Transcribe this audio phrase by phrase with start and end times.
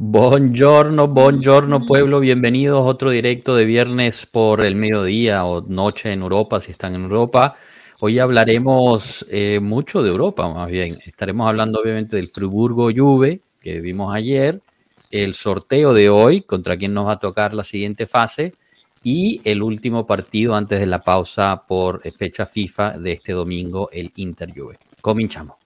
[0.00, 6.22] Buongiorno, buongiorno pueblo, bienvenidos a otro directo de viernes por el mediodía o noche en
[6.22, 7.56] Europa, si están en Europa.
[7.98, 10.96] Hoy hablaremos eh, mucho de Europa, más bien.
[11.04, 14.60] Estaremos hablando obviamente del Friburgo Juve que vimos ayer,
[15.10, 18.54] el sorteo de hoy, contra quien nos va a tocar la siguiente fase,
[19.02, 24.12] y el último partido antes de la pausa por fecha FIFA de este domingo, el
[24.14, 24.78] Inter Juve.
[25.00, 25.57] Cominchamos.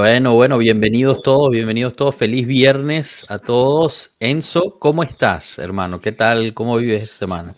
[0.00, 2.14] Bueno, bueno, bienvenidos todos, bienvenidos todos.
[2.14, 4.12] Feliz viernes a todos.
[4.18, 6.00] Enzo, ¿cómo estás, hermano?
[6.00, 6.54] ¿Qué tal?
[6.54, 7.54] ¿Cómo vives esta semana?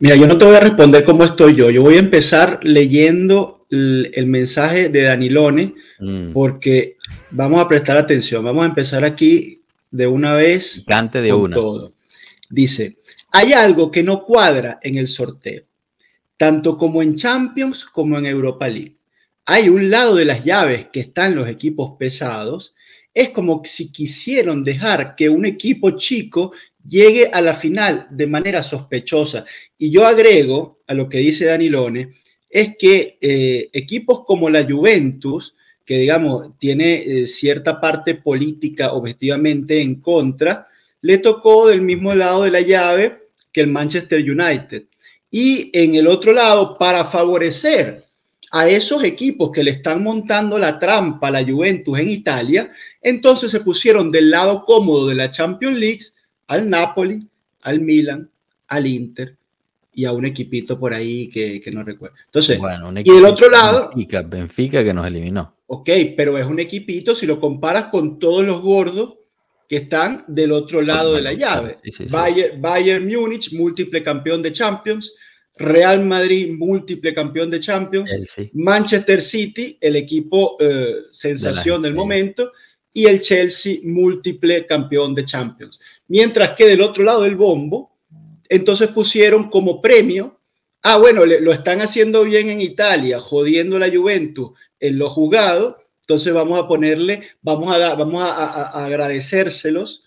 [0.00, 1.70] Mira, yo no te voy a responder cómo estoy yo.
[1.70, 6.96] Yo voy a empezar leyendo el, el mensaje de Danilone Mm, porque
[7.30, 8.42] vamos a prestar atención.
[8.42, 9.62] Vamos a empezar aquí
[9.92, 10.78] de una vez.
[10.78, 11.54] picante de con una.
[11.54, 11.92] todo.
[12.48, 12.96] Dice,
[13.30, 15.62] hay algo que no cuadra en el sorteo,
[16.36, 18.96] tanto como en Champions como en Europa League.
[19.52, 22.72] Hay un lado de las llaves que están los equipos pesados.
[23.12, 26.52] Es como si quisieron dejar que un equipo chico
[26.86, 29.44] llegue a la final de manera sospechosa.
[29.76, 32.12] Y yo agrego a lo que dice Danilone,
[32.48, 39.82] es que eh, equipos como la Juventus, que digamos tiene eh, cierta parte política objetivamente
[39.82, 40.68] en contra,
[41.00, 43.18] le tocó del mismo lado de la llave
[43.52, 44.84] que el Manchester United.
[45.28, 48.09] Y en el otro lado, para favorecer
[48.52, 53.50] a esos equipos que le están montando la trampa a la Juventus en Italia, entonces
[53.50, 56.00] se pusieron del lado cómodo de la Champions League
[56.48, 57.24] al Napoli,
[57.62, 58.28] al Milan,
[58.68, 59.36] al Inter
[59.94, 62.16] y a un equipito por ahí que, que no recuerdo.
[62.26, 65.54] Entonces, Bueno, y del otro lado, Benfica, Benfica que nos eliminó.
[65.66, 69.14] ok, pero es un equipito si lo comparas con todos los gordos
[69.68, 71.78] que están del otro lado de la llave.
[71.84, 72.10] Sí, sí, sí.
[72.10, 75.14] Bayern, Bayern Múnich, múltiple campeón de Champions.
[75.60, 78.10] Real Madrid, múltiple campeón de Champions.
[78.10, 78.48] Chelsea.
[78.54, 82.52] Manchester City, el equipo eh, sensación De del momento.
[82.92, 85.78] Y el Chelsea, múltiple campeón de Champions.
[86.08, 87.96] Mientras que del otro lado del bombo,
[88.48, 90.40] entonces pusieron como premio,
[90.82, 94.50] ah, bueno, le- lo están haciendo bien en Italia, jodiendo la Juventus
[94.80, 100.02] en lo jugado, entonces vamos a ponerle, vamos a, dar, vamos a, a- a agradecérselos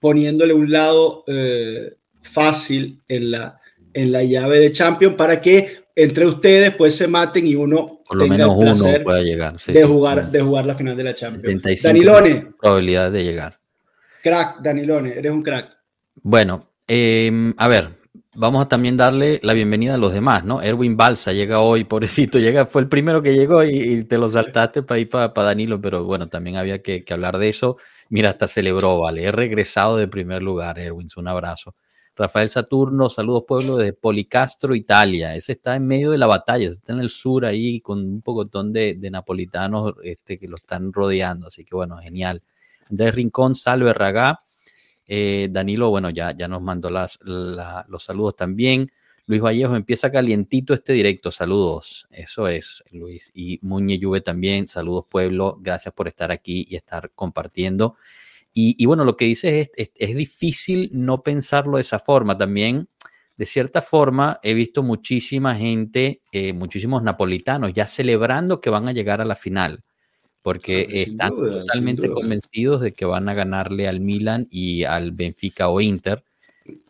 [0.00, 3.60] poniéndole un lado eh, fácil en la,
[3.94, 8.16] en la llave de Champions para que entre ustedes pues se maten y uno Por
[8.16, 9.58] lo tenga menos el uno pueda llegar.
[9.60, 11.42] Sí, de, sí, jugar, de jugar la final de la Champions.
[11.44, 13.58] 75 Danilone, probabilidad de llegar.
[14.22, 15.76] crack, Danilone, eres un crack.
[16.22, 17.88] Bueno, eh, a ver,
[18.34, 20.62] vamos a también darle la bienvenida a los demás, ¿no?
[20.62, 24.28] Erwin Balsa llega hoy, pobrecito, llega, fue el primero que llegó y, y te lo
[24.28, 27.76] saltaste para ir para Danilo, pero bueno, también había que, que hablar de eso.
[28.08, 31.74] Mira, hasta celebró, vale, he regresado de primer lugar, Erwin, un abrazo.
[32.22, 35.34] Rafael Saturno, saludos pueblo de Policastro, Italia.
[35.34, 38.72] Ese está en medio de la batalla, está en el sur ahí con un pocotón
[38.72, 42.40] de, de napolitanos este, que lo están rodeando, así que bueno, genial.
[42.88, 44.38] Andrés Rincón, Salve Ragá.
[45.04, 48.88] Eh, Danilo, bueno, ya, ya nos mandó las, la- los saludos también.
[49.26, 51.32] Luis Vallejo empieza calientito este directo.
[51.32, 52.06] Saludos.
[52.12, 53.32] Eso es, Luis.
[53.34, 54.68] Y Muñe Lluve también.
[54.68, 55.58] Saludos, pueblo.
[55.60, 57.96] Gracias por estar aquí y estar compartiendo.
[58.54, 62.36] Y, y bueno, lo que dices es, es, es difícil no pensarlo de esa forma.
[62.36, 62.88] También,
[63.36, 68.92] de cierta forma, he visto muchísima gente, eh, muchísimos napolitanos ya celebrando que van a
[68.92, 69.82] llegar a la final
[70.42, 74.82] porque pero sin están duda, totalmente convencidos de que van a ganarle al Milan y
[74.84, 76.22] al Benfica o Inter.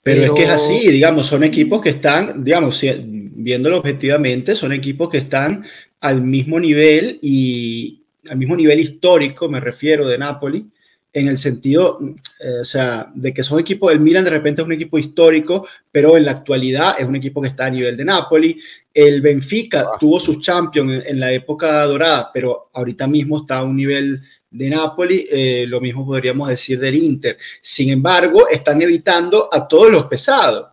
[0.02, 4.72] Pero, es que es Pero- así, digamos, son equipos que están, digamos, viéndolo objetivamente, son
[4.72, 5.64] equipos que están
[6.00, 10.66] al mismo nivel y al mismo nivel histórico, me refiero, de Napoli,
[11.14, 11.98] en el sentido,
[12.40, 15.66] eh, o sea, de que son equipos, el Milan de repente es un equipo histórico,
[15.90, 18.58] pero en la actualidad es un equipo que está a nivel de Napoli.
[18.94, 19.96] El Benfica Ah.
[20.00, 24.20] tuvo sus champions en, en la época dorada, pero ahorita mismo está a un nivel
[24.50, 27.36] de Napoli, eh, lo mismo podríamos decir del Inter.
[27.60, 30.68] Sin embargo, están evitando a todos los pesados,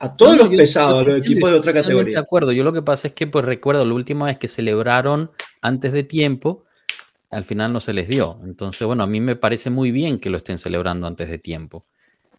[0.00, 2.18] a todos No, los yo- pesados, yo a los equipos de otra Totalmente De categoría.
[2.20, 5.30] acuerdo, yo lo que pasa es que pues recuerdo la última vez que celebraron
[5.60, 6.64] antes de tiempo,
[7.34, 8.38] al final no se les dio.
[8.44, 11.86] Entonces, bueno, a mí me parece muy bien que lo estén celebrando antes de tiempo,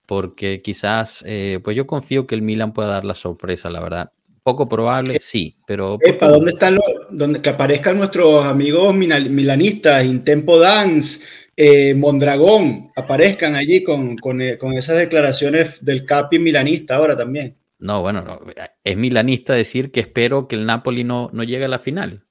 [0.06, 4.12] porque quizás, eh, pues yo confío que el Milan pueda dar la sorpresa, la verdad.
[4.44, 5.97] Poco probable, sí, pero...
[6.19, 6.83] ¿Para dónde están los...
[7.09, 11.19] Donde, que aparezcan nuestros amigos milanistas, Intempo Dance,
[11.57, 17.57] eh, Mondragón, aparezcan allí con, con, eh, con, esas declaraciones del Capi milanista ahora también.
[17.80, 18.39] No, bueno, no,
[18.83, 22.25] es milanista decir que espero que el Napoli no, no llegue a la final.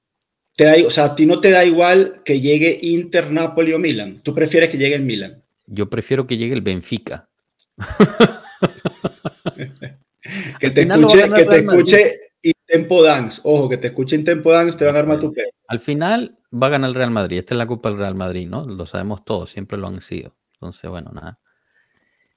[0.57, 3.79] Te da, o sea, a ti no te da igual que llegue Inter, Napoli o
[3.79, 4.21] Milan.
[4.23, 5.43] Tú prefieres que llegue el Milan.
[5.67, 7.29] Yo prefiero que llegue el Benfica.
[10.61, 13.41] que, te escuche, que te escuche Intempo Dance.
[13.45, 15.49] Ojo, que te escuche Intempo Dance, te van a armar tu pelo.
[15.67, 17.39] Al culpa va a ganar el Real Madrid.
[17.39, 18.65] Esta es la culpa del Real Madrid, ¿no?
[18.65, 20.37] Lo sabemos todos, siempre lo han sido.
[20.55, 21.41] Entonces, bueno, nada.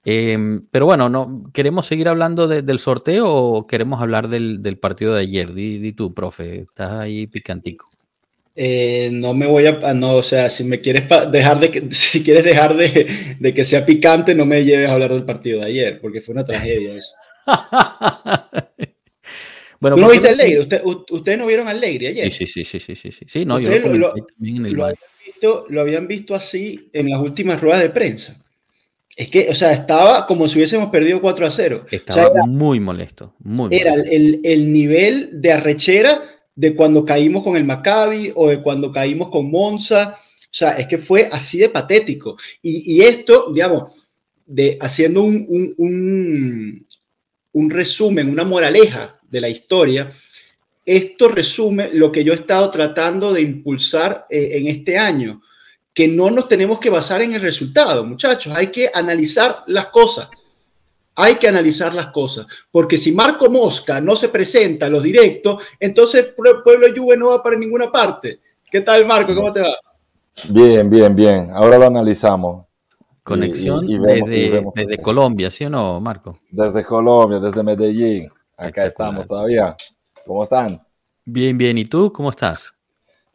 [0.04, 5.22] Em, pero bueno, no, ¿queremos seguir hablando del sorteo o queremos hablar del, partido de
[5.22, 5.54] ayer?
[5.54, 7.88] Di, tú, profe, estás ahí picantico.
[8.60, 12.24] Eh, no me voy a, no, o sea, si me quieres dejar de que, si
[12.24, 15.68] quieres dejar de, de, que sea picante, no me lleves a hablar del partido de
[15.68, 17.14] ayer, porque fue una tragedia eso.
[19.80, 20.60] Bueno, ¿No viste Alegre?
[20.62, 22.32] ¿Usted, ¿Ustedes no vieron Alegre ayer?
[22.32, 23.26] Sí, sí, sí, sí, sí, sí.
[23.28, 26.90] sí no, yo lo, lo, también en el lo habían, visto, lo habían visto así
[26.94, 28.44] en las últimas ruedas de prensa.
[29.16, 31.86] Es que, o sea, estaba como si hubiésemos perdido 4 a 0.
[31.92, 36.24] Estaba muy molesto, muy Era el, el, nivel de arrechera
[36.58, 40.18] de cuando caímos con el Maccabi o de cuando caímos con Monza.
[40.18, 42.36] O sea, es que fue así de patético.
[42.64, 43.94] Y, esto, digamos,
[44.46, 46.88] de, haciendo un, un, un,
[47.54, 50.12] un resumen, una moraleja de la historia,
[50.84, 55.44] esto resume lo que yo he estado tratando de impulsar eh, en este año,
[55.94, 60.30] que no nos tenemos que basar en el resultado, muchachos, hay que analizar las cosas.
[61.20, 65.64] Hay que analizar las cosas, porque si Marco Mosca no se presenta a los directos,
[65.80, 68.40] entonces Pueblo Juve no va para ninguna parte.
[68.72, 69.34] ¿Qué tal, Marco?
[69.34, 69.74] ¿Cómo te va?
[70.48, 71.50] Bien, bien, bien.
[71.56, 72.68] Ahora lo analizamos.
[73.24, 76.38] Conexión desde, desde Colombia, ¿sí o no, Marco?
[76.52, 78.30] Desde Colombia, desde Medellín.
[78.56, 79.76] Acá estamos todavía.
[80.24, 80.80] ¿Cómo están?
[81.26, 81.80] Bien, bien.
[81.80, 82.72] ¿Y tú cómo estás?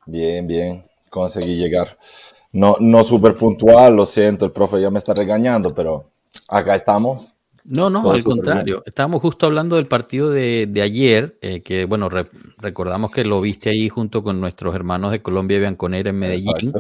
[0.07, 0.85] Bien, bien.
[1.11, 1.99] Conseguí llegar.
[2.53, 6.11] No, no súper puntual, lo siento, el profe ya me está regañando, pero
[6.47, 7.35] acá estamos.
[7.65, 8.83] No, no, al contrario.
[8.87, 12.09] Estábamos justo hablando del partido de, ayer, eh, que bueno,
[12.59, 16.73] recordamos que lo viste ahí junto con nuestros hermanos de Colombia y Bianconera en Medellín,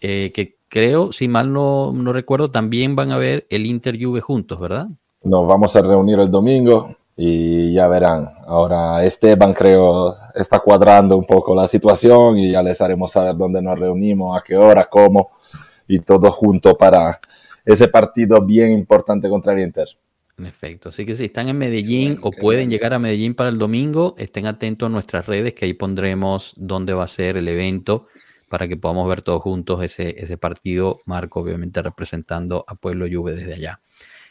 [0.00, 4.20] eh, que creo, si mal no, no recuerdo, también van a ver el Inter Juve
[4.20, 4.88] juntos, ¿verdad?
[5.22, 8.30] Nos vamos a reunir el domingo y ya verán.
[8.46, 13.60] Ahora Esteban creo está cuadrando un poco la situación y ya les haremos saber dónde
[13.60, 15.30] nos reunimos, a qué hora, cómo
[15.86, 17.20] y todo junto para
[17.64, 19.88] ese partido bien importante contra el Inter.
[20.40, 23.58] En efecto, así que si están en Medellín o pueden llegar a Medellín para el
[23.58, 28.06] domingo, estén atentos a nuestras redes que ahí pondremos dónde va a ser el evento
[28.48, 33.34] para que podamos ver todos juntos ese, ese partido, Marco obviamente representando a Pueblo Juve
[33.34, 33.80] desde allá.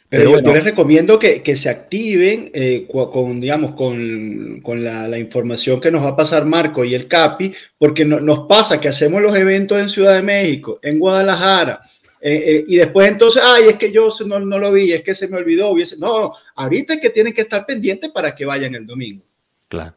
[0.10, 5.20] Pero, yo, les recomiendo que, que se activen eh, con, digamos, con, con la, la,
[5.20, 8.88] información que nos va a pasar Marco y el CAPI, porque no, nos pasa que
[8.88, 11.82] hacemos los eventos en Ciudad de México, en Guadalajara,
[12.22, 15.16] eh, eh, y después entonces, ay, es que yo no, no lo vi, es que
[15.16, 15.70] se me olvidó.
[15.72, 15.98] Hubiese...
[15.98, 19.24] No, ahorita es que tienen que estar pendientes para que vayan el domingo.
[19.68, 19.96] Claro.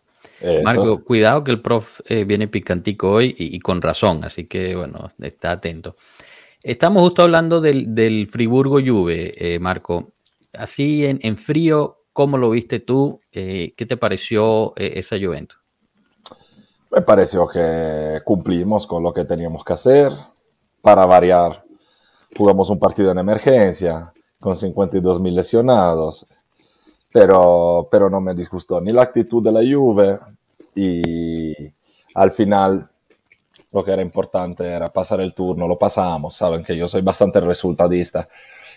[0.65, 5.13] Marco, cuidado que el prof viene picantico hoy y, y, con razón, así que bueno,
[5.21, 5.97] está atento.
[6.63, 10.13] Estamos justo hablando del, del Friburgo Juve, eh, Marco.
[10.53, 13.21] Así en, en, frío, ¿cómo lo viste tú?
[13.33, 15.59] Eh, ¿Qué te pareció eh, esa Juventus?
[16.93, 20.13] Me pareció que cumplimos con lo que teníamos que hacer.
[20.81, 21.65] Para variar,
[22.37, 26.27] jugamos un partido en emergencia con 52 mil lesionados,
[27.13, 30.19] pero, pero no me disgustó ni la actitud de la Juve
[30.75, 31.53] y
[32.15, 32.89] al final
[33.73, 37.41] lo que era importante era pasar el turno, lo pasamos, saben que yo soy bastante
[37.41, 38.29] resultadista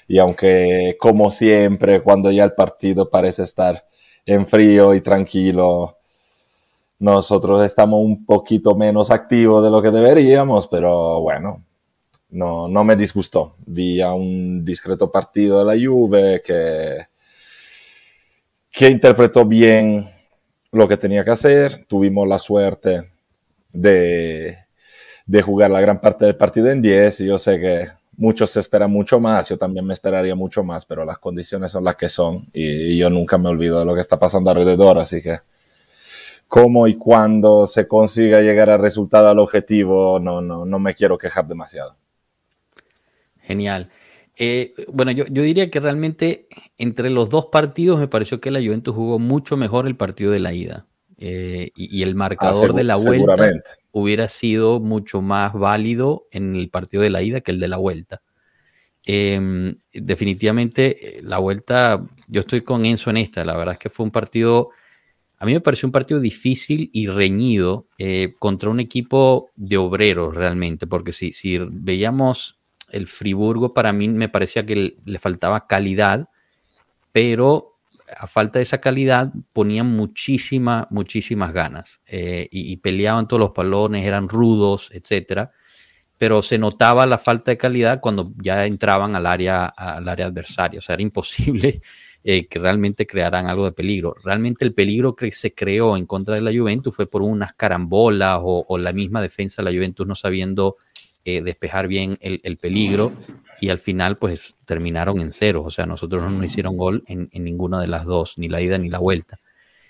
[0.07, 3.85] y aunque como siempre cuando ya el partido parece estar
[4.25, 5.97] en frío y tranquilo,
[6.99, 11.61] nosotros estamos un poquito menos activos de lo que deberíamos, pero bueno,
[12.29, 13.55] no, no me disgustó.
[13.65, 16.97] Vi a un discreto partido de la Juve que,
[18.71, 20.09] que interpretó bien
[20.71, 21.85] lo que tenía que hacer.
[21.87, 23.11] Tuvimos la suerte
[23.71, 24.57] de,
[25.25, 27.21] de jugar la gran parte del partido en 10.
[27.21, 30.85] Y yo sé que muchos se esperan mucho más, yo también me esperaría mucho más,
[30.85, 34.01] pero las condiciones son las que son y, yo nunca me olvido de lo que
[34.01, 35.39] está pasando alrededor, así que
[36.47, 41.17] cómo y cuándo se consiga llegar al resultado, al objetivo, no, no, no me quiero
[41.17, 41.95] quejar demasiado.
[43.45, 43.89] Genial.
[44.37, 46.47] Eh, bueno, yo, yo, diría que realmente
[46.77, 50.39] entre los dos partidos me pareció que la Juventus jugó mucho mejor el partido de
[50.39, 50.87] la ida.
[51.17, 53.35] Eh, y, el marcador de la vuelta
[53.91, 57.77] hubiera sido mucho más válido en el partido de la ida que el de la
[57.77, 58.21] vuelta.
[59.05, 63.91] Em, definitivamente eh, la vuelta, yo estoy con Enzo en esta, la verdad es que
[63.91, 64.71] fue un partido
[65.37, 70.35] A mí me pareció un partido difícil y reñido eh, contra un equipo de obreros
[70.35, 72.59] realmente, porque si, si veíamos
[72.95, 76.29] el Friburgo, para mí me parecía que le faltaba calidad,
[77.11, 77.75] pero
[78.17, 84.05] a falta de esa calidad ponían muchísimas, muchísimas ganas eh, y, peleaban todos los palones,
[84.05, 85.51] eran rudos, etcétera.
[86.17, 90.79] Pero se notaba la falta de calidad cuando ya entraban al área, al área adversaria.
[90.79, 91.81] O sea, era imposible
[92.23, 94.15] eh, que realmente crearan algo de peligro.
[94.23, 98.39] Realmente el peligro que se creó en contra de la Juventus fue por unas carambolas
[98.41, 100.75] o, la misma defensa de la Juventus no sabiendo
[101.25, 103.11] eh, despejar bien el, el, peligro
[103.59, 105.63] y al final pues terminaron en cero.
[105.65, 108.61] O sea, nosotros no nos hicieron gol en, en ninguna de las dos, ni la
[108.61, 109.39] ida ni la vuelta.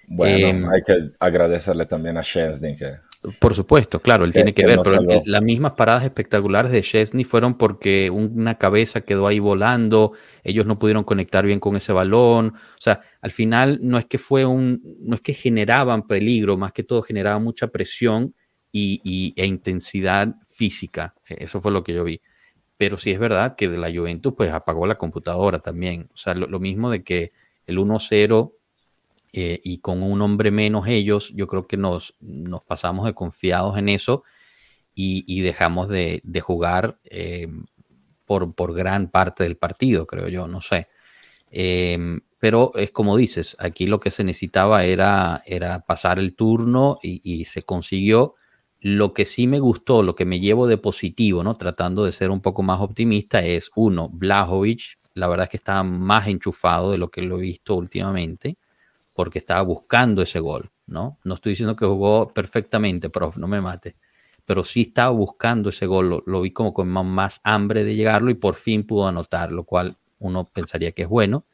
[0.07, 2.93] Bueno, em, hay que agradecerle también a Chesney que...
[3.39, 7.57] Por supuesto, claro, él tiene que ver, pero las mismas paradas espectaculares de Chesney fueron
[7.57, 10.11] porque una cabeza quedó ahí volando,
[10.43, 14.19] ellos no pudieron conectar bien con ese balón, o sea, al final no es que
[14.19, 18.35] fue un, no es que generaban peligro, más que todo generaban mucha presión
[18.71, 22.21] y, y, e intensidad física, e, eso fue lo que yo vi
[22.77, 26.09] pero sí es verdad que de la Juventus pues apagó la computadora también.
[26.13, 27.31] O sea, lo, mismo de que
[27.67, 28.53] el 1-0
[29.33, 33.77] eh, y con un hombre menos ellos, yo creo que nos, nos pasamos de confiados
[33.77, 34.23] en eso
[34.93, 37.47] y, dejamos de, jugar eh,
[38.25, 40.87] por, por, gran parte del partido, creo yo, no sé.
[41.51, 46.97] Em, pero es como dices, aquí lo que se necesitaba era, era pasar el turno
[47.03, 48.35] y, y se consiguió
[48.87, 51.55] lo que sí me gustó, lo que me llevo de positivo, ¿no?
[51.55, 55.81] Tratando de ser un poco más optimista, es uno, Blajovic, la verdad es que estaba
[55.81, 58.59] más enchufado de lo que lo he visto últimamente,
[59.11, 61.17] porque estaba buscando ese gol, ¿no?
[61.23, 63.95] No estoy diciendo que jugó perfectamente, prof, no me mate,
[64.45, 68.35] pero sí estaba buscando ese gol, lo, vi como con más, hambre de llegarlo y
[68.35, 71.47] por fin pudo anotar, lo cual uno pensaría que es bueno.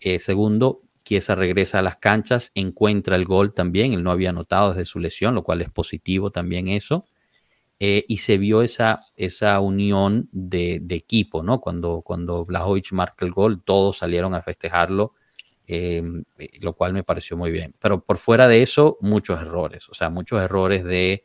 [0.00, 4.70] Eh, segundo, Chiesa regresa a las canchas, encuentra el gol también, él no había anotado
[4.70, 7.06] desde su lesión, lo cual es positivo también eso.
[7.78, 11.60] Eh, y se vio esa, esa unión de, equipo, ¿no?
[11.60, 15.14] Cuando, cuando Blajovic marca el gol, todos salieron a festejarlo,
[15.66, 17.74] em, eh, lo cual me pareció muy bien.
[17.78, 21.24] Pero por fuera de eso, muchos errores, o sea, muchos errores de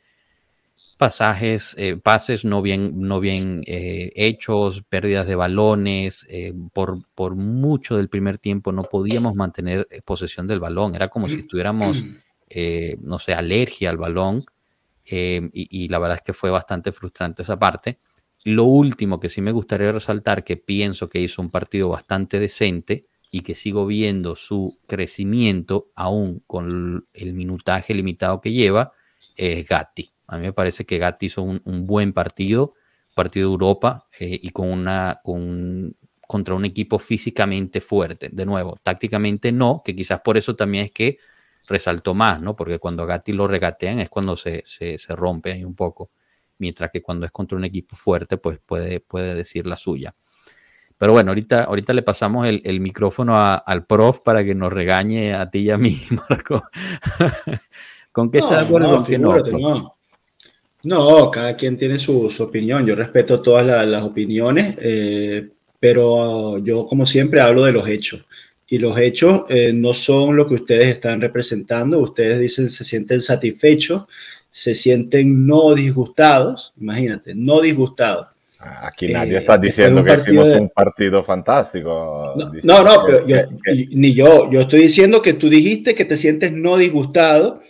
[1.01, 6.27] pasajes, eh, pases no bien, no bien eh, hechos, pérdidas de balones.
[6.29, 10.93] Eh, por, por, mucho del primer tiempo no podíamos mantener posesión del balón.
[10.93, 12.03] Era como si estuviéramos,
[12.99, 14.45] no sé, alergia al balón.
[15.03, 17.97] Y, y, la verdad es que fue bastante frustrante esa parte.
[18.43, 23.07] Lo último que sí me gustaría resaltar, que pienso que hizo un partido bastante decente
[23.31, 28.91] y que sigo viendo su crecimiento aún con el minutaje limitado que lleva,
[29.35, 32.73] es Gatti a mí me parece que Gatti hizo un, buen partido,
[33.13, 35.93] partido de Europa eh, y con una, con,
[36.25, 38.29] contra un equipo físicamente fuerte.
[38.31, 41.17] De nuevo, tácticamente no, que quizás por eso también es que
[41.67, 42.55] resaltó más, ¿no?
[42.55, 46.11] Porque cuando a Gatti lo regatean es cuando se, se, rompe ahí un poco.
[46.59, 50.15] Mientras que cuando es contra un equipo fuerte, pues puede, puede decir la suya.
[50.97, 55.49] Pero bueno, ahorita, ahorita le pasamos el, micrófono al prof para que nos regañe a
[55.49, 56.63] ti y a mí, Marco.
[58.13, 58.95] ¿Con qué está de acuerdo?
[58.95, 59.97] con qué no?
[60.83, 62.85] No, cada quien tiene su, opinión.
[62.85, 68.21] Yo respeto todas las opiniones, eh, pero yo, como siempre, hablo de los hechos.
[68.67, 71.99] Y los hechos eh, no son lo que ustedes están representando.
[71.99, 74.05] Ustedes dicen se sienten satisfechos,
[74.49, 76.73] se sienten no disgustados.
[76.79, 78.27] Imagínate, no disgustados.
[78.59, 82.33] Aquí nadie eh, está diciendo que hicimos un partido fantástico.
[82.63, 83.25] No, no, pero
[83.91, 84.49] ni yo.
[84.51, 87.61] Yo estoy diciendo que tú dijiste que te sientes no disgustado.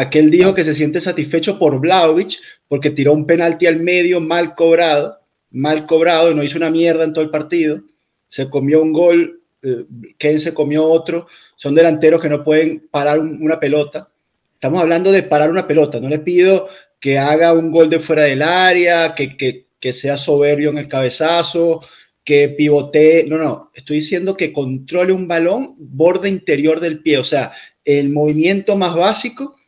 [0.00, 4.54] Aquel dijo que se siente satisfecho por Vlaovic porque tiró un penalti al medio mal
[4.54, 7.82] cobrado, mal cobrado y no hizo una mierda en todo el partido.
[8.26, 9.84] Se comió un gol, eh,
[10.16, 11.26] Ken se comió otro.
[11.54, 14.08] Son delanteros que no pueden parar una pelota.
[14.54, 16.00] Estamos hablando de parar una pelota.
[16.00, 20.16] No le pido que haga un gol de fuera del área, que, que, que sea
[20.16, 21.84] soberbio en el cabezazo,
[22.24, 23.26] que pivotee.
[23.26, 23.70] No, no.
[23.74, 27.18] Estoy diciendo que controle un balón borde interior del pie.
[27.18, 27.52] O sea,
[27.84, 29.59] el movimiento más básico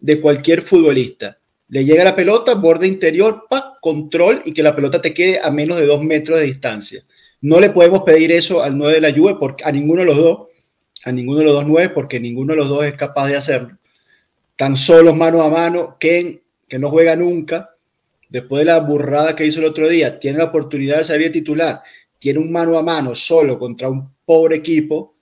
[0.00, 1.40] de cualquier futbolista
[1.70, 5.50] le llega la pelota, borde interior, pa, control y que la pelota te quede a
[5.52, 7.02] menos de dos metros de distancia.
[7.42, 10.16] No le podemos pedir eso al 9 de la Juve, porque, a ninguno de los
[10.16, 10.38] dos,
[11.04, 13.78] a ninguno de los dos 9, porque ninguno de los dos es capaz de hacerlo.
[14.56, 17.70] Tan solos mano a mano, Ken, que no juega nunca,
[18.28, 21.82] después de la burrada que hizo el otro día, tiene la oportunidad de salir titular,
[22.18, 25.14] tiene un mano a mano solo contra un pobre equipo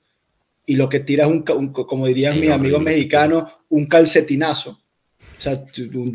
[0.65, 4.79] y lo que tira es un, como dirían mis amigos mexicanos, un calcetinazo
[5.39, 5.65] o sea,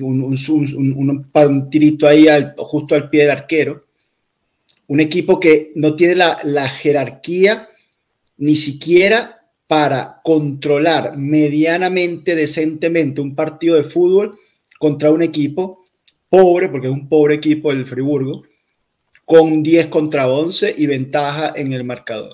[0.01, 3.85] un, tirito ahí justo al pie del arquero.
[4.87, 7.69] Un equipo que no tiene la, jerarquía
[8.37, 14.37] ni siquiera para controlar medianamente, decentemente un partido de fútbol
[14.77, 15.85] contra un equipo
[16.27, 18.43] pobre, porque es un pobre equipo el Friburgo,
[19.23, 22.33] con 10 contra 11 y ventaja en el marcador.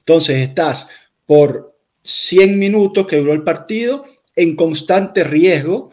[0.00, 0.88] Entonces estás
[1.24, 4.04] por 100 minutos que duró el partido
[4.36, 5.90] en constante riesgo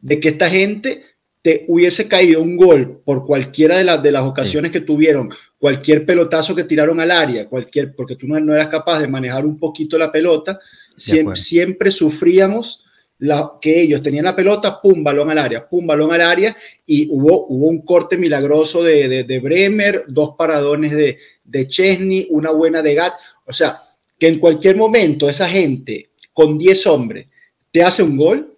[0.00, 1.04] de que esta gente
[1.42, 6.06] te hubiese caído un gol por cualquiera de, las de las ocasiones que tuvieron, cualquier
[6.06, 9.58] pelotazo que tiraron al área, cualquier, porque tú no, no eras capaz de manejar un
[9.58, 10.58] poquito la pelota,
[10.96, 12.82] siempre, siempre sufríamos
[13.18, 17.08] la, que ellos tenían la pelota, pum, balón al área, pum, balón al área, y
[17.10, 22.50] hubo, hubo un corte milagroso de, de, de Bremer, dos paradones de, de Chesney, una
[22.50, 23.14] buena de Gat,
[23.46, 23.82] o sea,
[24.18, 27.26] que en cualquier momento esa gente con 10 hombres
[27.74, 28.56] te hace un gol,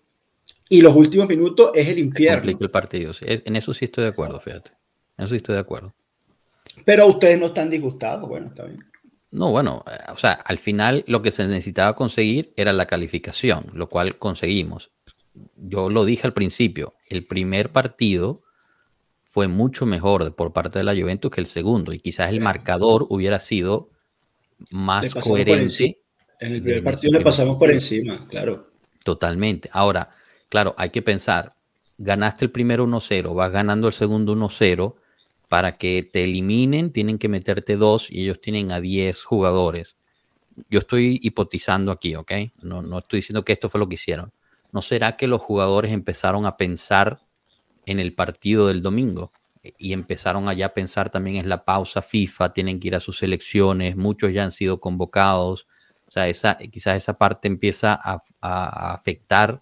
[0.69, 2.55] y los últimos minutos es el infierno.
[2.61, 3.13] El partido.
[3.23, 4.73] En eso sí estoy de acuerdo, fíjate.
[5.17, 5.95] En eso sí estoy de acuerdo.
[6.85, 8.29] Pero ustedes no están disgustados.
[8.29, 8.85] Bueno, está bien.
[9.31, 13.71] No, bueno, eh, o sea, al final lo que se necesitaba conseguir era la calificación,
[13.73, 14.91] lo cual conseguimos.
[15.57, 18.43] Yo lo dije al principio, el primer partido
[19.25, 23.07] fue mucho mejor por parte de la Juventus que el segundo y quizás el marcador
[23.09, 23.89] hubiera sido
[24.71, 26.03] más coherente.
[26.39, 28.76] En el primer partido le pasamos por encima, claro.
[29.07, 29.71] Totalmente.
[29.73, 30.11] Ahora,
[30.49, 31.57] Claro, hay que pensar,
[31.99, 34.97] ganaste el primero 1-0, vas ganando el segundo 1-0,
[35.49, 39.97] para que te eliminen tienen que meterte dos y ellos tienen a 10 jugadores.
[40.71, 42.33] Yo estoy hipotizando aquí, ¿ok?
[42.63, 44.33] No, no estoy diciendo que esto fue lo que hicieron.
[44.73, 47.21] ¿No será que los jugadores empezaron a pensar
[47.87, 49.33] en el partido del domingo?
[49.79, 53.19] Y empezaron allá a pensar también en la pausa FIFA, tienen que ir a sus
[53.19, 55.67] selecciones, muchos ya han sido convocados.
[56.09, 59.61] O sea, esa, quizás esa parte empieza a, a afectar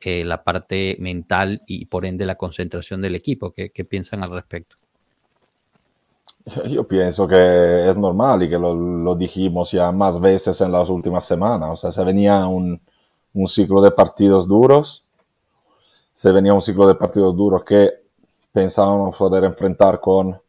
[0.00, 3.50] eh, la parte mental y por ende la concentración del equipo.
[3.50, 4.76] ¿Qué, piensan al respecto?
[6.70, 11.24] Yo pienso que es normal y que lo, dijimos ya más veces en las últimas
[11.24, 11.70] semanas.
[11.72, 12.80] O sea, se venía un,
[13.34, 15.04] un ciclo de partidos duros,
[16.14, 17.90] se venía un ciclo de partidos duros que
[18.52, 20.40] pensábamos poder enfrentar con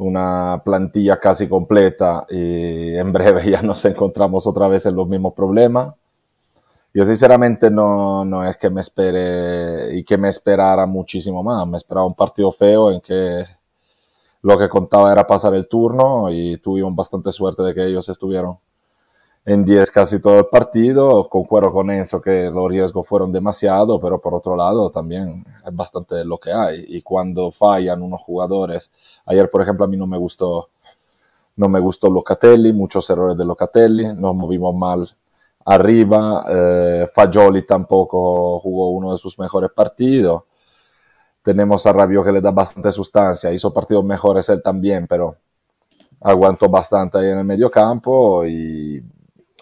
[0.00, 5.34] una plantilla casi completa y en breve ya nos encontramos otra vez en los mismos
[5.34, 5.94] problemas.
[6.92, 11.66] Yo sinceramente no, no es que me espere y que me esperara muchísimo más.
[11.66, 13.44] Me esperaba un partido feo en que
[14.42, 18.58] lo que contaba era pasar el turno y tuvimos bastante suerte de que ellos estuvieron
[19.44, 21.28] en 10 casi todo el partido.
[21.28, 26.24] Concuerdo con eso que los riesgos fueron demasiado, pero por otro lado también es bastante
[26.24, 26.84] lo que hay.
[26.88, 28.90] Y cuando fallan unos jugadores,
[29.26, 30.70] ayer por ejemplo a mí no me gustó,
[31.56, 35.08] no me gustó Locatelli, muchos errores de Locatelli, nos movimos mal
[35.64, 36.44] arriba.
[36.48, 40.44] Eh, Fagioli tampoco jugó uno de sus mejores partidos.
[41.42, 45.36] Tenemos a Rabio que le da bastante sustancia, hizo partidos mejores él también, pero
[46.20, 49.02] aguantó bastante ahí en el medio campo y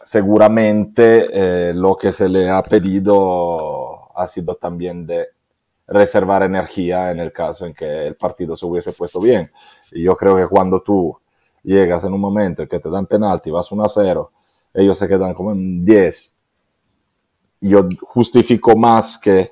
[0.08, 5.26] seguramente eh, lo que se le ha pedido ha sido también de
[5.86, 9.52] reservar energía en el caso en que el partido se hubiese puesto bien.
[9.92, 11.14] Y yo creo que cuando tú
[11.62, 14.32] llegas en un momento en que te dan penalti, vas 1 a 0,
[14.72, 16.34] ellos se quedan como en 10.
[17.60, 19.50] Yo justifico más que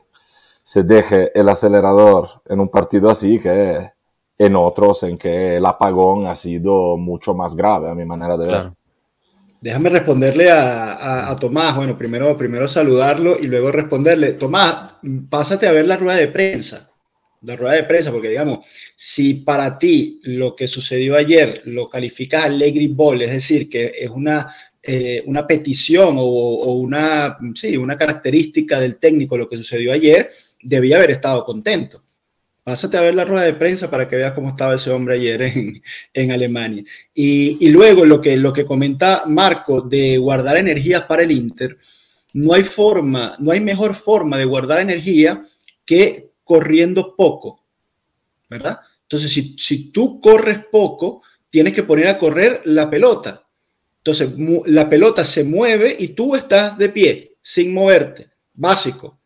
[0.62, 3.92] se deje el acelerador en un partido así que
[4.38, 8.46] en otros en que el apagón ha sido mucho más grave a mi manera de
[8.46, 8.75] ver.
[9.60, 11.76] Déjame responderle a, Tomás.
[11.76, 14.32] Bueno, primero, primero saludarlo y luego responderle.
[14.32, 14.94] Tomás,
[15.28, 16.90] pásate a ver la rueda de prensa.
[17.42, 18.66] La rueda de prensa, porque digamos,
[18.96, 23.92] si para ti lo que sucedió ayer lo calificas al Allegri Ball, es decir, que
[23.98, 24.52] es una
[24.88, 30.30] eh, una petición o, una, sí, una característica del técnico, lo que sucedió ayer,
[30.62, 32.04] debía haber estado contento.
[32.66, 35.40] Pásate a ver la rueda de prensa para que veas cómo estaba ese hombre ayer
[35.42, 35.80] en,
[36.12, 36.82] en Alemania.
[37.14, 41.78] Y, y, luego lo que, lo que comenta Marco de guardar energías para el Inter,
[42.34, 45.46] no hay forma, no hay mejor forma de guardar energía
[45.84, 47.64] que corriendo poco,
[48.50, 48.80] ¿verdad?
[49.02, 53.46] Entonces, si, si tú corres poco, tienes que poner a correr la pelota.
[53.98, 54.28] Entonces,
[54.66, 58.28] la pelota se mueve y tú estás de pie, sin moverte.
[58.54, 59.20] Básico.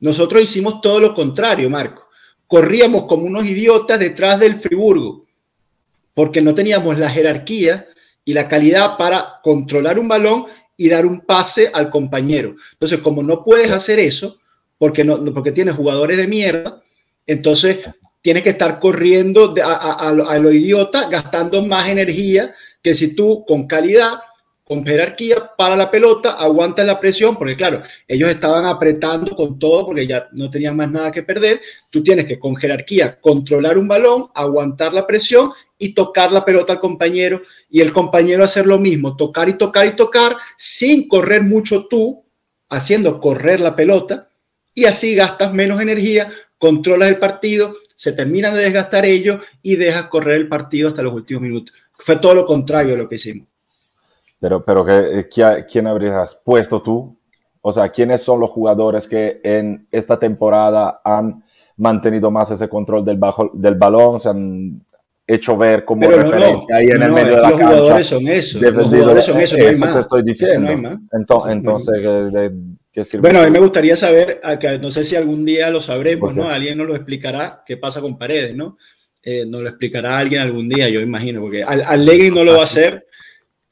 [0.00, 2.09] Nosotros hicimos todo lo contrario, Marco.
[2.50, 5.24] Corríamos como unos idiotas detrás del Friburgo,
[6.14, 7.86] porque no teníamos la jerarquía
[8.24, 12.56] y la calidad para controlar un balón y dar un pase al compañero.
[12.72, 14.40] Entonces, como no puedes hacer eso,
[14.78, 16.82] porque, no, porque tienes jugadores de mierda,
[17.24, 17.78] entonces
[18.20, 23.68] tienes que estar corriendo a, a, lo idiota, gastando más energía que si tú con
[23.68, 24.14] calidad
[24.70, 29.86] con jerarquía, para la pelota, aguanta la presión, porque claro, ellos estaban apretando con todo
[29.86, 31.60] porque ya no tenían más nada que perder.
[31.90, 36.74] Tú tienes que con jerarquía controlar un balón, aguantar la presión y tocar la pelota
[36.74, 41.42] al compañero y el compañero hacer lo mismo, tocar y tocar y tocar sin correr
[41.42, 42.24] mucho tú,
[42.68, 44.30] haciendo correr la pelota
[44.72, 50.04] y así gastas menos energía, controlas el partido, se terminan de desgastar ellos y dejas
[50.04, 51.74] correr el partido hasta los últimos minutos.
[51.90, 53.49] Fue todo lo contrario de lo que hicimos.
[54.40, 57.16] Pero, pero eh, ¿quién habrías puesto tú?
[57.60, 61.44] O sea, ¿quiénes son los jugadores que en esta temporada han
[61.76, 64.82] mantenido más ese control del, bajo, del balón, se han
[65.26, 68.86] hecho ver como referencia ahí en el medio de la los Jugadores son eso, los
[68.88, 69.56] jugadores son eso.
[69.56, 70.98] Eso te estoy diciendo.
[71.12, 71.96] entonces, entonces
[72.92, 73.22] ¿qué, sirve?
[73.22, 74.40] Bueno, a mí me gustaría saber,
[74.80, 76.48] no sé si algún día lo sabremos, ¿no?
[76.48, 78.76] Alguien nos lo explicará, qué pasa con Paredes, ¿no?
[79.22, 82.64] Eh, nos lo explicará alguien algún día, yo imagino, porque Allegri no lo va a
[82.64, 83.06] hacer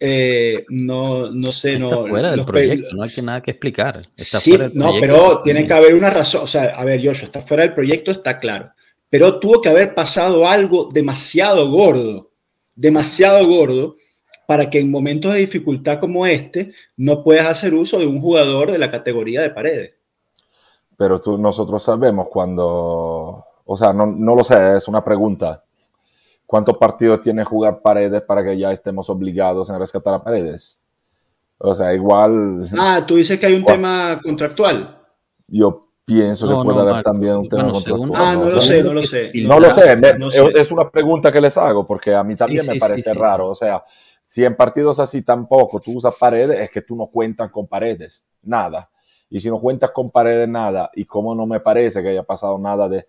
[0.00, 2.06] eh, no, no sé, está no.
[2.06, 4.02] fuera del proyecto, no hay que nada que explicar.
[4.16, 6.42] Está sí, no, pero tiene que haber una razón.
[6.44, 8.70] O sea, a ver, Joshua, está fuera del proyecto, está claro.
[9.10, 12.30] Pero tuvo que haber pasado algo demasiado gordo,
[12.76, 13.96] demasiado gordo,
[14.46, 18.70] para que en momentos de dificultad como este no puedas hacer uso de un jugador
[18.70, 19.94] de la categoría de paredes.
[20.96, 25.64] Pero tú, nosotros sabemos cuando, o sea, no, no lo sé, es una pregunta
[26.48, 30.80] ¿Cuántos partidos tiene jugar Paredes para que ya estemos obligados a rescatar a Paredes?
[31.58, 32.62] O sea, igual.
[32.78, 34.98] Ah, tú dices que hay un tema contractual.
[35.46, 38.12] Yo pienso que puede haber también un tema contractual.
[38.14, 39.30] Ah, no, lo sé, no lo sé.
[39.46, 40.00] No lo sé,
[40.54, 43.50] es una pregunta que les hago porque a mí también me parece raro.
[43.50, 43.84] O sea,
[44.24, 48.24] si en partidos así tampoco tú usas Paredes, es que tú no cuentas con Paredes,
[48.42, 48.88] nada.
[49.28, 50.90] Y si no cuentas con Paredes, nada.
[50.94, 53.06] Y como no me parece que haya pasado nada de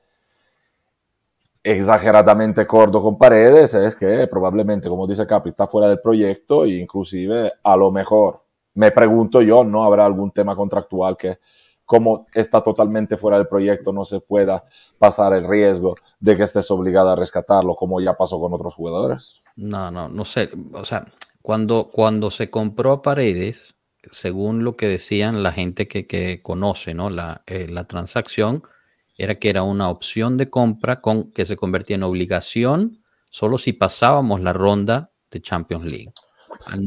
[1.71, 6.79] exageradamente corto con Paredes es que probablemente, como dice Capri, está fuera del proyecto e
[6.79, 11.39] inclusive a lo mejor, me pregunto yo, ¿no habrá algún tema contractual que
[11.85, 14.63] como está totalmente fuera del proyecto no se pueda
[14.97, 19.41] pasar el riesgo de que estés obligado a rescatarlo como ya pasó con otros jugadores?
[19.55, 20.49] No, no, no sé.
[20.73, 21.05] O sea,
[21.41, 23.75] cuando, cuando se compró a Paredes,
[24.11, 27.09] según lo que decían la gente que, que conoce ¿no?
[27.09, 28.63] la, eh, la transacción,
[29.19, 33.73] era que era una opción de compra con, que se convertía en obligación solo si
[33.73, 36.13] pasábamos la ronda de Champions League.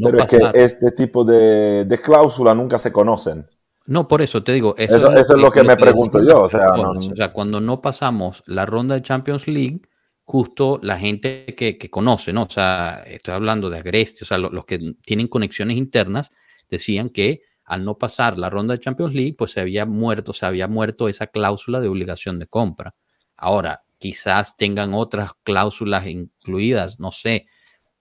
[0.02, 3.46] Pero es que este tipo de, de cláusula nunca se conocen.
[3.86, 4.74] No, por eso te digo.
[4.78, 6.40] Eso, es, lo que, me pregunto yo.
[6.40, 9.82] O sea, o sea, cuando no pasamos la ronda de Champions League,
[10.24, 12.44] justo la gente que, que conoce, ¿no?
[12.44, 16.30] O sea, estoy hablando de Agreste, o sea, los que tienen conexiones internas,
[16.70, 17.42] decían que
[17.72, 21.08] al no pasar la ronda de Champions League, pues se había muerto, se había muerto
[21.08, 22.94] esa cláusula de obligación de compra.
[23.34, 27.46] Ahora, quizás tengan otras cláusulas incluidas, no sé.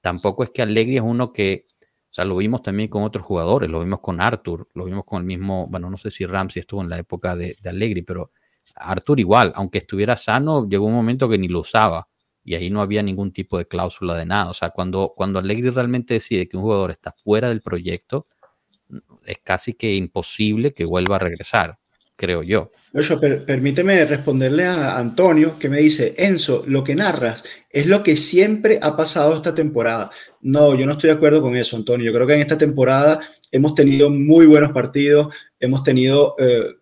[0.02, 3.70] Tampoco es que Allegri es uno que, o sea, lo vimos también con otros jugadores,
[3.70, 6.82] lo vimos con Arthur, lo vimos con el mismo, bueno, no sé si Ramsey estuvo
[6.82, 8.32] en la época de, de Allegri, pero
[8.76, 12.10] Arthur igual, aunque estuviera sano, llegó un momento que ni lo usaba
[12.44, 14.50] y ahí no había ningún tipo de cláusula de nada.
[14.50, 18.28] O sea, cuando, cuando Allegri realmente decide que un jugador está fuera del proyecto,
[19.25, 21.77] es casi que imposible que vuelva a regresar,
[22.15, 22.71] creo yo.
[23.45, 28.80] permíteme responderle a Antonio que me dice, Enzo, lo que narras es lo que siempre
[28.82, 30.12] ha pasado esta temporada.
[30.41, 32.06] No, yo no estoy de acuerdo con eso, Antonio.
[32.06, 36.36] Yo creo que en esta temporada hemos tenido muy buenos partidos, hemos tenido...
[36.39, 36.75] Eh,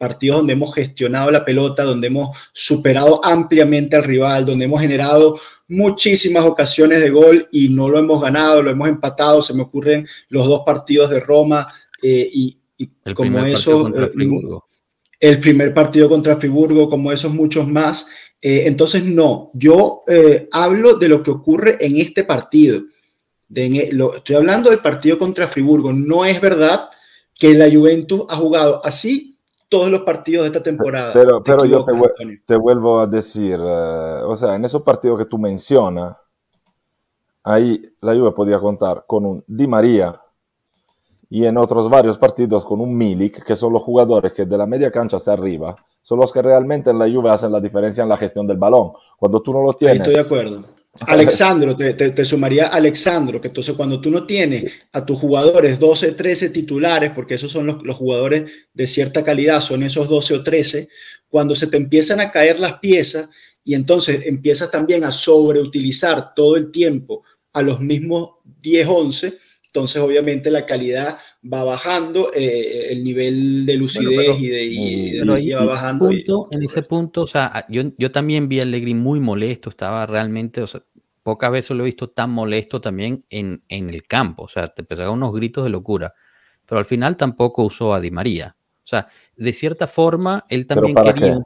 [0.00, 5.38] partidos donde hemos gestionado la pelota, donde hemos superado ampliamente al rival, donde hemos generado
[5.68, 9.42] muchísimas ocasiones de gol y no lo hemos ganado, lo hemos empatado.
[9.42, 11.68] Se me ocurren los dos partidos de Roma
[12.02, 12.58] eh, y,
[13.14, 13.88] como eso.
[13.88, 14.10] Eh,
[15.20, 18.06] el primer partido contra Friburgo, como esos muchos más.
[18.40, 20.02] Eh, entonces, no, yo
[20.50, 22.80] hablo de lo que ocurre en este partido.
[23.50, 25.92] De, lo, estoy hablando del partido contra Friburgo.
[25.92, 26.88] No es verdad
[27.34, 29.29] que la Juventus ha jugado así
[29.70, 31.12] todos los partidos de esta temporada.
[31.14, 31.84] Pero, pero yo
[32.44, 36.16] te, vuelvo a decir, eh, o sea, en esos partidos que tú mencionas,
[37.44, 40.20] ahí la Juve podía contar con un Di María
[41.30, 44.66] y en otros varios partidos con un Milik, que son los jugadores que de la
[44.66, 48.08] media cancha hasta arriba son los que realmente en la Juve hacen la diferencia en
[48.08, 48.92] la gestión del balón.
[49.16, 50.00] Cuando tú no lo tienes...
[50.00, 55.18] estoy de acuerdo Alexandro, te, sumaría Alexandro, que entonces cuando tú no tienes a tus
[55.18, 60.34] jugadores 12, 13 titulares, porque esos son los, jugadores de cierta calidad, son esos 12
[60.34, 60.88] o 13,
[61.28, 63.28] cuando se te empiezan a caer las piezas
[63.62, 67.22] y entonces empiezas también a sobreutilizar todo el tiempo
[67.52, 69.38] a los mismos 10, 11,
[69.72, 76.10] entonces obviamente la calidad va bajando, eh, el nivel de lucidez y de, va bajando.
[76.50, 80.60] En ese punto, o sea, yo, yo también vi a Allegri muy molesto, estaba realmente,
[80.60, 80.82] o sea,
[81.22, 84.44] pocas veces lo he visto tan molesto también en, en el campo.
[84.44, 86.14] O sea, te pegaba unos gritos de locura.
[86.66, 88.56] Pero al final tampoco usó a Di María.
[88.82, 91.38] O sea, de cierta forma, él también quería.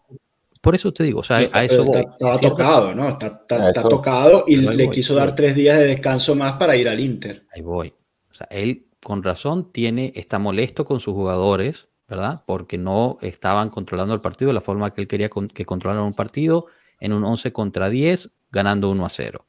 [0.63, 3.11] Por eso te digo, o sea, a eso Estaba tocado, ¿no?
[3.11, 3.45] Está,
[3.87, 7.45] tocado y le quiso dar tres días de descanso más para ir al Inter.
[7.55, 7.93] Ahí voy.
[8.35, 12.43] O sea, él con razón tiene, está molesto con sus jugadores, ¿verdad?
[12.47, 16.15] Porque no estaban controlando el partido de la forma que él quería que controlaran un
[16.15, 16.67] partido
[16.99, 19.47] en un 11 contra 10, ganando 1 a 0.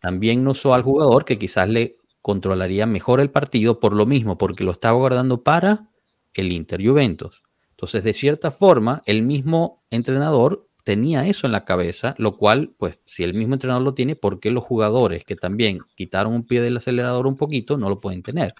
[0.00, 4.38] También no usó al jugador que quizás le controlaría mejor el partido por lo mismo,
[4.38, 5.90] porque lo estaba guardando para
[6.32, 7.42] el Inter Juventus.
[7.72, 12.98] Entonces, de cierta forma, el mismo entrenador tenía eso en la cabeza, lo cual, pues,
[13.04, 16.60] si el mismo entrenador lo tiene, ¿por qué los jugadores que también quitaron un pie
[16.60, 18.54] del acelerador un poquito no lo pueden tener?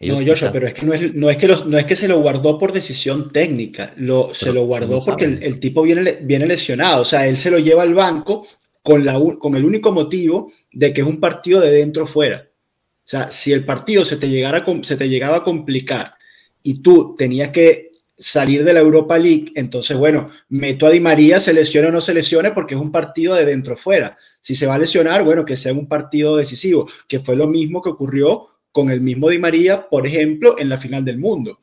[0.00, 2.20] no, Joshua, pero es que no es, no es que no es que se lo
[2.20, 7.04] guardó por decisión técnica, lo, se lo guardó porque el, tipo viene, viene lesionado, o
[7.04, 8.46] sea, él se lo lleva al banco
[8.82, 12.48] con, la, con el único motivo de que es un partido de dentro fuera.
[12.48, 16.14] O sea, si el partido se te, llegara, se te llegaba a complicar
[16.62, 17.89] y tú tenías que
[18.20, 22.02] salir de la Europa League, entonces, bueno, meto a Di María, se lesione o no
[22.02, 24.18] se lesione, porque es un partido de dentro fuera.
[24.42, 27.80] Si se va a lesionar, bueno, que sea un partido decisivo, que fue lo mismo
[27.80, 31.60] que ocurrió con el mismo Di María, por ejemplo, en la final del mundo.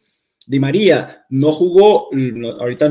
[0.48, 2.10] Di María no jugó,
[2.60, 2.90] ahorita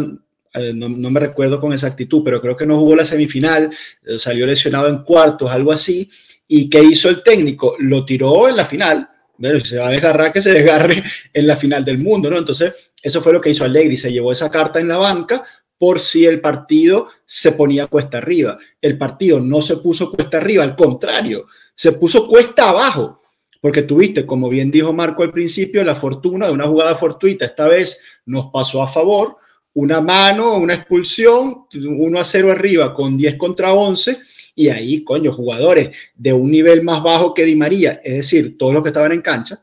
[0.55, 3.71] eh, no, me recuerdo con exactitud, pero creo que no jugó la semifinal,
[4.05, 6.09] eh, salió lesionado en cuartos, algo así.
[6.47, 7.75] ¿Y qué hizo el técnico?
[7.81, 11.47] Lo tiró en la final bueno, si se va a desgarrar, que se desgarre en
[11.47, 12.39] la final del mundo, ¿no?
[12.39, 12.73] Entonces,
[13.03, 15.45] eso fue lo que hizo Allegri, se llevó esa carta en la banca
[15.79, 18.59] por si el partido se ponía cuesta arriba.
[18.81, 23.21] El partido no se puso cuesta arriba, al contrario, se puso cuesta abajo,
[23.61, 27.69] porque tuviste, como bien dijo Marco al principio, la fortuna de una jugada fortuita, esta
[27.69, 29.37] vez nos pasó a favor,
[29.75, 34.19] una mano, una expulsión, 1 a 0 arriba con 10 contra 11
[34.59, 38.73] y ahí, coño, jugadores de un nivel más bajo que Di María, es decir, todos
[38.73, 39.61] los que estaban en cancha,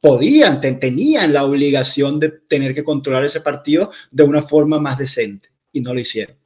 [0.00, 5.48] podían, tenían la obligación de tener que controlar ese partido de una forma más decente
[5.72, 6.36] y no lo hicieron.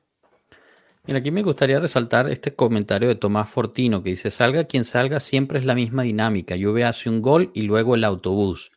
[1.06, 5.18] Mira, aquí me gustaría resaltar este comentario de Tomás Fortino que dice, salga quien salga,
[5.18, 6.54] siempre es la misma dinámica.
[6.60, 8.70] Juve hace un gol y luego el autobús.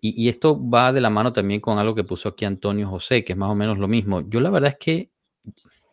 [0.00, 3.24] Y, y, esto va de la mano también con algo que puso aquí Antonio José,
[3.24, 4.26] que es más o menos lo mismo.
[4.28, 5.10] Yo la verdad es que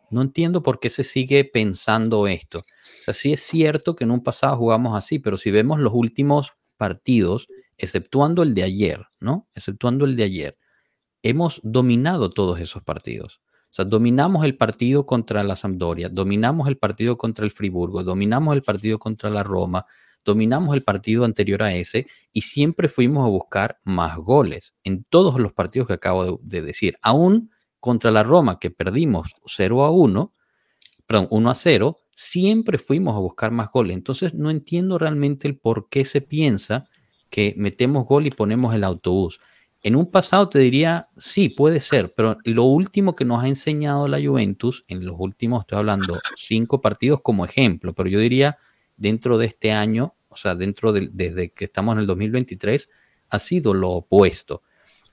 [0.10, 2.60] no entiendo por qué se sigue pensando esto.
[2.60, 5.94] O sea, sí es cierto que en un pasado jugamos así, pero si vemos los
[5.94, 9.48] últimos partidos, exceptuando el de ayer, ¿no?
[9.56, 10.58] Exceptuando el de ayer,
[11.24, 13.42] hemos dominado todos esos partidos.
[13.70, 18.56] O sea, dominamos el partido contra la Sampdoria, dominamos el partido contra el Friburgo, dominamos
[18.56, 19.86] el partido contra la Roma,
[20.24, 25.40] dominamos el partido anterior a ese y siempre fuimos a buscar más goles en todos
[25.40, 26.98] los partidos que acabo de, de decir.
[27.02, 27.52] Aún
[27.86, 30.34] contra la Roma, que perdimos 0 a 1,
[31.06, 33.96] perdón, 1 a 0, siempre fuimos a buscar más goles.
[33.96, 36.90] Entonces no entiendo realmente el por qué se piensa
[37.30, 39.40] que metemos gol y ponemos el autobús.
[39.84, 44.08] En un pasado te diría, sí, puede ser, pero lo último que nos ha enseñado
[44.08, 48.58] la Juventus, en los últimos, estoy hablando, cinco partidos como ejemplo, pero yo diría
[48.98, 52.90] dentro de este año, o sea, dentro de, desde que estamos en el 2023,
[53.30, 54.64] ha sido lo opuesto.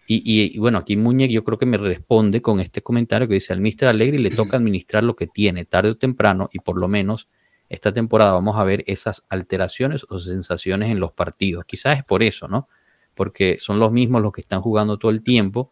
[0.06, 3.60] Y, bueno, aquí Muñez yo creo que me responde con este comentario que dice, al
[3.60, 7.28] Mister Alegre le toca administrar lo que tiene tarde o temprano y por lo menos
[7.68, 11.64] esta temporada vamos a ver esas alteraciones o sensaciones en los partidos.
[11.64, 12.68] Quizás es por eso, ¿no?
[13.14, 15.70] Porque son los mismos los que están jugando todo el tiempo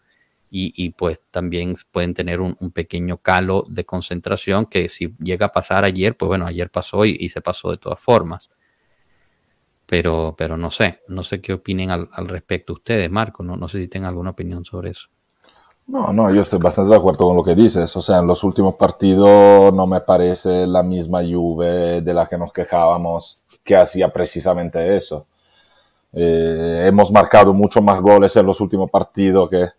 [0.53, 5.85] y, pues también pueden tener un, pequeño calo de concentración que si llega a pasar
[5.85, 8.51] ayer, pues bueno, ayer pasó y se pasó de todas formas
[9.91, 13.81] pero, pero no sé, no sé qué opinen al, respecto ustedes, Marco, no, no sé
[13.81, 15.09] si tienen alguna opinión sobre eso.
[15.89, 17.97] No, no, yo estoy bastante de acuerdo con lo que dices.
[17.97, 22.39] O sea, en los últimos partidos no me parece la misma Juve de la que
[22.39, 25.27] nos quejábamos que hacía precisamente eso.
[26.13, 29.71] Eh, hemos marcado mucho más goles en los últimos partidos que,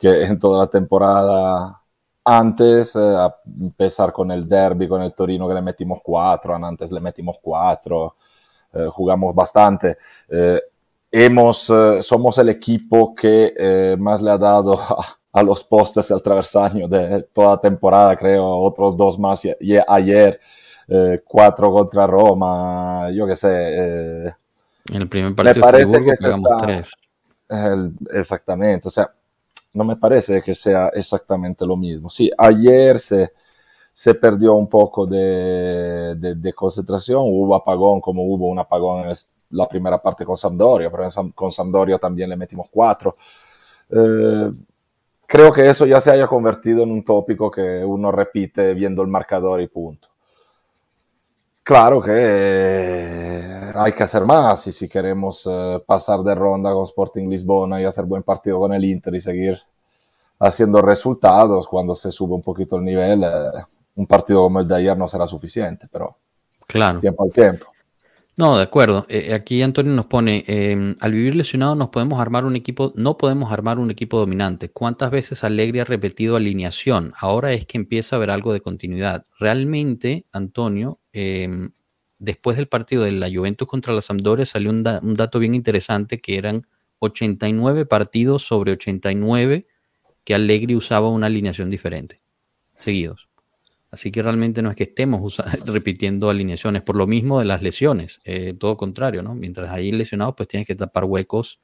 [0.00, 1.80] que en toda la temporada.
[2.24, 6.90] Antes, eh, a empezar con el derby, con el Torino que le metimos cuatro, antes
[6.90, 8.16] le metimos cuatro.
[8.72, 9.98] Eh, jugamos bastante.
[10.28, 10.60] Eh,
[11.10, 14.78] hemos, eh, somos el equipo que más le ha dado
[15.32, 20.40] a, los postes el traversaño de toda temporada, creo, otros dos más y, ayer,
[21.24, 24.26] cuatro contra Roma, yo qué sé.
[24.26, 26.12] en el primer partido me parece que
[26.62, 26.90] tres.
[28.12, 29.12] exactamente, o sea,
[29.72, 32.10] no me parece que sea exactamente lo mismo.
[32.10, 33.32] Sí, ayer se,
[34.00, 39.14] se perdió un poco de, concentración, hubo apagón como hubo un apagón en
[39.50, 43.14] la primera parte con Sampdoria, pero con Sampdoria también le metimos cuatro.
[43.90, 44.52] Eh,
[45.26, 49.08] creo que eso ya se haya convertido en un tópico que uno repite viendo el
[49.08, 50.08] marcador y punto.
[51.62, 56.84] claro que eh, hay que hacer más y si queremos eh, pasar de ronda con
[56.84, 59.60] Sporting Lisbona y hacer buen partido con el Inter y seguir
[60.38, 63.22] haciendo resultados cuando se sube un poquito el nivel,
[64.00, 66.16] un partido como el de ayer no será suficiente, pero
[66.66, 67.00] claro.
[67.00, 67.66] tiempo al tiempo.
[68.38, 69.04] No, de acuerdo.
[69.10, 73.18] Eh, aquí Antonio nos pone, em, al vivir lesionado nos podemos armar un equipo, no
[73.18, 74.70] podemos armar un equipo dominante.
[74.70, 77.12] ¿Cuántas veces Alegre ha repetido alineación?
[77.18, 79.26] Ahora es que empieza a haber algo de continuidad.
[79.38, 81.72] Realmente, Antonio, em,
[82.18, 86.22] después del partido de la Juventus contra la Sampdoria salió un, un dato bien interesante
[86.22, 86.66] que eran
[87.00, 89.66] 89 partidos sobre 89
[90.24, 92.22] que Allegri usaba una alineación diferente,
[92.76, 93.29] seguidos.
[93.90, 98.20] Así que realmente no es que estemos repitiendo alineaciones por lo mismo de las lesiones,
[98.24, 99.34] eh, todo contrario, ¿no?
[99.34, 101.60] Mientras hay lesionados, pues tienes que tapar huecos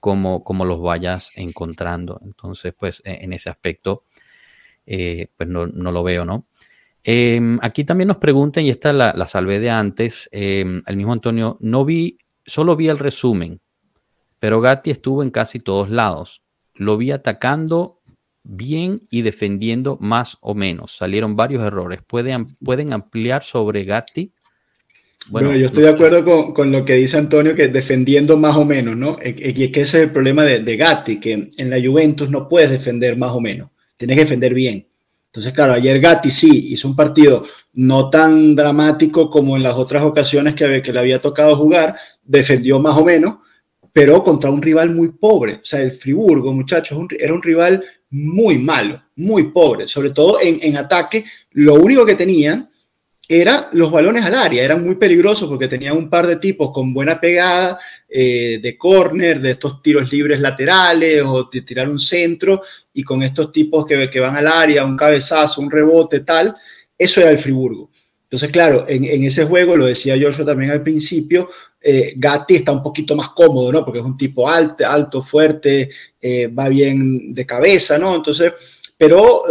[0.00, 2.20] como, como los vayas encontrando.
[2.24, 4.04] Entonces, pues e, en ese aspecto,
[4.84, 6.46] eh, pues no, lo veo, ¿no?
[7.02, 11.12] Em, aquí también nos preguntan, y esta la, la salvé de antes, em, el mismo
[11.12, 13.60] Antonio, no vi, solo vi el resumen,
[14.38, 16.42] pero Gatti estuvo en casi todos lados
[16.76, 17.95] lo vi atacando
[18.48, 20.96] bien y defendiendo más o menos.
[20.96, 22.00] Salieron varios errores.
[22.06, 24.32] ¿Pueden, pueden ampliar sobre Gatti?
[25.28, 28.96] Bueno, yo estoy de acuerdo con, lo que dice Antonio, que defendiendo más o menos,
[28.96, 29.16] ¿no?
[29.20, 31.80] E, e, y es que ese es el problema de, de, Gatti, que en la
[31.84, 34.86] Juventus no puedes defender más o menos, tienes que defender bien.
[35.26, 40.04] Entonces, claro, ayer Gatti sí hizo un partido no tan dramático como en las otras
[40.04, 43.38] ocasiones que, que le había tocado jugar, defendió más o menos,
[43.92, 45.54] pero contra un rival muy pobre.
[45.54, 47.82] O sea, el Friburgo, muchachos, era un rival
[48.16, 51.24] muy malo, muy pobre, sobre todo en, ataque.
[51.52, 52.70] Lo único que tenían
[53.28, 56.94] era los balones al área, eran muy peligrosos porque tenían un par de tipos con
[56.94, 62.62] buena pegada, eh, de córner, de estos tiros libres laterales o de tirar un centro,
[62.92, 66.54] y con estos tipos que, que van al área, un cabezazo, un rebote, tal.
[66.96, 67.90] Eso era el Friburgo.
[68.26, 71.48] Entonces, claro, en, ese juego, lo decía yo también al principio,
[71.88, 73.84] eh, Gatti está un poquito más cómodo, ¿no?
[73.84, 78.16] Porque es un tipo alto, alto fuerte, eh, va bien de cabeza, ¿no?
[78.16, 78.52] Entonces,
[78.96, 79.42] pero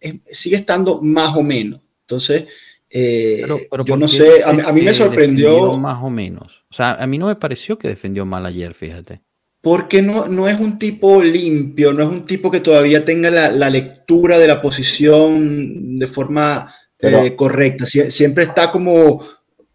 [0.00, 1.80] eh, sigue estando más o menos.
[2.00, 2.46] Entonces,
[2.90, 5.76] yo no sé, a, mí me sorprendió.
[5.78, 6.64] Más o menos.
[6.70, 9.20] O sea, a mí no me pareció que defendió mal ayer, fíjate.
[9.60, 13.50] Porque no, no es un tipo limpio, no es un tipo que todavía tenga la,
[13.50, 17.84] la lectura de la posición de forma eh, correcta.
[17.84, 19.22] siempre está como,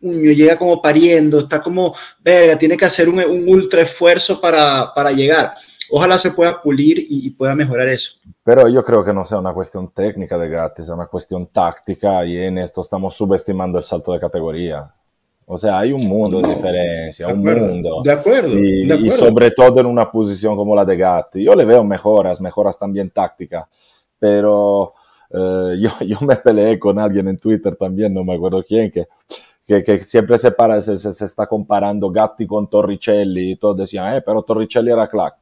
[0.01, 5.53] llega como pariendo, está como, verga, tiene que hacer un, ultra esfuerzo para, para, llegar.
[5.91, 8.13] Ojalá se pueda pulir y, pueda mejorar eso.
[8.43, 12.25] Pero yo creo que no sea una cuestión técnica de Gatti, es una cuestión táctica
[12.25, 14.91] y en esto estamos subestimando el salto de categoría.
[15.45, 18.01] O sea, hay un mundo de diferencia, un mundo.
[18.03, 21.43] De acuerdo, y, y, sobre todo en una posición como la de Gatti.
[21.43, 23.67] Yo le veo mejoras, mejoras también táctica,
[24.17, 24.93] pero
[25.29, 29.07] eh, yo, yo me peleé con alguien en Twitter también, no me acuerdo quién, que,
[29.79, 34.21] que, siempre se, para, se, se, está comparando Gatti con Torricelli y todos decían, eh,
[34.21, 35.35] pero Torricelli era clac.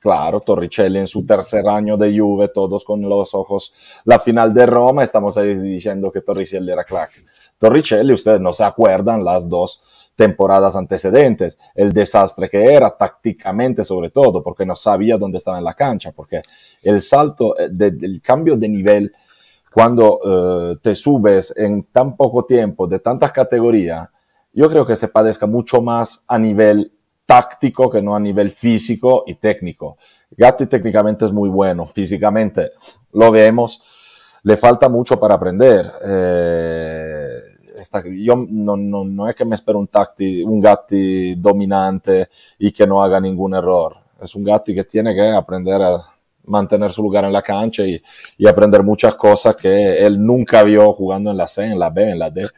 [0.00, 4.64] Claro, Torricelli en su tercer año de Juve, todos con los ojos, la final de
[4.64, 7.10] Roma, estamos ahí diciendo que Torricelli era clac.
[7.58, 9.82] Torricelli, ustedes no se acuerdan las dos
[10.14, 15.64] temporadas antecedentes, el desastre que era tácticamente sobre todo, porque no sabía dónde estaba en
[15.64, 16.42] la cancha, porque
[16.82, 19.12] el salto, eh, del cambio de nivel
[19.72, 24.08] cuando eh, te subes en tan poco tiempo de tantas categorías,
[24.52, 26.92] yo creo que se padezca mucho más a nivel
[27.26, 29.98] táctico que no a nivel físico y técnico.
[30.30, 32.72] Gatti técnicamente es muy bueno, físicamente
[33.12, 33.82] lo vemos,
[34.42, 35.92] le falta mucho para aprender.
[36.04, 37.38] Eh,
[38.16, 42.28] yo no, no, no, es que me espero un, tacti, un Gatti dominante
[42.58, 43.96] y que no haga ningún error.
[44.20, 46.02] Es un Gatti que tiene que aprender a
[46.48, 48.02] mantener su lugar en la cancha y,
[48.36, 52.10] y aprender muchas cosas que él nunca vio jugando en la C, en la B,
[52.10, 52.48] en la D.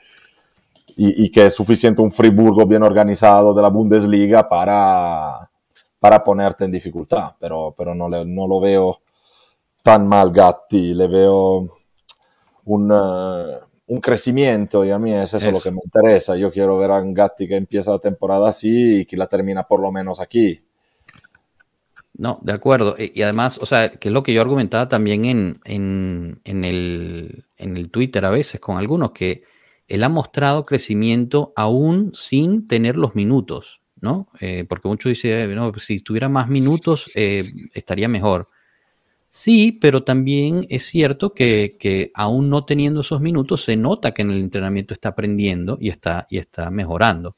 [0.97, 5.51] Y, y, que es suficiente un Friburgo bien organizado de la Bundesliga para,
[5.99, 7.33] para ponerte en dificultad.
[7.39, 9.01] Pero, pero no, le, no lo veo
[9.83, 11.69] tan mal Gatti, le veo
[12.65, 12.93] un...
[12.93, 16.37] Uh, un crecimiento y a mí es eso, lo que me interesa.
[16.37, 19.81] Yo quiero ver a Gatti que empieza la temporada así y que la termina por
[19.81, 20.63] lo menos aquí.
[22.15, 22.97] No, de acuerdo.
[22.99, 27.47] Y además, o sea, que es lo que yo argumentaba también en, en, en, el,
[27.57, 29.45] en el Twitter a veces con algunos, que
[29.89, 34.29] él ha mostrado crecimiento aún sin tener los minutos, ¿no?
[34.41, 37.45] Eh, porque muchos dicen, no, si tuviera más minutos eh,
[37.75, 38.49] estaría mejor.
[39.29, 44.23] Sí, pero también es cierto que, que, aún no teniendo esos minutos se nota que
[44.23, 47.37] en el entrenamiento está aprendiendo y está, y está mejorando.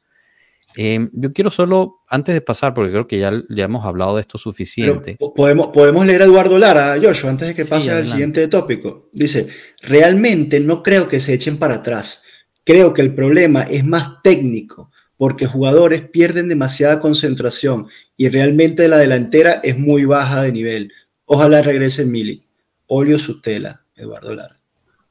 [0.77, 4.23] Em, yo quiero solo, antes de pasar, porque creo que ya, ya hemos hablado de
[4.23, 5.16] esto suficiente.
[5.18, 9.09] podemos, podemos leer a Eduardo Lara, Joshua, antes de que pase al siguiente tópico.
[9.12, 9.49] Dice,
[9.83, 12.23] realmente no creo que se echen para atrás.
[12.64, 18.99] Creo que el problema es más técnico, porque jugadores pierden demasiada concentración y realmente la
[18.99, 20.93] delantera es muy baja de nivel.
[21.25, 22.45] Ojalá regrese Mili.
[22.87, 24.61] Olio Sutela, Eduardo Lara.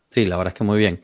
[0.09, 1.01] Sí, la verdad es que muy bien.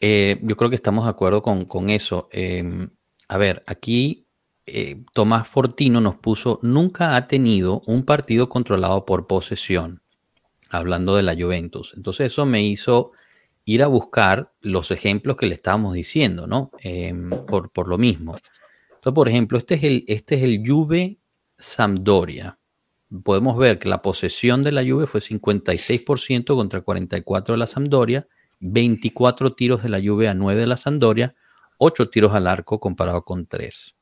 [0.00, 2.28] Eh, yo creo que estamos de acuerdo con, eso.
[2.32, 2.88] Em,
[3.30, 4.26] a ver, aquí
[4.66, 10.02] eh, Tomás Fortino nos puso, nunca ha tenido un partido controlado por posesión,
[10.68, 11.94] hablando de la Juventus.
[11.96, 13.12] Entonces eso me hizo
[13.64, 16.72] ir a buscar los ejemplos que le estábamos diciendo, ¿no?
[16.80, 18.34] Em, por, por, lo mismo.
[18.88, 21.20] Entonces, por ejemplo, este es el, este es el Juve
[21.56, 22.58] Sampdoria.
[23.22, 28.26] Podemos ver que la posesión de la Juve fue 56% contra 44% de la Sampdoria,
[28.58, 31.36] 24 tiros de la Juve a 9 de la Sampdoria,
[31.82, 33.96] 8 tiros al arco comparado con 3.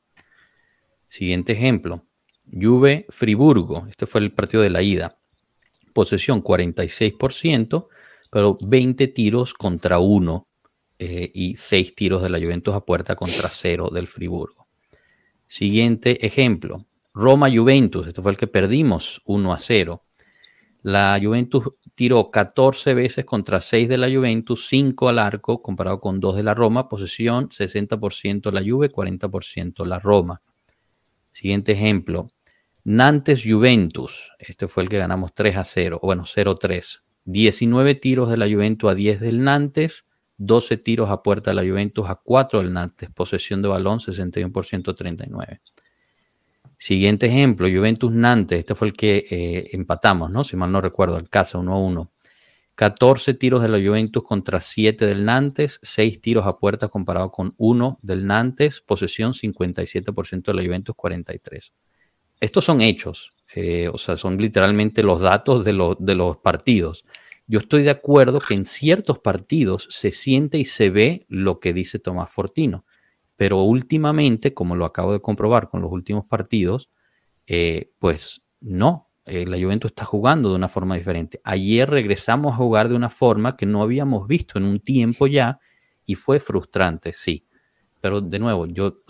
[1.07, 2.05] Siguiente ejemplo,
[2.51, 5.17] Juve Friburgo, este fue el partido de la ida.
[5.93, 7.87] Posesión 46%,
[8.29, 10.47] pero 20 tiros contra 1
[10.99, 14.67] eh, y 6 tiros de la Juventus a puerta contra 0 del Friburgo.
[15.47, 20.03] Siguiente ejemplo, Roma Juventus, este fue el que perdimos 1 a 0.
[20.81, 21.63] La Juventus
[21.93, 26.43] tiró 14 veces contra 6 de la Juventus, 5 al arco, comparado con 2 de
[26.43, 26.87] la Roma.
[26.87, 30.41] Posesión 60% la Juve, 40% la Roma.
[31.31, 32.31] Siguiente ejemplo.
[32.85, 34.31] Nantes Juventus.
[34.39, 35.99] Este fue el que ganamos 3 a 0.
[36.01, 37.01] Bueno, 0-3.
[37.25, 40.05] 19 tiros de la Juventus a 10 del Nantes.
[40.37, 43.09] 12 tiros a puerta de la Juventus a 4 del Nantes.
[43.11, 45.61] Posesión de balón 61% 39.
[46.79, 48.59] Siguiente ejemplo, Juventus Nantes.
[48.59, 50.45] Este fue el que eh, empatamos, ¿no?
[50.45, 52.11] Si mal no recuerdo, el casa 1 a 1.
[52.75, 57.53] 14 tiros de la Juventus contra 7 del Nantes, 6 tiros a puerta comparado con
[57.57, 61.73] 1 del Nantes, posesión 57% de la Juventus, 43.
[62.39, 67.03] Estos son hechos, eh, o sea, son literalmente los datos de, de los partidos.
[67.45, 71.73] Yo estoy de acuerdo que en ciertos partidos se siente y se ve lo que
[71.73, 72.85] dice Tomás Fortino,
[73.39, 76.89] pero últimamente, como lo acabo de comprobar con los últimos partidos,
[77.47, 81.39] eh, pues no, eh, la Juventus está jugando de una forma diferente.
[81.45, 85.57] Ayer regresamos a jugar de una forma que no habíamos visto en un tiempo ya
[86.05, 87.47] y fue frustrante, sí.
[88.01, 89.03] Pero de nuevo, yo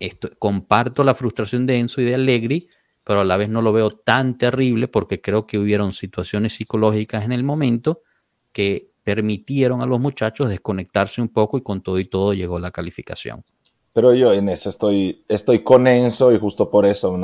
[0.00, 2.66] esto, comparto la frustración de Enzo y de Allegri,
[3.04, 7.22] pero a la vez no lo veo tan terrible porque creo que hubieron situaciones psicológicas
[7.22, 8.02] en el momento
[8.50, 12.72] que permitieron a los muchachos desconectarse un poco y con todo y todo llegó la
[12.72, 13.44] calificación.
[13.92, 17.16] Pero yo en eso estoy, estoy con Enzo y justo por eso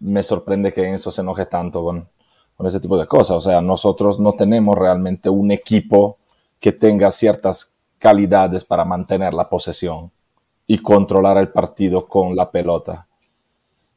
[0.00, 2.08] me sorprende que Enzo se enoje tanto con,
[2.56, 3.36] con ese tipo de cosas.
[3.38, 6.18] O sea, nosotros no tenemos realmente un equipo
[6.60, 10.12] que tenga ciertas calidades para mantener la posesión
[10.66, 13.08] y controlar el partido con la pelota.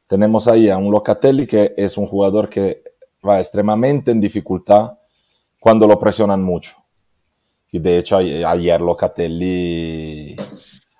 [0.06, 2.82] Tenemos ahí a un Locatelli que es un jugador que
[3.26, 4.98] va extremadamente en dificultad
[5.60, 6.76] cuando lo presionan mucho.
[7.70, 10.36] Y de hecho ayer Locatelli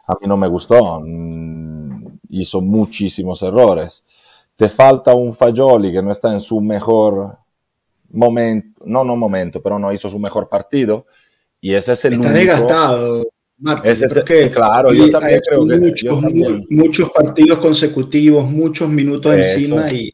[0.07, 4.05] a mí no me gustó, mm, hizo muchísimos errores.
[4.55, 7.37] Te falta un Fagioli que no está en su mejor
[8.11, 11.07] momento, no, no momento, pero no hizo su mejor partido.
[11.61, 13.25] Y ese es el Está desgastado,
[13.83, 16.65] Ese que claro, yo también creo que...
[16.71, 20.13] Muchos, partidos consecutivos, muchos minutos encima y...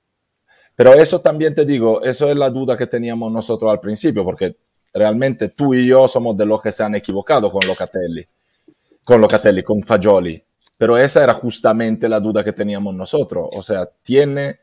[0.74, 4.56] Pero eso también te digo, eso es la duda que teníamos nosotros al principio, porque
[4.94, 8.26] realmente tú y yo somos de los que se han equivocado con Locatelli
[9.04, 10.42] con Locatelli, con Fagioli.
[10.76, 13.48] Pero esa era justamente la duda que teníamos nosotros.
[13.52, 14.60] O sea, tiene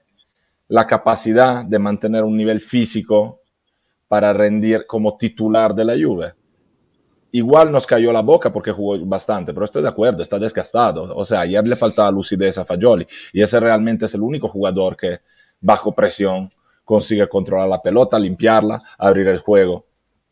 [0.68, 3.42] la capacidad de mantener un nivel físico
[4.08, 6.34] para rendir como titular de la Juve.
[7.32, 11.16] Igual nos cayó la boca porque jugó bastante, pero estoy de acuerdo, está desgastado.
[11.16, 14.98] O sea, ayer le faltaba lucidez a Fagioli y ese realmente es el único jugador
[14.98, 15.20] que
[15.62, 16.52] bajo presión
[16.84, 19.86] consigue controlar la pelota, limpiarla, abrir el juego.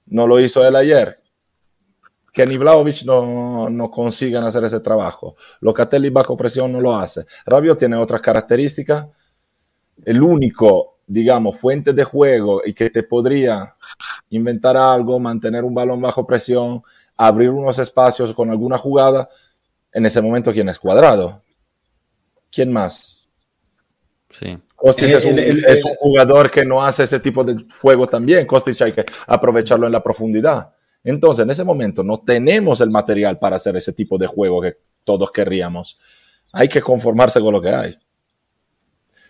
[0.08, 1.22] No lo hizo él ayer
[2.38, 5.36] que ni Vlaovic no, no consigan hacer ese trabajo.
[5.60, 7.26] Locatelli bajo presión no lo hace.
[7.48, 9.08] Rabio tiene otras características.
[10.06, 13.76] El único, digamos, fuente de juego y que te podría
[14.30, 16.84] inventar algo, mantener un balón bajo presión,
[17.16, 19.28] abrir unos espacios con alguna jugada,
[19.92, 21.42] en ese momento, ¿quién es cuadrado?
[22.52, 23.28] ¿Quién más?
[24.30, 24.60] Sí.
[24.76, 28.46] Costis es, un, es, un, jugador que no hace ese tipo de juego también.
[28.46, 30.77] Costis hay que aprovecharlo en la profundidad.
[31.08, 34.76] Entonces, en ese momento no tenemos el material para hacer ese tipo de juego que
[35.06, 35.98] todos querríamos.
[36.52, 37.98] Hay que conformarse con lo que hay.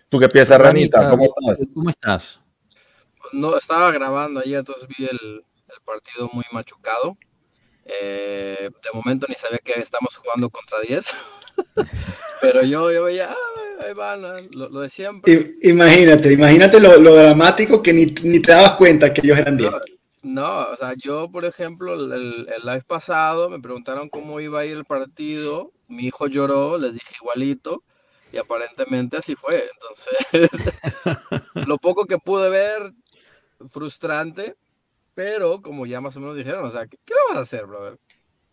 [0.08, 1.08] ¿Tú qué piensas, Ranita?
[1.08, 1.68] ¿Cómo estás?
[1.72, 2.40] ¿Cómo estás?
[3.32, 5.44] No, estaba grabando ayer, entonces vi el,
[5.84, 7.16] partido muy machucado.
[7.84, 11.12] Eh, de momento ni sabía que estamos jugando contra 10.
[12.40, 15.54] Pero yo, yo veía, ah, ahí van, lo, de siempre.
[15.62, 19.70] Imagínate, imagínate lo, dramático que ni, te dabas cuenta que ellos eran 10.
[19.70, 19.78] No,
[20.22, 24.84] o sea, yo, por ejemplo, el, live pasado me preguntaron cómo iba a ir el
[24.84, 25.72] partido.
[25.88, 27.82] Mi hijo lloró, les dije igualito,
[28.32, 29.68] y aparentemente así fue.
[29.72, 30.68] Entonces,
[31.68, 32.92] lo poco que pude ver,
[33.68, 34.56] frustrante,
[35.14, 37.98] pero como ya más o menos dijeron, o sea, ¿qué, qué vas a hacer, brother?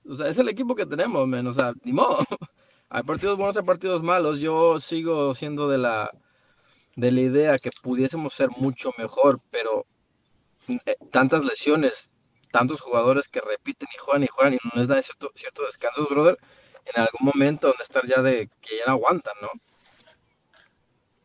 [0.08, 2.20] O sea, es el equipo que tenemos, men, o sea, ni modo.
[2.90, 4.40] Hay partidos buenos, hay partidos malos.
[4.40, 6.12] Yo sigo siendo de la,
[6.96, 9.86] de la idea que pudiésemos ser mucho mejor, pero
[11.12, 12.12] tantas lesiones,
[12.52, 16.08] tantos jugadores que repiten y juegan y juegan y no les dan cierto, cierto descanso,
[16.10, 16.38] brother,
[16.86, 19.50] en algún momento donde estar ya de que ya no aguantan, ¿no?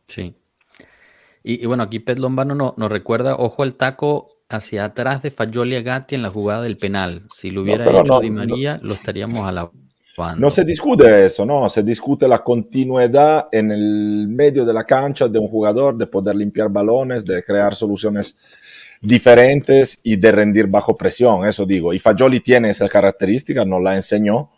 [0.07, 0.35] Sí.
[1.43, 5.81] Y, bueno, aquí Pet Lombano nos no recuerda, ojo al taco hacia atrás de Fagioli
[5.81, 7.25] Gatti en la jugada del penal.
[7.35, 9.71] Si lo hubiera hecho Di María, lo estaríamos a la
[10.37, 15.27] no se discute eso, no, se discute la continuidad en el medio de la cancha
[15.27, 18.37] de un jugador, de poder limpiar balones, de crear soluciones
[19.01, 21.93] diferentes y de rendir bajo presión, eso digo.
[21.93, 24.51] Y Fagioli tiene esa característica, nos la enseñó,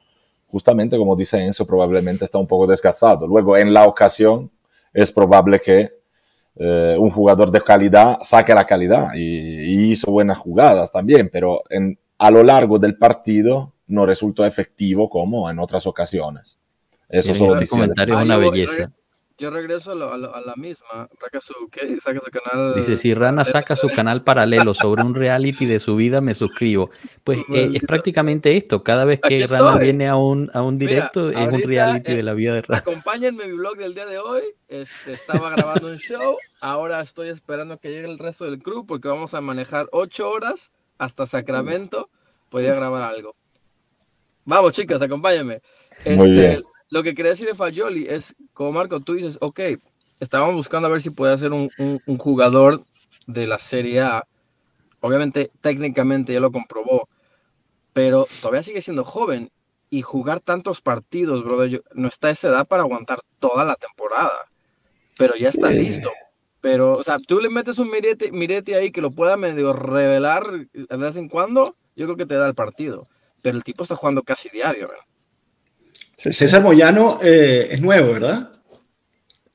[0.47, 3.25] justamente como dice Enzo, probablemente está un poco desgastado.
[3.25, 4.51] Luego, en la ocasión,
[4.93, 5.89] es probable que
[6.55, 11.97] eh, un jugador de calidad saque la calidad y, hizo buenas jugadas también, pero en,
[12.17, 16.59] a lo largo del partido no resultó efectivo como en otras ocasiones.
[17.09, 18.91] Eso solo comentario es una belleza.
[19.37, 21.09] Yo regreso a, la misma.
[21.71, 21.99] ¿qué?
[21.99, 22.75] Saca su canal.
[22.75, 26.91] Dice: Si Rana saca su canal paralelo sobre un reality de su vida, me suscribo.
[27.23, 28.83] Pues eh, es prácticamente esto.
[28.83, 32.33] Cada vez que Rana viene a un, a un directo, es un reality de la
[32.33, 32.79] vida de Rana.
[32.79, 34.43] Acompáñenme mi blog del día de hoy.
[34.67, 36.37] Este, estaba grabando un show.
[36.61, 40.71] Ahora estoy esperando que llegue el resto del crew porque vamos a manejar ocho horas
[40.99, 42.09] hasta Sacramento.
[42.49, 43.35] Podría grabar algo.
[44.45, 45.61] Vamos, chicas, acompáñenme.
[46.05, 46.61] Este,
[46.93, 49.59] lo que quería decir de Fagioli es, como Marco, tú dices, ok,
[50.19, 52.83] estábamos buscando a ver si puede ser un, un, jugador
[53.25, 54.27] de la Serie A.
[54.99, 57.09] Obviamente, técnicamente ya lo comprobó,
[57.93, 59.51] pero todavía sigue siendo joven
[59.89, 64.45] y jugar tantos partidos, brother, no está a esa edad para aguantar toda la temporada,
[65.17, 66.11] pero ya está listo.
[66.61, 70.45] Pero, o sea, tú le metes un mirete, mirete ahí que lo pueda medio revelar
[70.71, 73.07] de vez en cuando, yo creo que te da el partido
[73.43, 74.89] pero el tipo está jugando casi diario.
[76.15, 78.51] César Moyano eh, es nuevo, ¿verdad?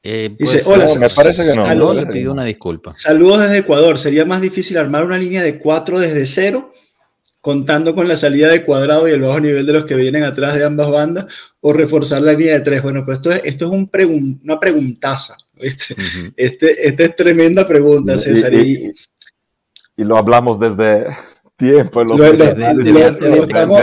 [0.03, 1.67] Eh, Dice, pues, hola, me parece que no.
[1.67, 2.95] Saludos, le pido una disculpa.
[2.95, 3.99] Saludos desde Ecuador.
[3.99, 6.73] Sería más difícil armar una línea de cuatro desde cero,
[7.41, 10.55] contando con la salida de cuadrado y el bajo nivel de los que vienen atrás
[10.55, 11.27] de ambas bandas,
[11.61, 12.83] o reforzar la línea de tres.
[12.83, 15.37] Bueno, pues esto es, esto es un una preguntaza.
[15.57, 15.97] Este,
[16.37, 18.55] esta es tremenda pregunta, César.
[18.55, 18.93] y,
[19.97, 21.09] lo hablamos desde,
[21.59, 22.05] tiempo.
[22.05, 22.25] lo,
[23.45, 23.83] estamos,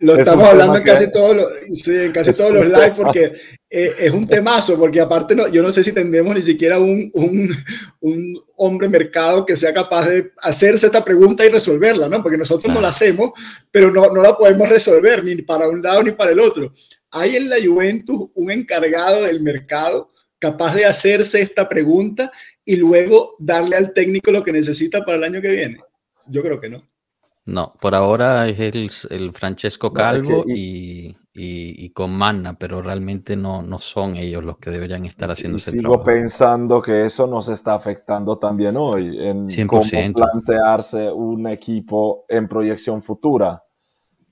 [0.00, 3.32] hablando en casi, todos los, en casi todos los lives porque
[3.70, 7.10] eh, es un temazo, porque aparte no, yo no sé si tendremos ni siquiera un,
[7.14, 7.56] un,
[8.00, 12.22] un, hombre mercado que sea capaz de hacerse esta pregunta y resolverla, ¿no?
[12.22, 13.30] Porque nosotros no la hacemos,
[13.70, 16.72] pero no, no la podemos resolver ni para un lado ni para el otro.
[17.10, 22.30] Hay en la Juventus un encargado del mercado capaz de hacerse esta pregunta
[22.64, 25.78] y luego darle al técnico lo que necesita para el año que viene.
[26.26, 26.82] Yo creo que no.
[27.46, 33.60] No, por ahora es el, el Francesco Calvo y, y, con Manna, pero realmente no,
[33.60, 37.74] no son ellos los que deberían estar haciendo ese sigo pensando que eso nos está
[37.74, 39.82] afectando también hoy en cómo
[40.14, 43.62] plantearse un equipo en proyección futura,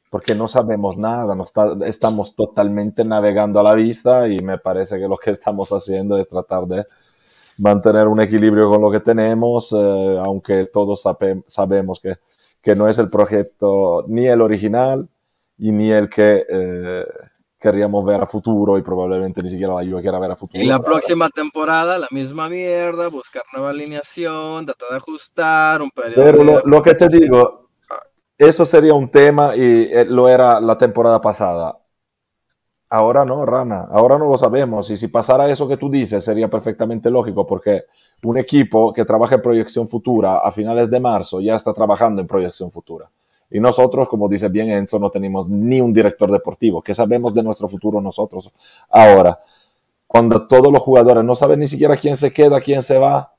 [0.09, 1.45] porque no sabemos nada, no
[1.85, 6.29] estamos totalmente navegando a la vista y me parece que lo que estamos haciendo es
[6.29, 6.87] tratar de
[7.59, 11.03] mantener un equilibrio con lo que tenemos, eh, aunque todos
[11.49, 12.17] sabemos que
[12.63, 15.09] que no es el proyecto ni el original
[15.59, 17.05] y ni el que eh,
[17.59, 20.63] queríamos ver a futuro y probablemente ni siquiera la Juve quiera ver a futuro.
[20.63, 26.25] Y la próxima temporada la misma mierda, buscar nueva alineación, tratar de ajustar un periodo.
[26.25, 27.69] Pero lo, que te digo,
[28.39, 31.79] eso sería un tema y eh, lo era la temporada pasada.
[32.95, 34.91] Ahora no, Rana, ahora no lo sabemos.
[34.91, 37.87] Y si pasara eso que tú dices, sería perfectamente lógico, porque
[38.23, 42.27] un equipo que trabaja en proyección futura a finales de marzo ya está trabajando en
[42.27, 43.09] proyección futura.
[43.51, 46.83] Y nosotros, como dice bien Enzo, no tenemos ni un director deportivo.
[46.83, 48.53] ¿Qué sabemos de nuestro futuro nosotros?
[48.91, 49.41] Ahora,
[50.07, 53.33] cuando todos los jugadores no saben ni siquiera quién se queda, quién se va,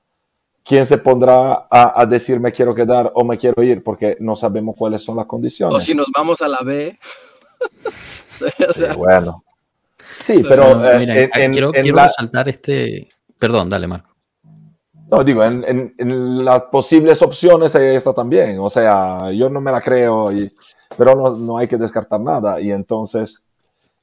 [0.64, 4.76] quién se pondrá a, decir me quiero quedar o me quiero ir, porque no sabemos
[4.76, 5.76] cuáles son las condiciones.
[5.76, 6.98] O si nos vamos a la B.
[8.98, 9.43] bueno.
[10.24, 13.10] Sí, pero, eh, quiero, resaltar este.
[13.38, 14.10] Perdón, dale, Marco.
[15.12, 18.58] No, digo, en, las posibles opciones está también.
[18.60, 20.52] O sea, yo no me la creo, y,
[20.98, 22.60] pero no, no, hay que descartar nada.
[22.62, 23.46] Y entonces,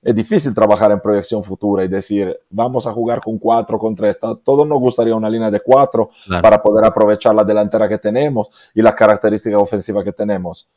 [0.03, 4.21] es difícil trabajar en proyección futura y decir, vamos a jugar con cuatro, con tres.
[4.21, 6.11] Todos nos gustaría una línea de cuatro
[6.43, 10.69] para poder aprovechar la delantera que tenemos y las características ofensivas que tenemos.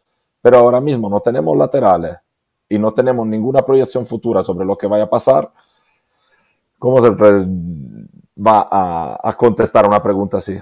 [0.42, 2.23] Pero ahora mismo no tenemos laterales
[2.70, 5.52] y no tenemos ninguna proyección futura sobre lo que vaya a pasar.
[6.80, 8.68] ¿Cómo se va
[9.24, 10.58] a, contestar una pregunta así?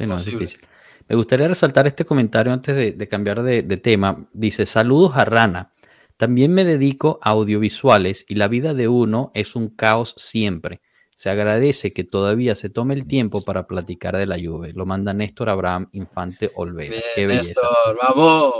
[0.00, 0.60] no, es difícil.
[1.08, 4.26] Me gustaría resaltar este comentario antes de, cambiar de, de tema.
[4.32, 5.72] Dice, saludos a Rana.
[6.16, 10.80] También me dedico a audiovisuales y la vida de uno es un caos siempre.
[11.16, 14.70] Se agradece que todavía se tome el tiempo para platicar de la lluvia.
[14.74, 16.94] Lo manda Néstor Abraham Infante Olvera.
[17.14, 17.62] Qué belleza.
[17.62, 18.54] Néstor, vamos.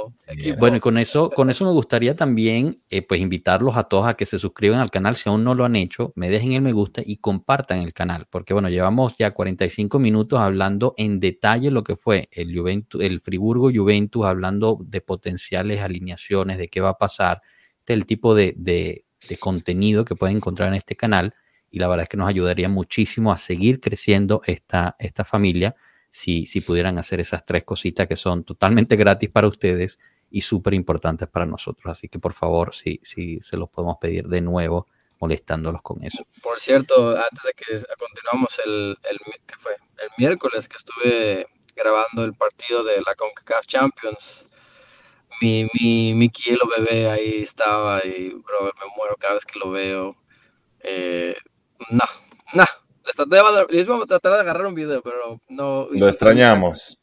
[0.59, 4.15] Bueno, y con eso, con eso me gustaría también eh, pues invitarlos a todos a
[4.15, 6.73] que se suscriban al canal si aún no lo han hecho, me dejen el me
[6.73, 11.85] gusta y compartan el canal, porque bueno, llevamos ya 45 minutos hablando en detalle lo
[11.85, 16.99] que fue el Juventus, el Friburgo Juventus, hablando de potenciales alineaciones, de qué va a
[16.99, 17.43] pasar,
[17.85, 21.35] del tipo de, de contenido que pueden encontrar en este canal
[21.71, 25.75] y la verdad es que nos ayudaría muchísimo a seguir creciendo esta, esta familia
[26.11, 29.99] si, si pudieran hacer esas tres cositas que son totalmente gratis para ustedes
[30.31, 31.91] y súper importantes para nosotros.
[31.91, 34.87] Así que por favor, si, si se los podemos pedir de nuevo,
[35.21, 36.27] molestándolos con eso.
[36.43, 39.19] Por cierto, antes de que continuamos el, el,
[39.59, 39.73] fue?
[39.99, 44.47] el miércoles que estuve grabando el partido de la CONCACAF Champions,
[45.41, 50.17] mi, mi, mi kielo bebé ahí estaba y me muero cada vez que lo veo.
[50.81, 51.37] Eh,
[51.91, 52.05] no,
[52.53, 52.65] no.
[53.69, 55.89] Les vamos a tratar de agarrar un video, pero no.
[55.91, 56.99] Lo extrañamos.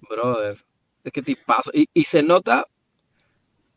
[0.00, 0.64] Brother.
[1.04, 1.70] Es que tipazo.
[1.74, 2.66] Y, y se nota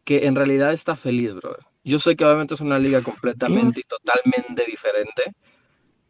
[0.03, 1.65] que en realidad está feliz, brother.
[1.83, 5.35] Yo sé que obviamente es una liga completamente y totalmente diferente,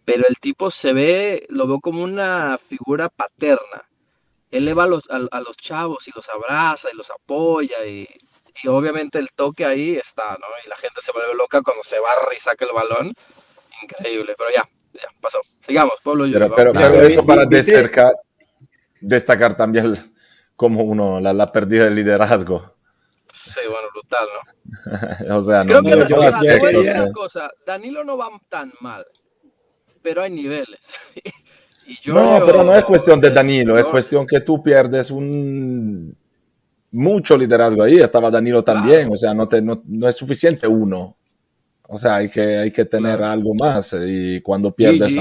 [0.05, 3.89] pero el tipo se ve, lo veo como una figura paterna.
[4.51, 8.07] Él le va a los, a, los chavos y los abraza y los apoya y,
[8.63, 10.47] y, obviamente el toque ahí está, ¿no?
[10.65, 13.13] Y la gente se vuelve loca cuando se barra y saca el balón
[13.85, 15.39] increíble, pero ya, ya pasó.
[15.61, 16.25] Sigamos, Pablo.
[16.31, 18.13] Pero, pero, pero eso para destacar,
[18.99, 19.95] destacar también
[20.55, 22.75] como uno, la, la pérdida de liderazgo.
[23.33, 24.27] Sí, bueno, brutal,
[25.27, 25.37] ¿no?
[25.37, 29.05] o sea, Creo no, que no, yo, decir una cosa, Danilo no va tan mal,
[30.01, 30.79] pero hay niveles.
[31.85, 36.17] y yo, no, pero no es cuestión de Danilo, es cuestión que tú pierdes un
[36.91, 41.17] mucho liderazgo ahí, estaba Danilo también, o sea, no, te, no, no es suficiente uno.
[41.87, 43.95] O sea, hay que, hay que tener algo más.
[44.05, 45.17] Y cuando pierdes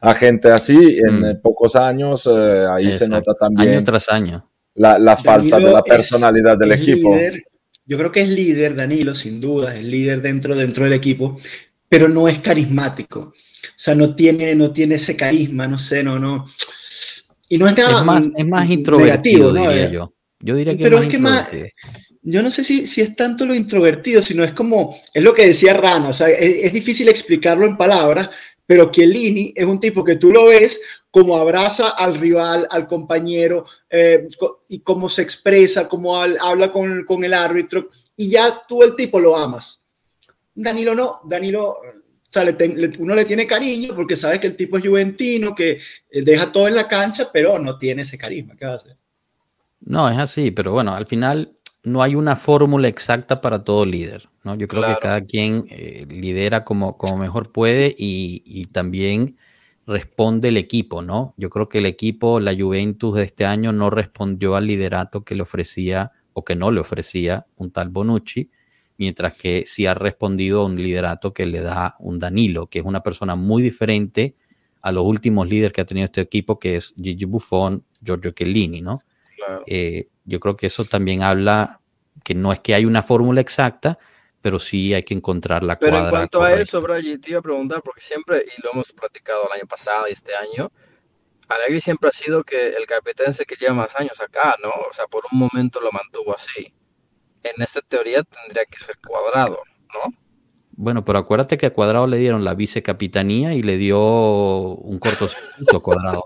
[0.00, 1.40] a, gente así, en mm.
[1.42, 3.70] pocos años, eh, ahí se nota también.
[3.70, 4.48] Año tras año.
[4.74, 7.14] La, la falta de la personalidad del equipo.
[7.84, 11.38] yo creo que es líder, Danilo, sin duda, es líder dentro, dentro del equipo,
[11.88, 13.20] pero no es carismático.
[13.20, 16.46] O sea, no tiene, no tiene ese carisma, no sé, no, no.
[17.48, 20.14] Y no es Es más, es más introvertido, diría yo.
[20.40, 21.48] Yo diría que pero es, más
[22.22, 25.48] yo no sé si, si, es tanto lo introvertido, sino es como, es lo que
[25.48, 28.30] decía Rana, o sea, es, difícil explicarlo en palabras,
[28.64, 33.66] pero Chiellini es un tipo que tú lo ves como abraza al rival, al compañero,
[33.90, 34.28] eh,
[34.68, 39.18] y cómo se expresa, cómo habla con, con, el árbitro, y ya tú el tipo
[39.18, 39.82] lo amas.
[40.54, 41.80] Danilo no, Danilo,
[42.98, 46.68] uno le tiene cariño porque sabe que el tipo es juventino, que eh, deja todo
[46.68, 48.56] en la cancha, pero no tiene ese carisma.
[48.56, 48.96] ¿Qué va a hacer?
[49.80, 54.28] No, es así, pero bueno, al final no hay una fórmula exacta para todo líder,
[54.44, 54.54] ¿no?
[54.54, 59.36] Yo creo que cada quien eh, lidera como, como mejor puede y, también
[59.86, 61.34] responde el equipo, ¿no?
[61.36, 65.34] Yo creo que el equipo, la Juventus de este año, no respondió al liderato que
[65.34, 68.48] le ofrecía o que no le ofrecía un tal Bonucci,
[68.96, 72.84] mientras que sí ha respondido a un liderato que le da un Danilo, que es
[72.84, 74.36] una persona muy diferente
[74.82, 78.80] a los últimos líderes que ha tenido este equipo, que es Gigi Buffon, Giorgio Chiellini,
[78.80, 79.00] ¿no?
[79.66, 81.80] Eh, yo creo que eso también habla
[82.24, 83.98] que no es que hay una fórmula exacta,
[84.40, 87.42] pero sí hay que encontrar la Pero en cuanto a eso, Brian, te iba a
[87.42, 90.70] preguntar, porque siempre, y lo hemos platicado el año pasado y este año,
[91.48, 94.70] Alegri siempre ha sido que el capitán se que lleva más años acá, ¿no?
[94.70, 96.72] O sea, por un momento lo mantuvo así.
[97.42, 99.62] En esta teoría tendría que ser cuadrado,
[99.92, 100.14] ¿no?
[100.82, 105.80] Bueno, pero acuérdate que a Cuadrado le dieron la vicecapitanía y le dio un cortocircuito
[105.80, 106.24] Cuadrado.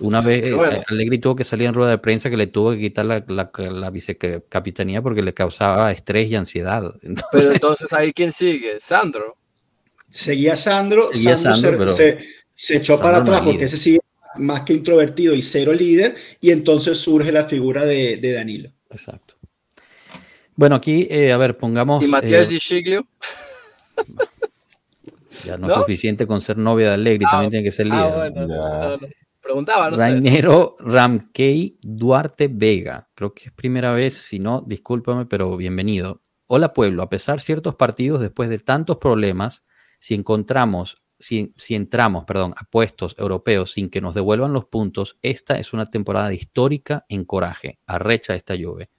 [0.00, 2.80] Una vez eh, Alegri tuvo que salir en rueda de prensa que le tuvo que
[2.80, 6.92] quitar la, la, vicecapitanía porque le causaba estrés y ansiedad.
[7.30, 8.80] pero entonces ahí quién sigue?
[8.80, 9.36] Sandro.
[10.10, 12.18] Seguía Sandro, Sandro, se,
[12.54, 14.00] se, echó para atrás porque ese sigue
[14.34, 18.72] más que introvertido y cero líder y entonces surge la figura de, de Danilo.
[18.90, 19.36] Exacto.
[20.56, 22.02] Bueno, aquí, eh, a ver, pongamos...
[22.02, 22.58] ¿Y Matías eh, Di
[25.44, 29.14] Ya no, es suficiente con ser novia de también ah, tiene que ser ah, líder.
[29.42, 33.08] Preguntaba, no Rainero Ramkey Duarte Vega.
[33.14, 36.22] Creo que es primera vez, si no, discúlpame, pero bienvenido.
[36.46, 39.64] Hola pueblo, a pesar de ciertos partidos después de tantos problemas,
[39.98, 45.18] si encontramos, si, si, entramos, perdón, a puestos europeos sin que nos devuelvan los puntos,
[45.22, 48.90] esta es una temporada histórica en coraje, arrecha esta lluvia.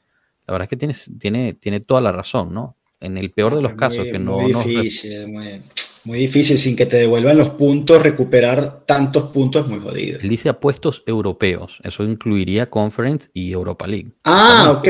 [0.45, 2.77] La verdad es que tiene, tiene, tiene toda la razón, ¿no?
[3.03, 4.39] En el peor de los casos, que no...
[4.39, 5.61] Muy difícil, muy,
[6.05, 10.19] muy, difícil, sin que te devuelvan los puntos, recuperar tantos puntos es muy jodido.
[10.21, 14.13] Él dice apuestos europeos, eso incluiría Conference y Europa League.
[14.23, 14.87] Ah, ok.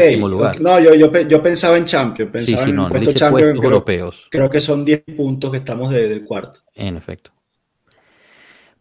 [0.59, 3.63] No, yo, yo, yo, pensaba en Champions, pensaba sí, sí, no, en puestos Champions, creo,
[3.63, 4.27] europeos.
[4.29, 6.59] Creo que son 10 puntos que estamos de, del cuarto.
[6.75, 7.31] En efecto.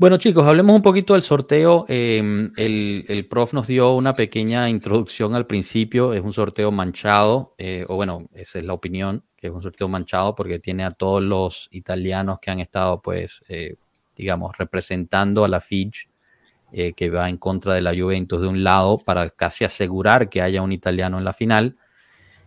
[0.03, 1.85] Bueno, chicos, hablemos un poquito del sorteo.
[1.87, 6.13] Em, el, prof nos dio una pequeña introducción al principio.
[6.13, 9.87] Es un sorteo manchado, eh, o bueno, esa es la opinión, que es un sorteo
[9.87, 13.77] manchado porque tiene a todos los italianos que han estado, pues, eh,
[14.17, 16.09] digamos, representando a la Fitch,
[16.73, 20.43] eh, que va en contra de la Juventus de un lado, para casi asegurar que
[20.43, 21.77] haya un italiano en la final,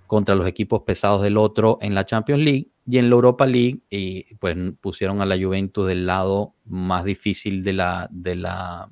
[0.08, 2.75] contra los equipos pesados del otro en la Champions League.
[2.88, 7.64] Y en la Europa League, y pues pusieron a la Juventus del lado más difícil
[7.64, 8.90] de la, de la,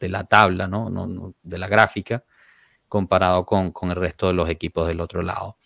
[0.00, 1.34] de la tabla, ¿no?
[1.42, 2.24] De la gráfica,
[2.88, 5.56] comparado con, con, el resto de los equipos del otro lado.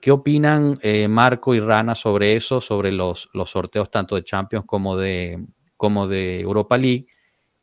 [0.00, 4.64] ¿Qué opinan eh, Marco y Rana sobre eso, sobre los, los sorteos tanto de Champions
[4.66, 5.44] como de,
[5.76, 7.06] como de Europa League?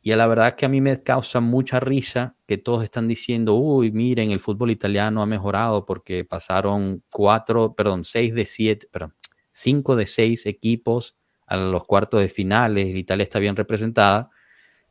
[0.02, 3.54] Y a la verdad que a mí me causa mucha risa que todos están diciendo,
[3.54, 9.14] uy, miren, el fútbol italiano ha mejorado porque pasaron cuatro, perdón, seis de siete, perdón,
[9.56, 14.28] 5 de 6 equipos a los cuartos de finales, Italia está bien representada.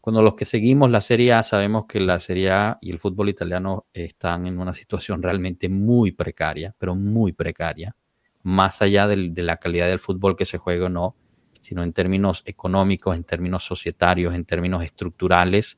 [0.01, 3.29] Cuando los que seguimos la Serie A sabemos que la Serie A y el fútbol
[3.29, 7.95] italiano están en una situación realmente muy precaria, pero muy precaria,
[8.41, 11.15] más allá de la calidad del fútbol que se juega o no,
[11.61, 15.77] sino en términos económicos, en términos societarios, en términos estructurales.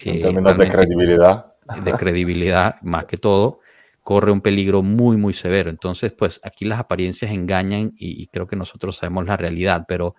[0.00, 1.54] En eh, términos de credibilidad.
[1.82, 3.60] De credibilidad, más que todo
[4.08, 5.68] corre un peligro muy, muy severo.
[5.68, 10.14] Entonces, pues aquí las apariencias engañan y, creo que nosotros sabemos la realidad, pero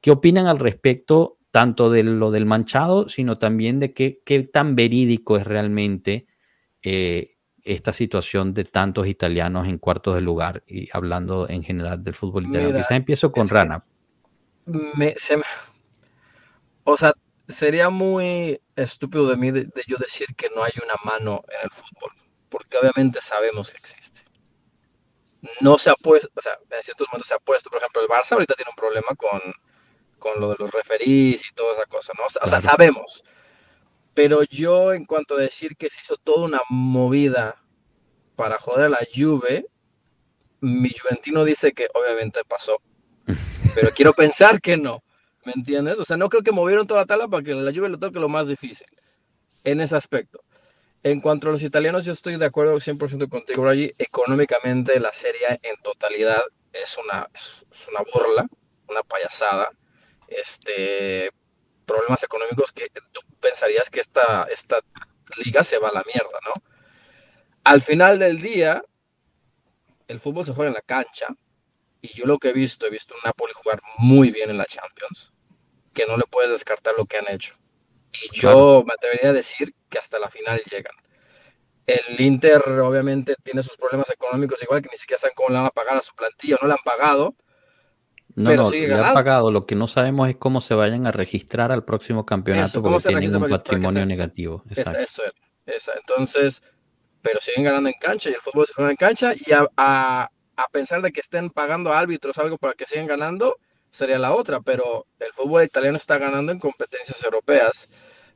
[0.00, 4.76] ¿qué opinan al respecto tanto de lo del manchado, sino también de qué, qué tan
[4.76, 6.28] verídico es realmente
[6.84, 12.14] eh, esta situación de tantos italianos en cuartos de lugar y hablando en general del
[12.14, 12.78] fútbol italiano?
[12.78, 13.84] Quizá empiezo con Rana.
[16.84, 17.12] o sea,
[17.48, 21.70] sería muy estúpido de mí de yo decir que no hay una mano en el
[21.70, 22.12] fútbol
[22.48, 24.20] porque obviamente sabemos que existe.
[25.60, 28.08] No se ha puesto, o sea, en ciertos momentos se ha puesto, por ejemplo, el
[28.08, 29.40] Barça ahorita tiene un problema con,
[30.18, 32.24] con lo de los referís y toda esa cosa, ¿no?
[32.24, 33.22] O sea, sabemos.
[34.14, 37.62] Pero yo, en cuanto a decir que se hizo toda una movida
[38.34, 39.66] para joder a la Juve,
[40.60, 42.80] mi Juventino dice que obviamente pasó.
[43.74, 45.02] Pero quiero pensar que no.
[45.44, 45.98] ¿Me entiendes?
[45.98, 48.18] O sea, no creo que movieron toda la tala para que la Juve le toque
[48.18, 48.86] lo más difícil
[49.64, 50.40] en ese aspecto.
[51.02, 53.92] En cuanto a los italianos, yo estoy de acuerdo 100% contigo, Bragi.
[53.96, 56.42] Económicamente, la serie en totalidad
[56.72, 57.28] es una,
[57.90, 58.46] una burla,
[58.88, 59.70] una payasada.
[60.28, 61.30] Este,
[61.86, 64.80] problemas económicos que tú pensarías que esta, esta
[65.44, 66.62] liga se va a la mierda, ¿no?
[67.64, 68.82] Al final del día,
[70.08, 71.26] el fútbol se juega en la cancha.
[72.00, 74.66] Y yo lo que he visto, he visto un Napoli jugar muy bien en la
[74.66, 75.32] Champions,
[75.92, 77.56] que no le puedes descartar lo que han hecho.
[78.12, 80.94] Y yo me atrevería a decir que hasta la final llegan.
[81.86, 85.66] El Inter obviamente tiene sus problemas económicos igual que ni siquiera saben cómo le van
[85.66, 87.36] a pagar a su plantilla, no le han pagado.
[88.34, 89.50] No, pero no, sigue le han pagado.
[89.50, 93.36] Lo que no sabemos es cómo se vayan a registrar al próximo campeonato porque tienen
[93.36, 94.64] un patrimonio negativo.
[94.70, 95.88] Esa, eso es.
[95.96, 96.62] Entonces,
[97.22, 100.30] pero siguen ganando en cancha y el fútbol se juega en cancha y a, a,
[100.56, 103.56] a pensar de que estén pagando árbitros algo para que sigan ganando,
[103.96, 107.88] sería la otra, pero el fútbol italiano está ganando en competencias europeas.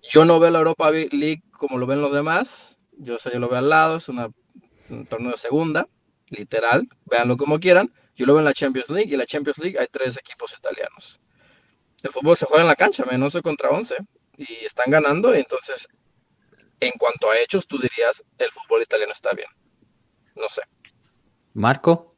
[0.03, 3.59] Yo no veo la Europa League como lo ven los demás, yo, yo lo veo
[3.59, 4.31] al lado, es una,
[4.89, 5.87] un torneo de segunda,
[6.31, 7.93] literal, véanlo como quieran.
[8.17, 10.55] Yo lo veo en la Champions League y en la Champions League hay tres equipos
[10.57, 11.21] italianos.
[12.03, 13.97] El fútbol se juega en la cancha, menos 11 contra 11,
[14.39, 15.89] y están ganando, y entonces,
[16.81, 19.49] en cuanto a hechos, tú dirías, el fútbol italiano está bien.
[20.35, 20.63] No sé.
[21.53, 22.15] Marco.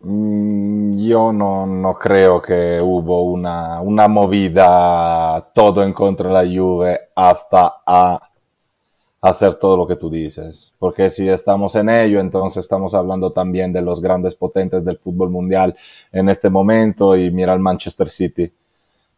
[0.00, 0.59] Mm,
[1.08, 6.98] yo no, no, creo que hubo una, una, movida todo en contra de la Juve
[7.14, 8.30] hasta a
[9.20, 10.72] hacer todo lo que tú dices.
[10.78, 15.30] Porque si estamos en ello, entonces estamos hablando también de los grandes potentes del fútbol
[15.30, 15.76] mundial
[16.12, 18.50] en este momento y mira el Manchester City.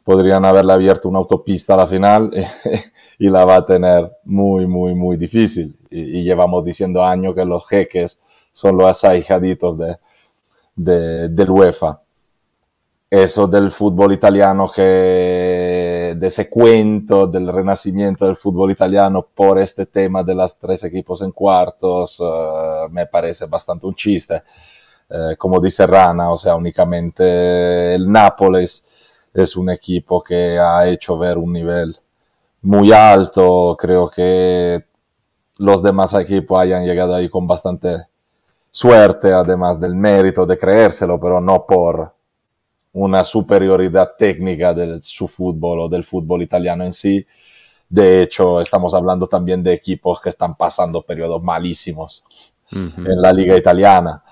[0.04, 2.32] Podrían haberle abierto una autopista a la final
[3.18, 5.76] y la va a tener muy, muy, muy difícil.
[5.90, 8.20] Y, llevamos diciendo años que los jeques
[8.52, 9.96] son los ahijaditos de,
[10.74, 12.00] de, del UEFA.
[13.10, 19.84] Eso del fútbol italiano, que, de ese cuento del renacimiento del fútbol italiano por este
[19.84, 24.42] tema de las tres equipos en cuartos, uh, me parece bastante un chiste.
[25.12, 28.86] eh, como dice Rana, o sea, únicamente el Nápoles
[29.34, 31.96] es un equipo que ha hecho ver un nivel
[32.62, 33.76] muy alto.
[33.78, 34.84] Creo que
[35.58, 38.06] los demás equipos hayan llegado ahí con bastante
[38.72, 42.14] suerte, además del mérito de creérselo, pero no por
[42.94, 47.24] una superioridad técnica de su fútbol o del fútbol italiano en sí.
[47.88, 52.24] De hecho, estamos hablando también de equipos que están pasando periodos malísimos
[52.70, 54.24] en la liga italiana.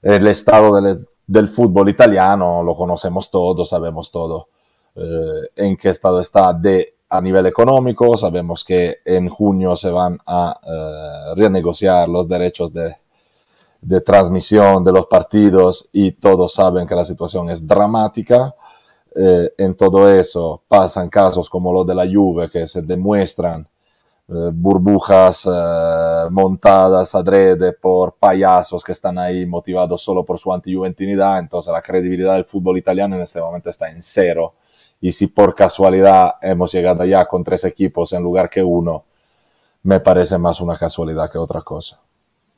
[0.00, 0.80] El estado
[1.26, 4.48] del, fútbol italiano lo conocemos todos, sabemos todo
[4.94, 8.16] eh, en qué estado está de, a nivel económico.
[8.16, 12.94] Sabemos que en junio se van a eh, renegociar los derechos de,
[13.80, 18.54] de transmisión de los partidos y todos saben que la situación es dramática.
[19.14, 23.66] Eh, en todo eso pasan casos como lo de la Juve que se demuestran
[24.30, 31.38] eh, burbujas eh, montadas adrede por payasos que están ahí motivados solo por su antijuventinidad,
[31.38, 34.52] entonces la credibilidad del fútbol italiano en este momento está en cero.
[35.00, 39.04] Y si por casualidad hemos llegado ya con tres equipos en lugar que uno,
[39.84, 41.98] me parece más una casualidad que otra cosa.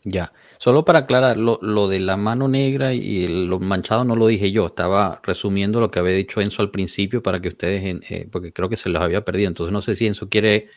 [0.03, 4.51] Ya, solo para aclarar, lo, de la mano negra y lo manchado no lo dije
[4.51, 8.51] yo, estaba resumiendo lo que había dicho Enzo al principio para que ustedes, eh, porque
[8.51, 10.71] creo que se los había perdido, entonces no sé si Enzo quiere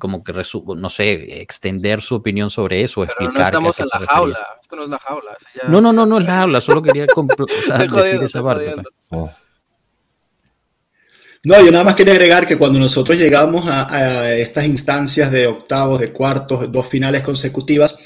[0.00, 0.32] como que,
[0.76, 3.52] no sé, extender su opinión sobre eso, Pero explicar.
[3.52, 5.36] No estamos en la jaula, esto no es la jaula.
[5.68, 7.06] no, no, no, no es la jaula, solo quería
[7.94, 8.74] decir esa parte.
[9.08, 9.30] Pues.
[11.44, 16.00] No, yo nada más quería agregar que cuando nosotros llegamos a estas instancias de octavos,
[16.00, 17.96] de cuartos, dos finales consecutivas,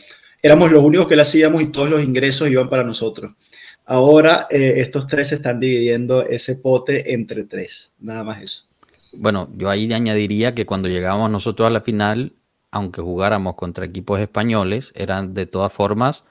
[0.43, 3.34] éramos los únicos que lo hacíamos y todos los ingresos iban para nosotros.
[3.86, 8.64] Ahora eh, estos tres están dividiendo ese pote entre tres, nada más eso.
[9.12, 12.34] Bueno, yo ahí añadiría que cuando llegábamos nosotros a la final,
[12.70, 16.24] aunque jugáramos contra equipos españoles, eran de todas formas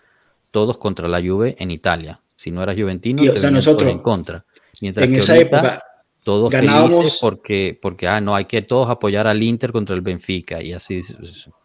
[0.52, 2.22] todos contra la Juve en Italia.
[2.38, 4.46] Si no eras juventino, te nosotros, en contra.
[4.82, 5.84] Mientras en esa época
[6.30, 10.62] todos felices porque, porque ah, no, hay que todos apoyar al Inter contra el Benfica
[10.62, 11.02] y así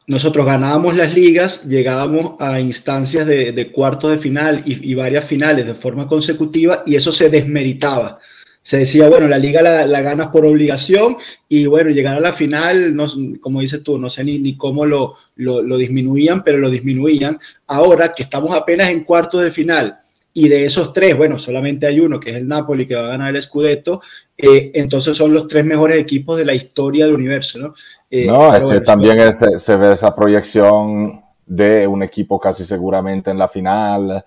[0.07, 5.75] nosotros ganábamos las ligas, llegábamos a instancias de, cuartos de final y, varias finales de
[5.75, 8.19] forma consecutiva y eso se desmeritaba.
[8.63, 12.97] Se decía, bueno, la liga la, ganas por obligación y bueno, llegar a la final,
[12.97, 13.07] no,
[13.39, 17.39] como dices tú, no sé ni, ni cómo lo, lo, disminuían, pero lo disminuían.
[17.67, 19.99] Ahora que estamos apenas en cuartos de final
[20.37, 23.11] y de esos tres, bueno, solamente hay uno que es el Napoli que va a
[23.11, 24.03] ganar el Scudetto,
[24.37, 27.75] eh, entonces son los tres mejores equipos de la historia del universo, ¿no?
[28.11, 33.39] Eh, no, es que también se ve esa proyección de un equipo casi seguramente en
[33.39, 34.25] la final,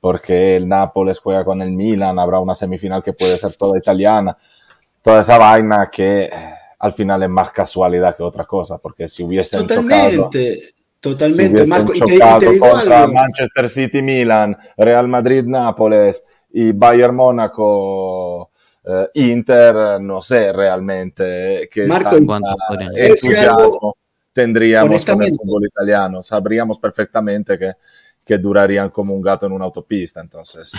[0.00, 4.36] porque el Nápoles juega con el Milan, habrá una semifinal que puede ser toda italiana,
[5.02, 6.30] toda esa vaina que eh,
[6.80, 10.73] al final es más casualidad que otra cosa, porque si hubiesen Totalmente.
[11.04, 11.92] Totalmente, Marco.
[11.94, 18.50] Y te, contra Manchester City, Milan, Real Madrid, Nápoles y Bayern Mónaco,
[18.82, 23.96] eh, Inter, no sé realmente qué Marco, entusiasmo
[24.32, 26.22] tendríamos con el fútbol italiano.
[26.22, 27.72] Sabríamos perfectamente que,
[28.24, 30.72] que durarían como un gato en una autopista, entonces.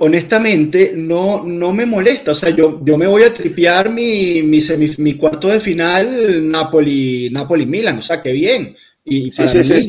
[0.00, 2.32] honestamente, no, no me molesta.
[2.32, 4.60] O sea, yo, yo me voy a tripear mi, mi,
[4.96, 7.98] mi cuarto de final Napoli, Napoli-Milan.
[7.98, 8.74] O sea, qué bien.
[9.04, 9.88] Y sí, sí, sí,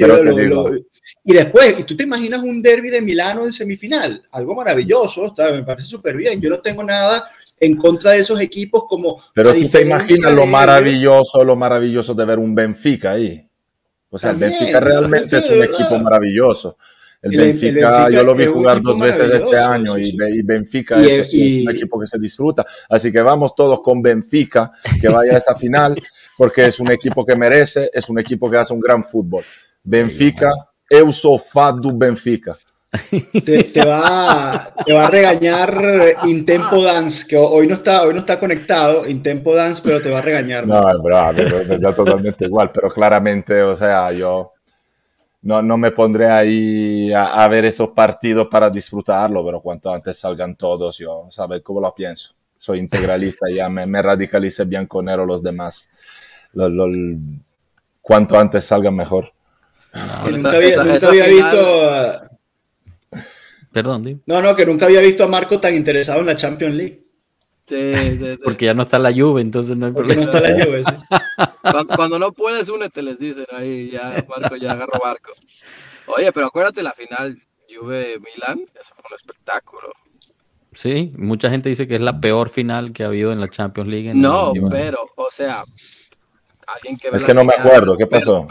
[1.26, 5.52] y después, y tú te imaginas un derby de Milano en semifinal, algo maravilloso, está,
[5.52, 6.42] me parece súper bien.
[6.42, 7.28] Yo no tengo nada
[7.60, 9.22] en contra de esos equipos como...
[9.34, 13.48] Pero tú te imaginas lo maravilloso, lo maravilloso de ver un Benfica ahí.
[14.10, 16.78] O sea, el Benfica realmente es un equipo maravilloso.
[17.22, 22.00] El, Benfica, yo lo vi jugar dos veces este año y, Benfica es, un equipo
[22.00, 22.66] que se disfruta.
[22.90, 25.96] Así que vamos todos con Benfica, que vaya a esa final,
[26.38, 29.44] porque es un equipo que merece, es un equipo que hace un gran fútbol.
[29.84, 30.50] Benfica,
[30.90, 31.42] eu sou
[31.94, 32.58] Benfica.
[33.44, 38.38] Te, va, te, va, a regañar Intempo Dance, que hoy no está, hoy no está
[38.38, 40.68] conectado, Intempo Dance, pero te va a regañar.
[40.68, 44.54] No, es bravo, es totalmente igual, pero claramente, o sea, yo
[45.42, 50.56] no, no me pondré ahí a, ver esos partidos para disfrutarlo, pero cuanto antes salgan
[50.56, 52.36] todos, yo, ¿sabes cómo lo pienso?
[52.60, 55.90] Soy integralista, ya me, me radicalice bianco-nero los demás.
[58.02, 59.32] Cuanto antes salgan mejor.
[60.30, 62.30] nunca había, visto...
[63.72, 67.00] Perdón, No, no, que nunca había visto a Marco tan interesado en la Champions League.
[67.66, 70.26] Sí, sí, Porque ya no está la Juve, entonces no hay problema.
[70.26, 70.84] no está la Juve,
[71.96, 75.32] cuando, no puedes, únete, les dicen ahí, ya Marco ya agarro barco.
[76.08, 77.42] Oye, pero acuérdate la final
[77.74, 79.90] Juve-Milan, eso fue un espectáculo.
[80.74, 83.90] Sí, mucha gente dice que es la peor final que ha habido en la Champions
[83.90, 84.14] League.
[84.14, 85.64] no, pero, o sea,
[86.68, 88.48] alguien que Es que no me acuerdo, ¿qué pasó?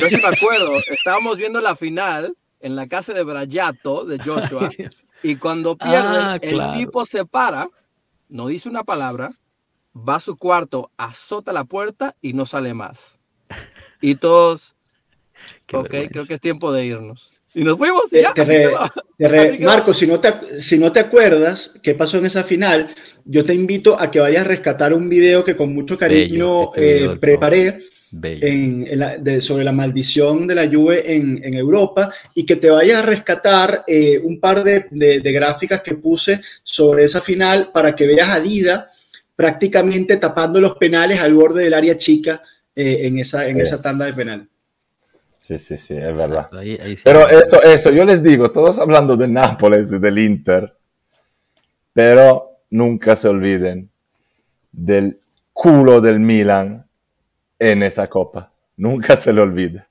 [0.00, 4.70] yo sí me acuerdo, estábamos viendo la final en la casa de Brayato, de Joshua,
[5.22, 6.78] y cuando pierde, Ah, el claro.
[6.78, 7.68] tipo se para,
[8.28, 9.30] no dice una palabra,
[9.96, 13.18] va a su cuarto, azota la puerta y no sale más.
[14.00, 14.74] Y todos,
[15.66, 16.12] Qué ok, vergüenza.
[16.12, 17.32] creo que es tiempo de irnos.
[17.58, 18.34] Y nos fuimos y ya.
[18.34, 18.70] te re-.
[19.16, 19.58] Te re-.
[19.60, 22.88] Marco, si no, te, si no te acuerdas qué pasó en esa final,
[23.24, 27.04] yo te invito a que vayas a rescatar un video que con mucho cariño este
[27.04, 27.80] eh, preparé
[28.10, 28.46] Bello.
[28.46, 32.56] en- en la- de- sobre la maldición de la Juve en, en Europa y que
[32.56, 37.22] te vayas a rescatar eh, un par de, de- de gráficas que puse sobre esa
[37.22, 38.90] final para que veas a Dida
[39.34, 42.42] prácticamente tapando los penales al borde del área chica
[42.74, 44.46] eh, en, esa, en esa tanda de penales.
[45.46, 46.28] Sí, sí, sí, es verdad.
[46.46, 47.02] Exacto, ahí- ahí sí.
[47.04, 50.74] Pero eso, eso, yo les digo, todos hablando del Nápoles y del Inter,
[51.92, 53.88] pero nunca se olviden
[54.72, 55.20] del
[55.52, 56.84] culo del Milan
[57.58, 58.52] en esa copa.
[58.76, 59.86] Nunca se lo olvide.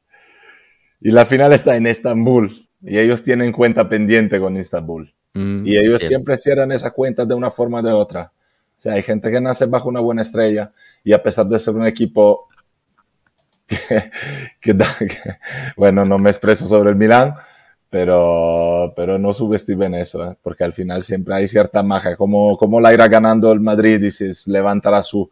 [1.01, 5.13] Y la final está en Estambul y ellos tienen cuenta pendiente con Estambul.
[5.33, 8.31] Mm, Y ellos siempre cierran esa cuenta de una forma o de otra.
[8.77, 10.71] O sea, hay gente que nace bajo una buena estrella
[11.03, 12.47] y a pesar de ser un equipo
[14.61, 14.95] que, da-
[15.75, 17.35] bueno, no me expreso sobre el Milán,
[17.89, 20.35] pero, pero no subestimen eso, ¿eh?
[20.41, 24.31] porque al final siempre hay cierta magia, como, como la irá ganando el Madrid se
[24.51, 25.29] levantará su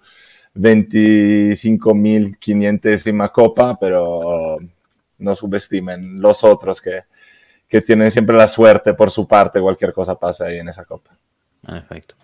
[0.53, 4.57] 25.500 copa, pero
[5.17, 7.01] no subestimen los otros que,
[7.67, 11.11] que tienen siempre la suerte por su parte, cualquier cosa pasa ahí en esa copa.
[11.65, 12.15] Perfecto.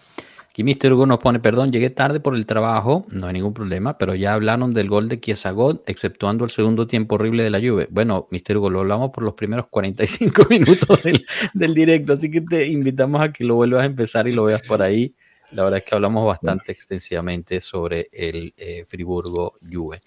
[0.59, 0.91] Aquí Mr.
[0.91, 4.33] Hugo nos pone, perdón, llegué tarde por el trabajo, no hay ningún problema, pero ya
[4.33, 7.87] hablaron del gol de Kiesagot, exceptuando el segundo tiempo horrible de la Juve.
[7.89, 8.57] Bueno, Mr.
[8.57, 13.21] Hugo, lo hablamos por los primeros 45 minutos del, del directo, así que te invitamos
[13.21, 15.15] a que lo vuelvas a empezar y lo veas por ahí.
[15.53, 20.01] La verdad es que hablamos bastante extensivamente sobre el eh, Friburgo Juve.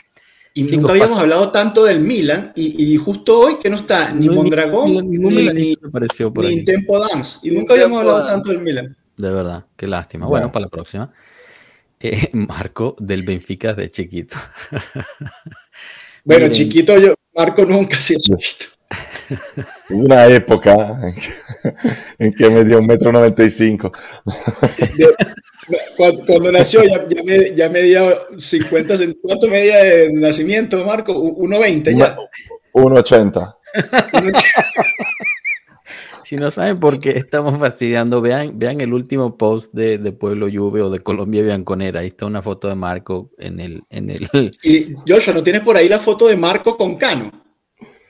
[0.53, 3.79] Y Chicos, nunca habíamos pasa- hablado tanto del Milan y, y justo hoy que no
[3.79, 7.39] está ni No, Mondragón ni- ni, ni, apareció por ni Tempo Dance.
[7.43, 8.95] Y nunca habíamos hablado tanto del Milan.
[9.17, 10.27] De verdad, qué lástima.
[10.27, 11.13] Bueno, para la próxima.
[12.01, 14.37] Eh, Marco del Benfica de chiquito.
[16.25, 16.53] Bueno, Miren.
[16.53, 18.67] chiquito yo, Marco nunca ha sido chiquito.
[19.91, 21.33] Hubo una época en que,
[22.19, 23.91] en que me dio un metro noventa y cinco.
[25.97, 31.13] Cuando, cuando nació ya, ya, me, ya medía 50 cent- ¿Cuánto medía de nacimiento, Marco?
[31.19, 32.17] U- 1,20 ya.
[32.73, 33.55] 1,80.
[36.23, 36.27] 1,80.
[36.27, 40.49] Si no saben por qué estamos fastidiando, vean, vean el último post de, de Pueblo
[40.53, 42.01] Juve o de Colombia Bianconera.
[42.01, 44.29] Ahí está una foto de Marco en el, en el.
[44.63, 47.42] Y Joshua, ¿no tienes por ahí la foto de Marco con Cano?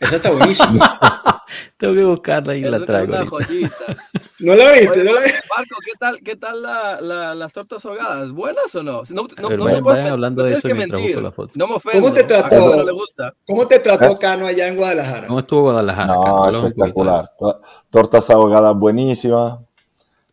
[0.03, 0.99] Esa está buenísima.
[1.77, 3.15] Tengo que buscarla y la una, traigo.
[3.15, 3.71] una joyita.
[4.41, 4.89] ¿No la viste?
[4.91, 5.41] Oye, ¿No la viste?
[5.57, 8.31] Marco, ¿qué tal, qué tal la, la- las tortas ahogadas?
[8.31, 9.03] ¿Buenas o no?
[9.11, 11.17] No, no, ver, no vayan- me puedes vayan hablando no de eso que mientras mentir.
[11.17, 11.53] busco la foto.
[11.55, 12.01] No me ofendo.
[12.01, 12.49] ¿Cómo te trató?
[12.49, 13.35] Cano no le gusta.
[13.47, 15.27] ¿Cómo te trató Cano allá en Guadalajara?
[15.27, 16.15] ¿Cómo estuvo Guadalajara?
[16.15, 16.67] No, poquito.
[16.67, 17.31] espectacular.
[17.39, 19.59] To- Tortas ahogadas buenísimas.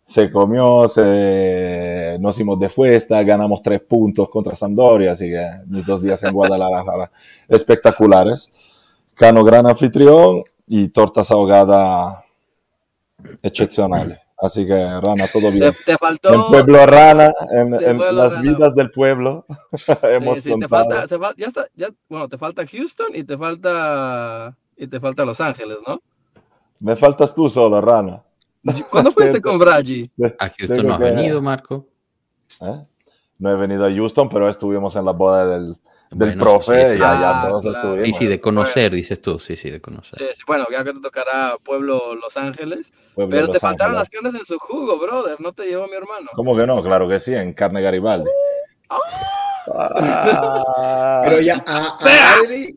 [0.06, 2.18] Se comió, se...
[2.20, 6.34] nos hicimos de fiesta, ganamos tres puntos contra Sampdoria, así que mis dos días en
[6.34, 7.12] Guadalajara
[7.48, 8.52] espectaculares.
[9.20, 12.24] Cano gran anfitrión y tortas ahogadas
[13.44, 14.20] excepcionales.
[14.42, 15.74] Así que, Rana, todo bien.
[15.74, 16.34] Te, te faltó.
[16.34, 18.42] En Pueblo Rana, en, de en Pueblo las Rana.
[18.52, 19.46] vidas del pueblo,
[19.76, 20.90] sí, hemos sí, te contado.
[20.90, 25.00] falta, te fal- ya está, ya, bueno, te falta Houston y te falta y te
[25.02, 26.00] falta Los Ángeles, ¿no?
[26.80, 28.24] Me faltas tú solo, Rana.
[28.90, 30.10] ¿Cuándo fuiste con Bragi?
[30.40, 31.86] A Houston no has que- venido, Marco.
[32.62, 32.86] ¿Eh?
[33.40, 35.76] No he venido a Houston, pero estuvimos en la boda del,
[36.10, 37.18] del Bueno, profe sí, y claro.
[37.18, 37.88] allá todos Ah, claro.
[37.96, 38.18] estuvimos.
[38.18, 39.40] Sí, sí, de conocer, dices tú.
[39.40, 40.14] Sí, sí, de conocer.
[40.18, 42.92] Sí, sí, bueno, ya que te tocará Pueblo Los Ángeles.
[43.14, 45.40] Pueblo Pero te faltaron las carnes en su jugo, brother.
[45.40, 46.30] No te llevó mi hermano.
[46.34, 46.82] ¿Cómo que no?
[46.82, 48.30] Claro que sí, en carne Garibaldi.
[49.72, 52.34] Ah, Pero ya a, a sea.
[52.36, 52.74] Adri,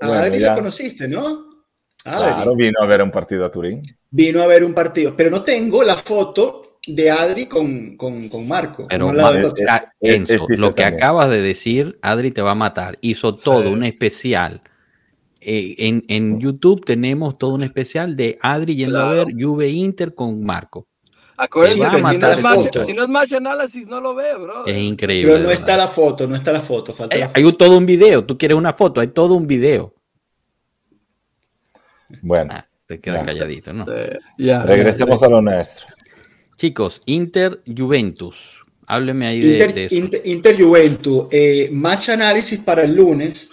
[0.00, 0.48] a Bueno, Adri ya.
[0.50, 1.48] la conociste, ¿no?
[2.04, 3.82] Adri Claro, vino a ver un partido a Turín.
[4.10, 8.46] vino a ver un partido, pero no tengo la foto de Adri con, con, con
[8.48, 8.84] Marco.
[8.88, 10.94] Pero eh, Ah, eh, Enzo, lo que también.
[11.02, 12.98] acabas de decir, Adri te va a matar.
[13.00, 13.68] Hizo todo Sí.
[13.68, 14.62] un especial.
[15.40, 19.26] Eh, en, en YouTube tenemos todo un especial de Adri yendo a Claro.
[19.26, 20.86] ver Juve Inter con Marco.
[21.36, 24.34] Acuérdense a que si no, es match, si no es match análisis, no lo ve,
[24.34, 24.66] bro.
[24.66, 25.32] Es increíble.
[25.34, 27.38] pero no está la foto, no está la foto, falta Hay, la foto.
[27.38, 28.24] hay un- todo un video.
[28.24, 29.94] Tú quieres una foto, hay todo un video.
[32.22, 33.84] Bueno, Ah, te quedas calladito, ¿no?
[33.84, 33.90] Sí,
[34.66, 35.86] regresemos a lo nuestro.
[36.58, 38.36] Chicos, Inter Juventus.
[38.86, 39.94] Hábleme ahí de, eso.
[39.94, 43.48] Inter- Inter Juventus, eh, match análisis para el lunes.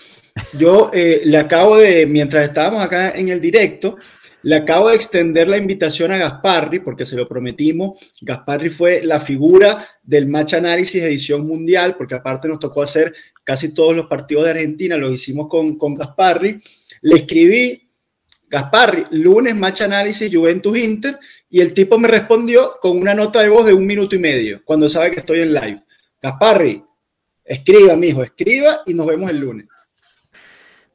[0.57, 3.97] Yo eh, le acabo de, mientras estábamos acá en el directo,
[4.41, 7.99] le acabo de extender la invitación a Gasparri, porque se lo prometimos.
[8.21, 13.73] Gasparri fue la figura del match análisis edición mundial, porque aparte nos tocó hacer casi
[13.73, 16.59] todos los partidos de Argentina, los hicimos con, con Gasparri.
[17.01, 17.84] Le escribí,
[18.55, 23.49] Gasparri, lunes match análisis Juventus Inter y el tipo me respondió con una nota de
[23.49, 25.83] voz de un minuto y medio cuando sabe que estoy en live.
[26.21, 26.81] Gasparri,
[27.43, 29.67] escriba, mijo, escriba y nos vemos el lunes.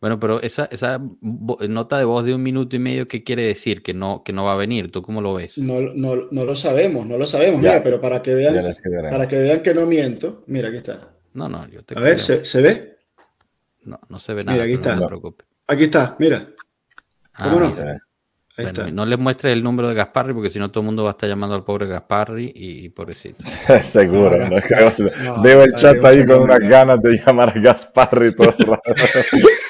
[0.01, 3.83] Bueno, pero esa, esa nota de voz de un minuto y medio, ¿qué quiere decir?
[3.83, 4.91] Que no, que no va a venir.
[4.91, 5.59] ¿Tú cómo lo ves?
[5.59, 7.61] No, no, no lo sabemos, no lo sabemos.
[7.61, 8.55] mira, pero para que vean,
[9.11, 11.11] para que vean que no miento, mira, aquí está.
[11.35, 12.97] No, no, yo te A ver, ¿se, ve?
[13.83, 14.55] No, no se ve nada.
[14.55, 14.97] Mira, aquí está.
[14.97, 15.45] No preocupe.
[15.67, 16.55] Aquí está, mira.
[17.39, 19.07] ¿Cómo ah, no?
[19.07, 21.29] Les muestres el número de Gasparri porque si no todo el mundo va a estar
[21.29, 23.45] llamando al pobre Gasparri y, pobrecito.
[23.83, 24.57] Seguro, ¿no?
[25.43, 28.95] Veo el chat ahí con unas ganas de llamar a Gasparri todo el rato.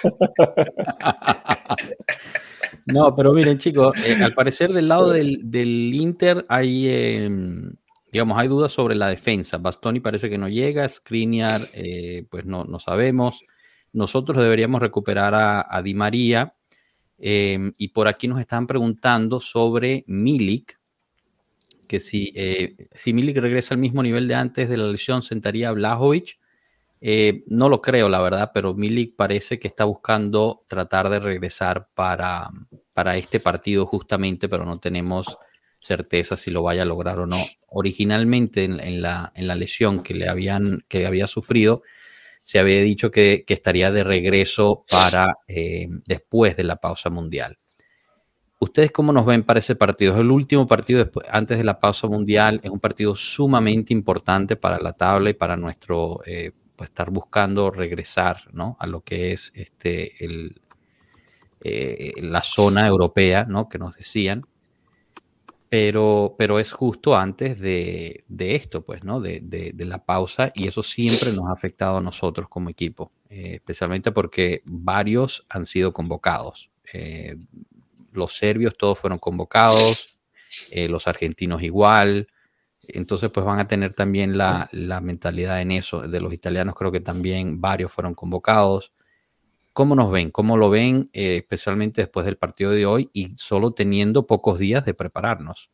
[2.87, 7.75] no, pero miren chicos, eh, al parecer del lado del, Inter hay, em,
[8.11, 9.59] digamos, hay dudas sobre la defensa.
[9.59, 13.43] Bastoni parece que no llega, Skriniar, eh, pues no, no sabemos.
[13.93, 16.55] Nosotros deberíamos recuperar a, a Di María
[17.23, 20.79] Em, y por aquí nos están preguntando sobre Milik,
[21.87, 25.69] que si, eh, si Milik regresa al mismo nivel de antes de la lesión, sentaría
[25.69, 26.39] a Blajovic.
[27.03, 31.89] Eh, no lo creo, la verdad, pero Milik parece que está buscando tratar de regresar
[31.95, 32.51] para,
[32.95, 35.37] para este partido justamente, pero no tenemos
[35.81, 37.39] certeza si lo vaya a lograr o no.
[37.69, 41.83] Originalmente en, la, en la, lesión que le habían que había sufrido,
[42.51, 47.57] se había dicho que, estaría de regreso para eh, después de la pausa mundial.
[48.59, 50.15] ¿Ustedes cómo nos ven para ese partido?
[50.15, 52.59] Es el último partido después, antes de la pausa mundial.
[52.65, 57.71] Es un partido sumamente importante para la tabla y para nuestro eh, pues, estar buscando
[57.71, 58.77] regresar ¿no?
[58.81, 60.61] a lo que es este, el,
[61.61, 63.69] eh, la zona europea ¿no?
[63.69, 64.45] que nos decían
[65.71, 69.21] pero, pero es justo antes de, esto, pues, ¿no?
[69.21, 74.11] De, la pausa y eso siempre nos ha afectado a nosotros como equipo, eh, especialmente
[74.11, 76.71] porque varios han sido convocados.
[76.93, 77.37] Eh,
[78.11, 80.19] los serbios todos fueron convocados,
[80.73, 82.27] eh, los argentinos igual,
[82.83, 86.01] entonces pues van a tener también la, la, mentalidad en eso.
[86.01, 88.93] De los italianos creo que también varios fueron convocados.
[89.81, 90.31] ¿Cómo nos ven?
[90.31, 94.85] ¿Cómo lo ven, eh, especialmente después del partido de hoy y solo teniendo pocos días
[94.85, 95.71] de prepararnos?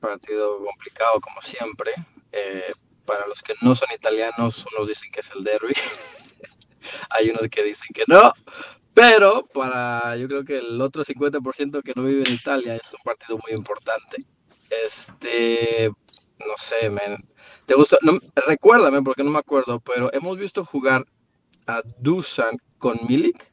[0.00, 1.92] Partido complicado, como siempre.
[2.32, 2.72] Eh,
[3.04, 5.74] para los que no son italianos, unos dicen que es el derby.
[7.10, 8.32] Hay unos que dicen que no.
[8.92, 12.98] Pero para yo creo que el otro 50% que no vive en Italia es un
[13.04, 14.24] partido muy importante.
[14.84, 15.92] Este,
[16.40, 17.24] no sé, men.
[17.64, 17.96] ¿Te gusta?
[18.02, 21.06] No, recuérdame porque no me acuerdo, pero hemos visto jugar
[21.66, 23.52] a Dusan con Milik?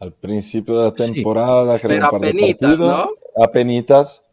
[0.00, 1.98] Al principio de la temporada, creo.
[1.98, 3.10] Pero apenitas, ¿no?
[3.36, 4.24] Apenitas,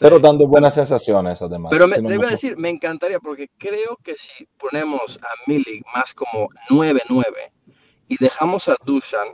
[0.00, 1.70] pero dando buenas sensaciones además.
[1.70, 6.48] Pero me, debo decir, me encantaría porque creo que si ponemos a Milik más como
[6.68, 7.24] 9-9
[8.08, 9.28] y dejamos a Dusan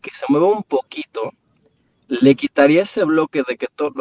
[0.00, 1.32] que se mueva un poquito,
[2.08, 3.92] le quitaría ese bloque de que todo...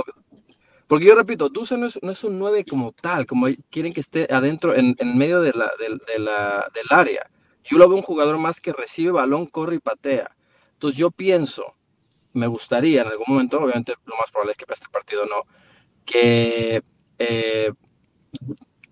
[0.88, 4.02] porque yo repito, Dusan no es, no es, un 9 como tal, como quieren que
[4.02, 7.30] esté adentro, en, en medio de la, de la, del área.
[7.66, 10.36] Yo lo veo un jugador más que recibe balón, corre y patea.
[10.74, 11.74] Entonces yo pienso,
[12.34, 15.44] me gustaría en algún momento, obviamente lo más probable es que para este partido no,
[16.06, 16.84] que
[17.18, 17.72] eh,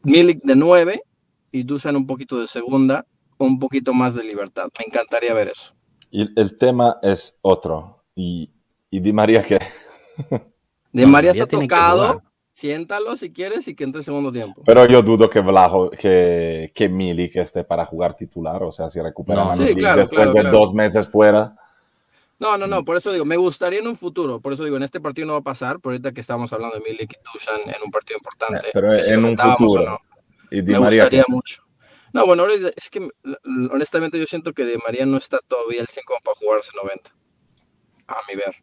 [0.02, 1.04] Milik de 9
[1.52, 3.06] y Dusan un poquito de segunda,
[3.38, 4.70] un poquito más de libertad.
[4.80, 5.76] Me encantaría ver eso.
[6.10, 8.04] Y el tema es otro.
[8.16, 8.52] ¿Y,
[8.90, 9.60] y Di María qué?
[10.92, 12.22] Di María está tocado
[12.64, 14.64] siéntalo si quieres y que entre segundo tiempo.
[14.66, 19.02] Pero yo dudo que Blajo, que, que Milik esté para jugar titular, o sea, si
[19.02, 21.58] recupera a Milik después de dos meses fuera.
[22.40, 24.84] No, no, no, por eso digo, me gustaría en un futuro, por eso digo, en
[24.84, 27.60] este partido no va a pasar, por ahorita que estamos hablando de Milik y Tushan
[27.66, 28.70] en un partido importante.
[28.72, 30.00] Pero en un futuro.
[30.50, 31.64] ¿Y me gustaría mucho.
[32.14, 33.10] No, bueno, es que
[33.72, 37.14] honestamente yo siento que Di María no está todavía el 100 como para jugarse 90.
[38.08, 38.56] A mi ver.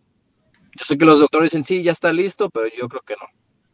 [0.78, 3.26] Yo sé que los doctores dicen sí, ya está listo, pero yo creo que no.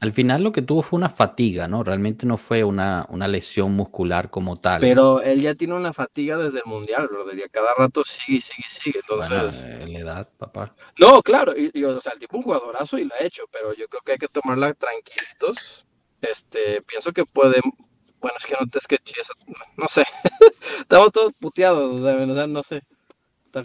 [0.07, 1.83] Al final lo que tuvo fue una fatiga, ¿no?
[1.83, 4.81] Realmente no fue una, una lesión muscular como tal.
[4.81, 8.69] Pero él ya tiene una fatiga desde el Mundial, brother, y cada rato sigue, sigue,
[8.69, 9.01] sigue.
[9.01, 9.65] Entonces...
[9.65, 10.73] Bueno, la edad, papá.
[10.97, 13.89] No, claro, y, o sea, el tipo un jugadorazo y lo ha hecho, pero yo
[13.89, 15.85] creo que hay que tomarla tranquilitos.
[16.21, 17.61] Este, pienso que puede...
[18.21, 18.99] Bueno, es que no te es que
[19.77, 20.05] no sé.
[20.83, 22.81] Estamos todos puteados, o sea, no sé.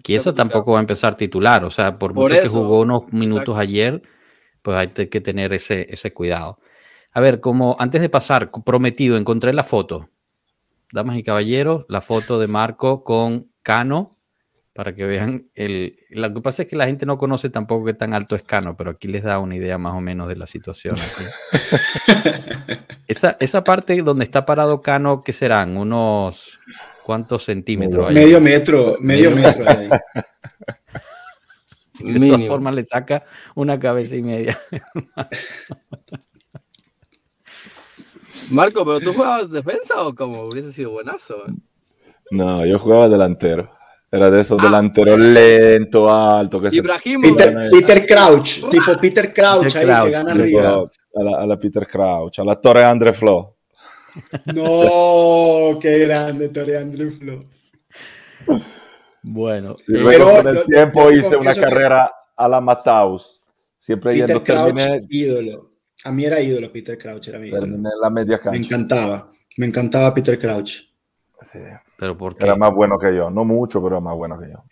[0.01, 4.01] Chiesa tampoco va a empezar titular, o sea, por, mucho que jugó unos minutos ayer
[4.61, 6.59] pues hay que tener ese, ese cuidado.
[7.11, 10.09] A ver, como antes de pasar, prometido, encontré la foto.
[10.93, 14.11] Damas y caballeros, la foto de Marco con Cano,
[14.73, 15.97] para que vean el...
[16.09, 18.77] Lo que pasa es que la gente no conoce tampoco qué tan alto es Cano,
[18.77, 20.95] pero aquí les da una idea más o menos de la situación.
[23.07, 25.77] esa, esa parte donde está parado Cano, ¿qué serán?
[25.77, 26.59] Unos...
[27.03, 28.13] ¿Cuántos centímetros?
[28.13, 29.65] Medio metro, medio metro.
[32.19, 33.23] de todas formas le saca
[33.55, 34.57] una cabeza y media.
[38.49, 41.35] Marco, pero tú jugabas defensa o como hubiese sido buenazo.
[41.47, 41.53] Eh?
[42.31, 43.71] No, yo jugaba delantero.
[44.11, 46.59] Era de esos ah, delanteros lento, alto.
[46.59, 50.83] Que Peter, Peter, Crouch, tipo Peter Crouch, ahí que gana arriba.
[51.13, 53.57] A la, a la, Peter Crouch, a la Torre Andre Flo.
[54.53, 57.39] No, qué grande Torre Andre Flo.
[59.23, 63.43] Bueno, y luego con el tiempo hice una carrera a la Mataus.
[63.77, 65.71] Siempre Peter yendo Crouch, terminé, ídolo.
[66.03, 67.61] A mí era ídolo Peter Crouch, era mi ídolo.
[67.61, 68.51] Terminé la media cancha.
[68.51, 70.81] Me encantaba, me encantaba Peter Crouch.
[71.41, 71.59] Sí.
[71.97, 74.63] Pero porque Era más bueno que yo, no mucho, pero más bueno que yo.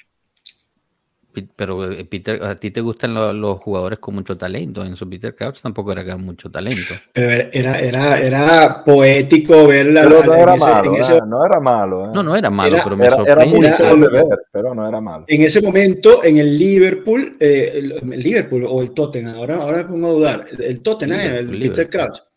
[1.55, 4.83] Pero eh, Peter, a ti te gustan los, jugadores con mucho talento.
[4.83, 6.93] En su Peter Crouch tampoco era con mucho talento.
[7.13, 10.03] era, era, era poético verla.
[10.03, 10.91] Pero no, era malo,
[11.25, 12.11] no era malo.
[12.13, 15.25] No, no era malo, pero me Era muy de ver, pero no era malo.
[15.27, 19.83] En ese momento, en el Liverpool, eh, el, Liverpool o el Tottenham, ahora, ahora me
[19.85, 20.45] pongo a dudar.
[20.59, 22.28] El Tottenham, el Peter Crouch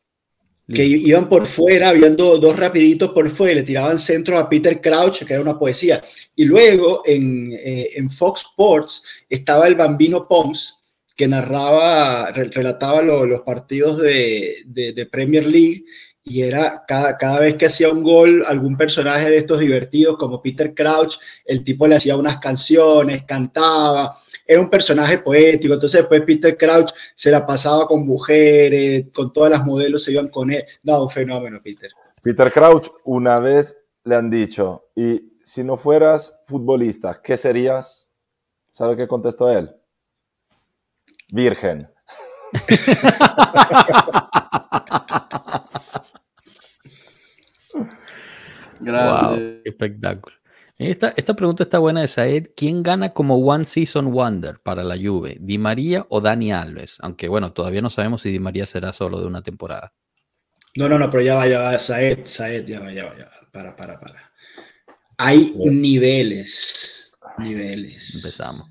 [0.72, 4.80] que iban por fuera, viendo dos rapiditos por fuera, y le tiraban centro a Peter
[4.80, 6.02] Crouch, que era una poesía.
[6.34, 10.78] Y luego en, eh, en Fox Sports estaba el bambino Pons,
[11.16, 15.84] que narraba, relataba los partidos de, de, Premier League,
[16.24, 20.40] y era cada, cada vez que hacía un gol, algún personaje de estos divertidos, como
[20.40, 24.16] Peter Crouch, el tipo le hacía unas canciones, cantaba,
[24.46, 25.74] era un personaje poético.
[25.74, 30.28] Entonces después Peter Crouch se la pasaba con mujeres, con todas las modelos se iban
[30.28, 30.64] con él.
[30.82, 31.90] No, un fenómeno, Peter.
[32.22, 38.10] Peter Crouch una vez le han dicho, y si no fueras futbolista, ¿qué serías?
[38.70, 39.70] ¿Sabe qué contestó él?
[41.30, 41.88] Virgen.
[48.80, 49.62] Grande.
[49.64, 50.36] espectáculo.
[50.82, 52.48] Esta, esta pregunta está buena de Saed.
[52.56, 55.36] ¿Quién gana como One Season Wonder para la Juve?
[55.40, 56.96] ¿Di María o Dani Alves?
[57.00, 59.92] Aunque bueno, todavía no sabemos si Di María será solo de una temporada.
[60.74, 63.26] No, no, no, pero ya va, ya va, Saed, Saed, ya va, ya va, ya
[63.26, 63.48] va.
[63.52, 64.32] Para, para, para.
[65.18, 68.14] Hay niveles, niveles.
[68.16, 68.68] Empezamos.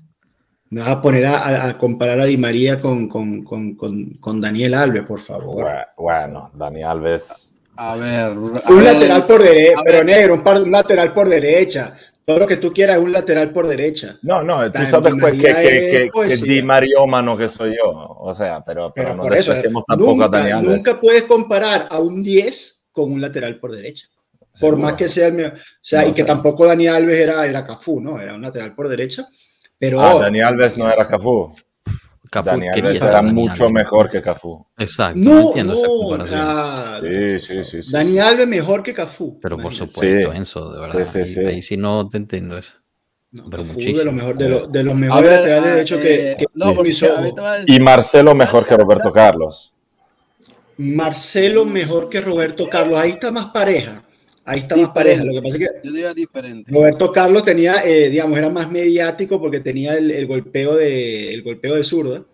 [0.70, 5.04] Me vas a poner a, comparar a Di María con, con, con, con, Daniel Alves,
[5.04, 5.66] por favor.
[5.96, 8.36] Bueno, Dani Alves a ver.
[8.36, 11.94] un lateral por derecha, pero negro, un, lateral por derecha.
[12.24, 14.16] Todo lo que tú quieras es un lateral por derecha.
[14.22, 17.90] No, no, tú sabes pues, que, que, que, Di Mariómano que soy yo.
[17.90, 22.22] O sea, pero, pero, no despreciamos tampoco nunca, a Daniel Nunca puedes comparar a un
[22.22, 24.06] 10 con un lateral por derecha.
[24.60, 28.00] Por más que sea el O sea, y que tampoco Dani Alves era, era Cafú,
[28.00, 28.20] ¿no?
[28.20, 29.26] Era un lateral por derecha.
[29.78, 30.00] Pero.
[30.00, 31.52] Ah, Dani Alves no era Cafú.
[32.32, 34.66] Cafú Dani Alves era mucho mejor que Cafú.
[34.78, 37.38] Exacto, no, entiendo esa comparación.
[37.38, 39.38] Sí, sí, sí, Dani Alves mejor que Cafú.
[39.38, 41.04] Pero por supuesto, Enzo, de verdad.
[41.04, 42.72] Sí, sí, ahí, sí no te entiendo eso.
[43.50, 43.98] pero muchísimo.
[43.98, 46.74] De, lo mejor, de, lo, de los mejores laterales, de hecho, que, eh, que no,
[47.66, 49.74] Y Marcelo mejor que Roberto Carlos.
[50.78, 52.98] Marcelo mejor que Roberto Carlos.
[52.98, 54.04] Ahí está más pareja.
[54.44, 55.22] Ahí está más pareja.
[55.22, 56.72] Lo que pasa es que Yo diría diferente.
[56.72, 61.76] Roberto Carlos tenía, eh, digamos, era más mediático porque tenía el, golpeo de el golpeo
[61.76, 62.24] de zurda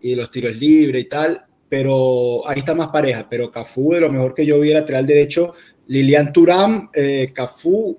[0.00, 3.26] y los tiros libres y tal, pero ahí está más pareja.
[3.28, 5.52] Pero Cafú, de lo mejor que yo vi lateral derecho,
[5.88, 7.98] Lilian Turán, eh, Cafú.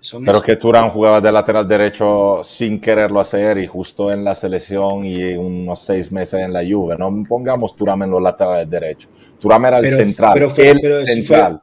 [0.00, 4.36] Son pero que Turán jugaba de lateral derecho sin quererlo hacer y justo en la
[4.36, 6.96] selección y unos seis meses en la Juve.
[6.96, 9.10] No pongamos Turán en los laterales derechos.
[9.40, 11.60] Turán era el central, pero el central.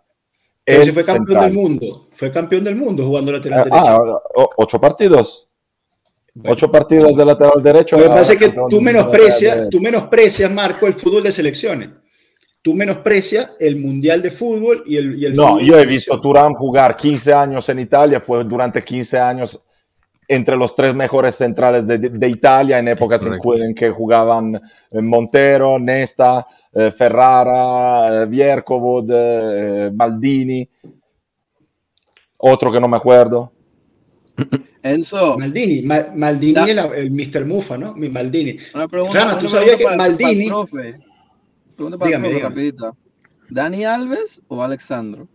[0.66, 4.22] Pero si fue campeón del mundo, fue campeón del mundo jugando lateral ah, derecho.
[4.38, 5.50] Ah, ocho partidos.
[6.46, 7.98] Ocho partidos de lateral derecho.
[7.98, 11.90] Lo que pasa es que tú menosprecias, tú menosprecias, Marco, el fútbol de selecciones.
[12.62, 15.20] Tú menosprecias el mundial de fútbol y el.
[15.20, 19.20] Y el no, yo he visto Turán jugar 15 años en Italia, fue durante 15
[19.20, 19.62] años
[20.28, 26.46] entre los tres mejores centrales de, Italia en épocas en, que jugaban eh, Montero, Nesta,
[26.72, 30.68] eh, Ferrara, Viercovod, eh, Maldini,
[32.38, 33.52] otro que no me acuerdo.
[34.82, 35.38] Enzo.
[35.38, 37.46] Maldini, Maldini el, el, Mr.
[37.46, 37.94] Mufa, ¿no?
[37.94, 38.58] Mi Maldini.
[38.74, 40.50] Una pregunta, ¿tú sabías que Maldini...
[43.50, 45.28] ¿Dani Alves o Alexandro?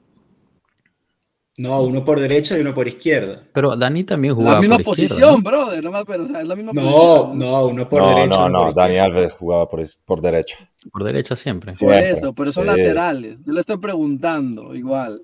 [1.59, 3.43] No, uno por derecha y uno por izquierda.
[3.53, 5.83] Pero Dani también jugaba La misma posición, brother.
[5.83, 7.39] No, pero, o sea, es la misma no, posición.
[7.39, 8.39] no, uno por derecha.
[8.39, 8.73] No, no, no.
[8.73, 10.57] Dani Alves jugaba por, por derecha.
[10.93, 11.73] Por derecha siempre.
[11.79, 13.45] Por eso, pero son laterales.
[13.45, 15.21] Yo le estoy preguntando, igual.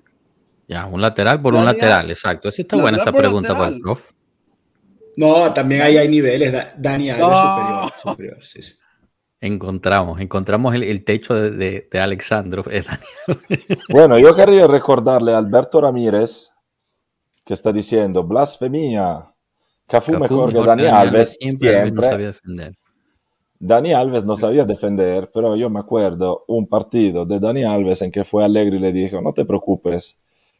[0.67, 2.49] Ya, un lateral por un lateral, exacto.
[2.49, 4.11] Esa está buena esa pregunta para el prof.
[5.15, 6.53] No, también ahí hay niveles.
[6.77, 8.73] Dani Alves superior, superior, sí, sí.
[9.41, 12.63] Encontramos, encontramos el, techo de, de, Alexandro.
[13.89, 16.51] bueno, yo quería recordarle a Alberto Ramírez
[17.43, 19.31] que está diciendo blasfemia.
[19.87, 22.75] Cafú, Cafú mejor que mejor Dani, que Alves, siempre, Alves no sabía defender.
[23.59, 28.11] Dani Alves no sabía defender, pero yo me acuerdo un partido de Dani Alves en
[28.11, 30.17] que fue alegre y le dijo, no te preocupes,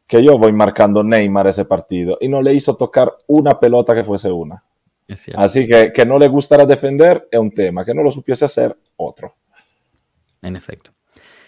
[0.07, 2.17] que yo voy marcando Neymar ese partido.
[2.21, 4.63] Y no le hizo tocar una pelota que fuese una.
[5.35, 8.75] Así que que no le gustara defender es un tema, que no lo supiese hacer
[8.97, 9.35] otro.
[10.41, 10.91] En efecto.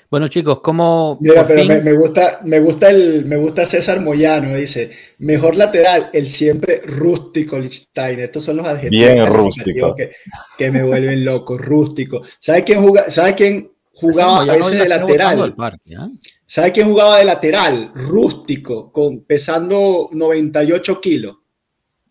[0.09, 3.99] Bueno, chicos, ¿cómo Mira, pero fin- me, me gusta, me gusta el, me gusta César
[3.99, 8.25] Moyano, dice, mejor lateral, el siempre rústico Lichtsteiner.
[8.25, 9.95] Estos son los adjetivos Bien calificativos rústico.
[9.95, 10.11] que,
[10.57, 12.21] que me vuelven loco, rústico.
[12.39, 15.41] ¿Sabe quién juga- sabe quién jugaba a ese la de lateral?
[15.41, 16.07] al parque, ¿ah?
[16.45, 17.91] ¿Sabe quién jugaba de lateral?
[17.93, 21.35] Rústico, con, pesando 98 kilos.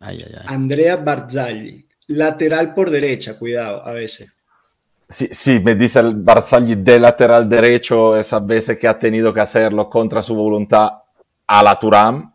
[0.01, 0.44] Ay, ay, ay.
[0.47, 1.85] Andrea Barzagli.
[2.09, 4.31] Lateral por derecha, cuidado, a veces.
[5.09, 9.40] Sí, sí, me dice el Barzagli de lateral derecho esas veces que ha tenido que
[9.40, 10.89] hacerlo contra su voluntad
[11.47, 12.35] a la Turam,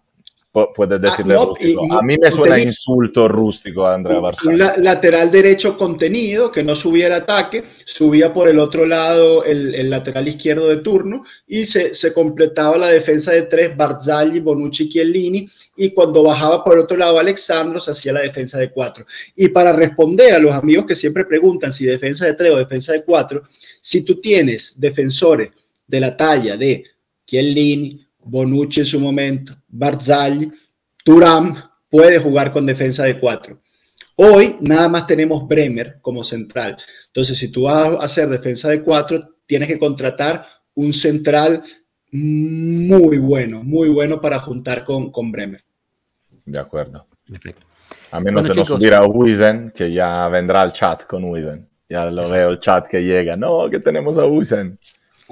[0.52, 1.82] puedes decirle Ah, no, rústico.
[1.86, 4.58] y- a mí me suena insulto rústico a Andrea Un Barzagli.
[4.58, 9.74] la- lateral derecho contenido, que no subía el ataque, subía por el otro lado el,
[9.74, 14.90] el lateral izquierdo de turno y se, se completaba la defensa de tres, Barzagli, Bonucci,
[14.90, 15.48] Chiellini,
[15.78, 19.06] y cuando bajaba por el otro lado Alexandro se hacía la defensa de cuatro.
[19.36, 22.92] Y para responder a los amigos que siempre preguntan si defensa de tres o defensa
[22.92, 23.44] de cuatro,
[23.80, 25.50] si tú tienes defensores
[25.88, 26.84] de la talla de
[27.26, 30.52] Chiellini, Bonucci en su momento, Barzagli,
[31.04, 31.56] Turam,
[31.90, 33.62] puede jugar con defensa de cuatro.
[34.16, 36.78] Hoy nada más tenemos Bremer como central.
[37.08, 40.46] Entonces, si tú vas a hacer defensa de cuatro, tienes que contratar
[40.76, 41.64] un central
[42.12, 45.64] muy bueno, muy bueno para juntar con, con Bremer.
[46.46, 47.06] De acuerdo.
[47.28, 47.66] En efecto.
[48.12, 48.78] A menos Bueno, de no chicos.
[48.80, 51.68] subir a Wizen, que ya vendrá el chat con Wizen.
[51.90, 53.36] Ya lo veo el chat que llega.
[53.36, 54.78] No, que tenemos a Wizen.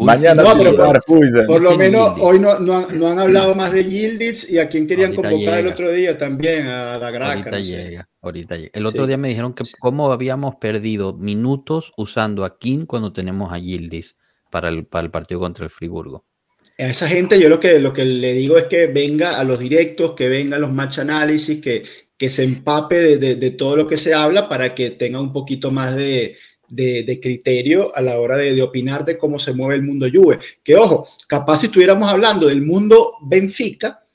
[0.05, 1.45] Mañana no, pero Wizen.
[1.47, 2.23] Por lo menos Yildiz.
[2.23, 5.29] hoy no, no, han, no han hablado más de Yildiz y a quién querían Ahorita
[5.29, 7.33] convocar el otro día también, a Dagraca.
[7.33, 7.63] Ahorita no sé.
[7.63, 8.69] llega, ahorita llega.
[8.73, 9.07] El otro Sí.
[9.07, 14.15] día me dijeron que cómo habíamos perdido minutos usando a King cuando tenemos a Yildiz
[14.51, 16.25] para el, para el partido contra el Friburgo.
[16.77, 19.59] A esa gente yo lo que, lo que le digo es que venga a los
[19.59, 21.83] directos, que venga a los match análisis, que,
[22.17, 25.33] que se empape de, de- de todo lo que se habla para que tenga un
[25.33, 26.37] poquito más de,
[26.69, 30.39] de- criterio a la hora de, opinar de cómo se mueve el mundo Juve.
[30.63, 34.05] Que ojo, capaz si estuviéramos hablando del mundo Benfica,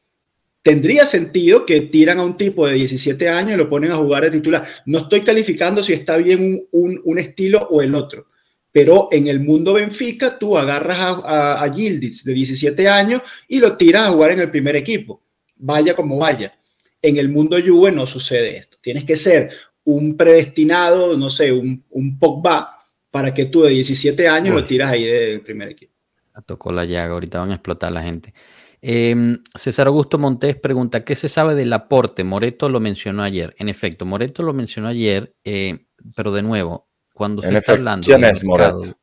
[0.63, 4.25] tendría sentido que tiran a un tipo de 17 años y lo ponen a jugar
[4.25, 4.67] de titular.
[4.87, 8.27] No estoy calificando si está bien un, un- estilo o el otro.
[8.73, 13.59] Pero en el mundo Benfica, tú agarras a, a, a Yildiz de 17 años y
[13.61, 15.23] lo tiras a jugar en el primer equipo.
[15.57, 16.59] Vaya como vaya.
[17.01, 18.79] En el mundo Juve no sucede esto.
[18.81, 19.51] Tienes que ser
[19.85, 22.79] un predestinado, no sé, un, un Pogba,
[23.11, 24.61] para que tú de 17 años Uy.
[24.61, 25.95] lo tiras ahí del primer equipo.
[26.35, 28.35] La tocó la llaga, ahorita van a explotar la gente.
[28.83, 32.25] Eh, César Augusto Montés pregunta, ¿qué se sabe del aporte?
[32.25, 33.55] Moreto lo mencionó ayer.
[33.59, 37.81] En efecto, Moreto lo mencionó ayer, eh, pero de nuevo, cuando se En está efecto,
[37.81, 38.99] hablando ¿quién es mercado, Moreto?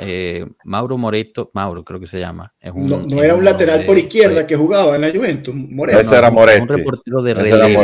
[0.00, 2.52] Eh, Mauro Moreto, Mauro creo que se llama.
[2.60, 5.02] es un- No, no es era un lateral de- por izquierda de- que jugaba en
[5.02, 5.98] la Juventus, Moreno.
[6.00, 6.62] Ese era Moretti.
[6.62, 7.82] Un reportero de relevo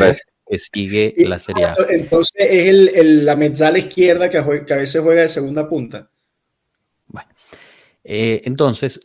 [0.48, 1.74] que sigue Y- la Serie A.
[1.90, 6.08] Entonces es el, el- la mezzala izquierda que, a veces juega de segunda punta.
[8.04, 8.98] Eh, entonces,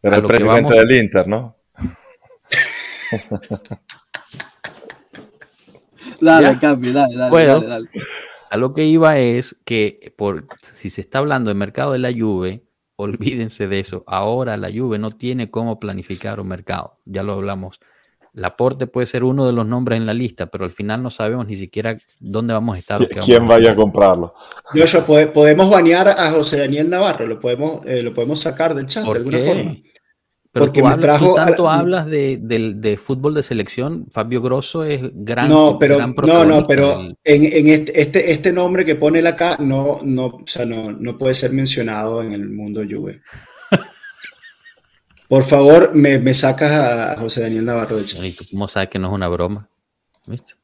[0.00, 1.56] Era el presidente vamos- del Inter, ¿no?
[6.20, 6.58] Dale, ¿Ya?
[6.60, 7.54] Capi, dale, dale, Puedo.
[7.60, 7.88] dale, dale.
[8.54, 12.12] A lo que iba es que por, si se está hablando del mercado de la
[12.12, 12.62] Juve,
[12.96, 14.04] olvídense de eso.
[14.06, 17.00] Ahora la Juve no tiene cómo planificar un mercado.
[17.04, 17.80] Ya lo hablamos.
[18.32, 21.48] Laporte puede ser uno de los nombres en la lista, pero al final no sabemos
[21.48, 23.08] ni siquiera dónde vamos a estar.
[23.08, 24.34] ¿Quién a vaya a comprarlo?
[24.72, 28.86] Joshua, ¿pode- podemos banear a José Daniel Navarro, lo podemos, eh, lo podemos sacar del
[28.86, 29.44] chat de ¿Por alguna qué?
[29.46, 29.76] forma.
[30.54, 33.34] Pero Porque tú, me hablas- trajo tú a la- tanto hablas de, del- de fútbol
[33.34, 34.06] de selección.
[34.12, 35.48] Fabio Grosso es gran.
[35.48, 39.18] no, pero gran no, no, pero del- en, en este, este, este nombre que pone
[39.18, 43.20] él acá no, no, o sea, no, no puede ser mencionado en el mundo Juve.
[45.28, 47.98] Por favor, me, me sacas a José Daniel Navarro.
[48.00, 49.68] ¿Y tú cómo sabes que no es una broma?
[50.26, 50.54] ¿Viste?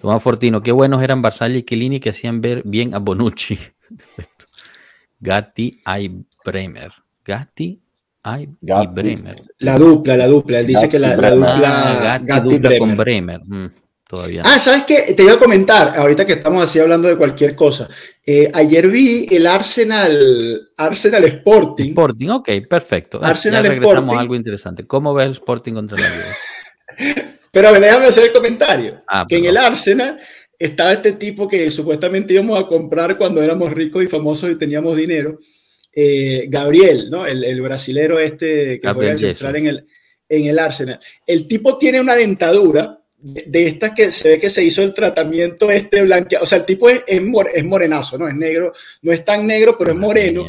[0.00, 3.56] Tomás Fortino, qué buenos eran Barzagli y Chiellini que hacían ver bien a Bonucci.
[5.20, 5.70] Gatti
[6.00, 6.90] y Bremer.
[7.24, 7.81] Gatti
[8.24, 8.88] y Gatti.
[8.94, 9.36] Bremer.
[9.58, 10.60] La dupla, la dupla.
[10.60, 13.40] Él dice Gatti que la, dupla Ah, Gatti, Gatti dupla con Bremer.
[13.44, 13.66] Mm,
[14.08, 14.42] todavía.
[14.44, 15.14] Ah, ¿sabes qué?
[15.16, 17.88] Te iba a comentar, ahorita que estamos así hablando de cualquier cosa.
[18.24, 21.88] Eh, ayer vi el Arsenal, Arsenal Sporting.
[21.90, 23.18] Sporting, ok, perfecto.
[23.22, 24.16] Ah, Arsenal ya regresamos Sporting.
[24.16, 24.86] a algo interesante.
[24.86, 27.22] ¿Cómo ves el Sporting contra la Juve?
[27.50, 29.02] Pero a ver, déjame hacer el comentario.
[29.08, 30.18] Ah, que en el Arsenal
[30.58, 34.96] estaba este tipo que supuestamente íbamos a comprar cuando éramos ricos y famosos y teníamos
[34.96, 35.38] dinero.
[35.94, 37.26] Eh, Gabriel, ¿no?
[37.26, 39.86] El, el brasilero este que a entrar en el,
[40.28, 40.98] en el Arsenal.
[41.26, 45.70] El tipo tiene una dentadura de, estas que se ve que se hizo el tratamiento
[45.70, 46.44] este blanqueado.
[46.44, 48.26] O sea, el tipo es, es, morenazo, ¿no?
[48.26, 50.46] Es negro, no es tan negro, pero es moreno.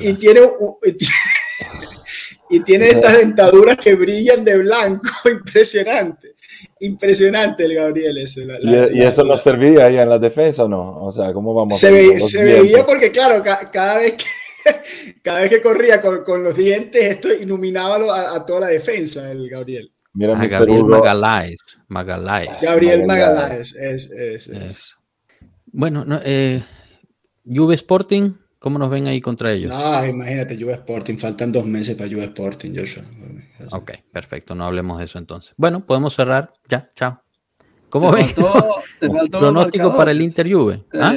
[0.00, 0.40] y, tiene,
[2.50, 6.34] y tiene estas dentaduras que brillan de blanco, impresionante.
[6.80, 8.46] Impresionante el Gabriel ese.
[8.92, 11.04] ¿Y, eso no servía ahí en la defensa o no?
[11.04, 11.78] O sea, ¿cómo vamos?
[11.78, 14.26] Se, se veía porque, claro, cada vez que
[15.22, 19.90] cada vez que corría con, los dientes, esto iluminaba a, toda la defensa, el Gabriel.
[20.12, 21.58] Mira, a Gabriel Magaláes.
[21.88, 22.60] Magaláes.
[22.60, 24.96] Gabriel Magaláes, es, es,
[25.66, 26.62] Bueno, no, eh,
[27.44, 29.72] Juve Sporting, ¿cómo nos ven ahí contra ellos?
[29.74, 33.04] Ah, imagínate, Juve Sporting, faltan dos meses para Juve Sporting, Joshua.
[33.70, 35.54] Ok, perfecto, no hablemos de eso entonces.
[35.56, 37.22] Bueno, podemos cerrar, ya, chao.
[37.88, 38.26] ¿Cómo ven?
[39.30, 40.84] Pronóstico para el Inter Juve.
[40.94, 41.16] ¿Ah?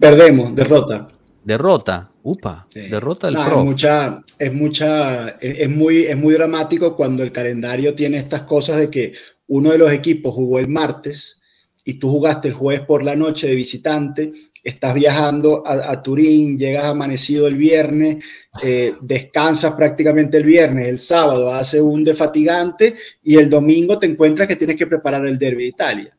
[0.00, 1.06] Perdemos, derrota.
[1.46, 7.22] Derrota, upa, derrota del no, Es mucha, es mucha, es, muy, es muy dramático cuando
[7.22, 9.12] el calendario tiene estas cosas de que
[9.46, 11.38] uno de los equipos jugó el martes
[11.84, 14.32] y tú jugaste el jueves por la noche de visitante,
[14.64, 18.24] estás viajando a, Turín, llegas amanecido el viernes,
[18.64, 24.48] eh, descansas prácticamente el viernes, el sábado hace un defatigante y el domingo te encuentras
[24.48, 26.15] que tienes que preparar el derby de Italia.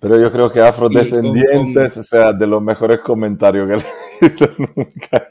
[0.00, 5.28] Pero yo creo que Afrodescendientes sea de los mejores comentarios que he visto nunca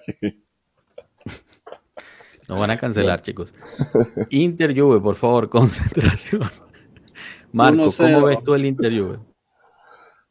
[2.48, 3.52] No van a cancelar, chicos.
[4.30, 6.50] Inter Juve, por favor, concentración.
[7.52, 9.20] Marco, ¿cómo ves tú el Inter Juve?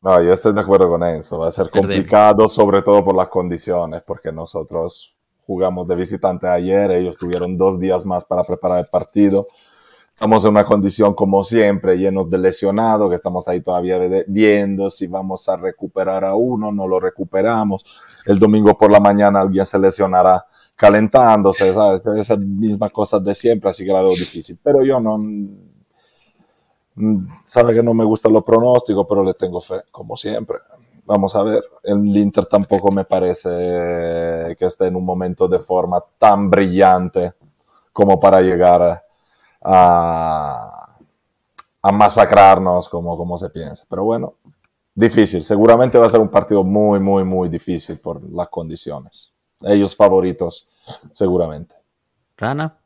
[0.00, 1.38] No, yo estoy de acuerdo con eso.
[1.38, 5.16] Va a ser complicado, sobre todo por las condiciones, porque nosotros
[5.46, 9.46] jugamos de visitante ayer, ellos tuvieron dos días más para preparar el partido
[10.14, 13.98] Estamos en una condición como siempre, llenos de lesionados, que estamos ahí todavía
[14.28, 17.84] viendo si vamos a recuperar a uno, no lo recuperamos.
[18.26, 22.06] El domingo por la mañana alguien se lesionará calentándose, ¿sabes?
[22.06, 24.58] Esas mismas cosas de siempre, así que la veo difícil.
[24.62, 25.18] Pero yo no,
[27.44, 30.58] sabe que no me gustan los pronósticos, pero le tengo fe, como siempre.
[31.04, 33.48] Vamos a ver, el Inter tampoco me parece
[34.56, 37.32] que esté en un momento de forma tan brillante
[37.92, 39.02] como para llegar
[39.64, 40.82] a
[41.82, 43.84] a, masacrarnos como, como se piensa.
[43.88, 44.36] Pero bueno,
[44.94, 45.42] difícil.
[45.44, 49.32] Seguramente va a ser un partido muy, muy, muy difícil por las condiciones.
[49.60, 50.68] Ellos favoritos,
[51.12, 51.74] seguramente.
[52.36, 52.76] Rana.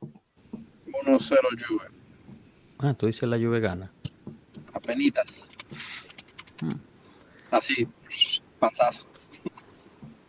[0.00, 1.84] 1-0 Juve.
[2.78, 3.92] Ah, tú dices la Juve gana.
[4.72, 5.50] Apenitas.
[6.60, 6.74] Hmm.
[7.50, 7.88] Así,
[8.58, 9.10] panzazo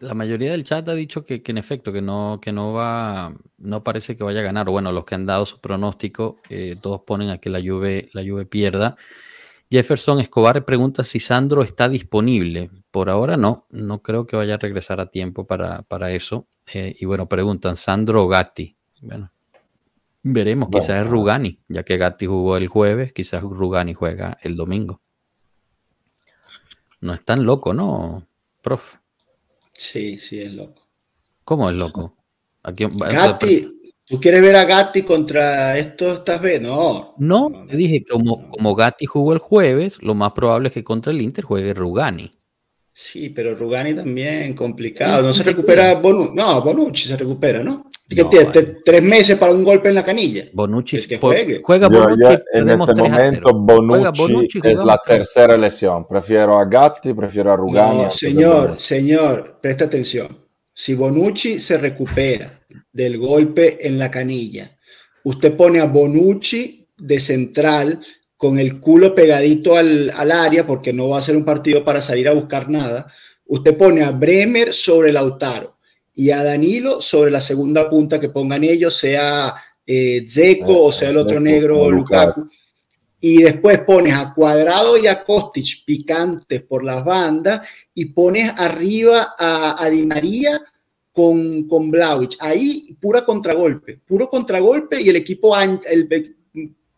[0.02, 3.84] la mayoría del chat ha dicho que, en efecto, que no, que no va, no
[3.84, 4.70] parece que vaya a ganar.
[4.70, 8.24] Bueno, los que han dado su pronóstico, eh, todos ponen a que la Juve, la
[8.24, 8.98] Juve pierda.
[9.70, 12.70] Jefferson Escobar pregunta si Sandro está disponible.
[12.92, 16.48] Por ahora no, no creo que vaya a regresar a tiempo para, eso.
[16.74, 18.76] Eh, y bueno, preguntan, ¿Sandro o Gatti?
[19.02, 19.32] Bueno,
[20.24, 25.02] veremos, quizás es Rugani, ya que Gatti jugó el jueves, quizás Rugani juega el domingo.
[27.00, 28.28] No es tan loco, ¿no,
[28.62, 28.96] prof?
[29.72, 30.88] Sí, sí, es loco.
[31.46, 32.21] ¿Cómo es loco?
[32.64, 33.68] Gatti,
[34.06, 36.62] ¿tú quieres ver a Gatti contra esto esta vez?
[36.62, 37.16] No.
[37.18, 41.22] No, dije, como, como Gatti jugó el jueves, lo más probable es que contra el
[41.22, 42.32] Inter juegue Rugani.
[42.94, 45.24] Sí, pero Rugani también complicado.
[45.24, 46.36] No se recupera Bonucci.
[46.36, 47.90] No, Bonucci se recupera, ¿no?
[48.08, 48.46] tiene
[48.84, 50.46] tres meses para un golpe en la canilla.
[50.54, 51.62] Bonucci es que juegue.
[51.64, 52.38] juega Bonucci.
[52.54, 56.06] en este momento Bonucci, es la tercera lesión.
[56.08, 58.04] Prefiero a Gatti, prefiero a Rugani.
[58.04, 60.38] No, señor, señor, presta atención.
[60.74, 62.62] Si Bonucci se recupera
[62.92, 64.78] del golpe en la canilla,
[65.24, 68.00] usted pone a Bonucci de central
[68.38, 72.28] con el culo pegadito al, área, porque no va a ser un partido para salir
[72.28, 73.12] a buscar nada,
[73.46, 75.78] usted pone a Bremer sobre Lautaro
[76.16, 79.54] y a Danilo sobre la segunda punta que pongan ellos, sea
[79.86, 82.48] eh, Zeko o sea el otro negro Lukaku.
[83.22, 87.62] Y después pones a Cuadrado y a Kostic picantes por las bandas
[87.94, 90.60] y pones arriba a, Di María
[91.12, 92.36] con, con Blauich.
[92.40, 96.36] Ahí pura contragolpe, puro contragolpe y el equipo el,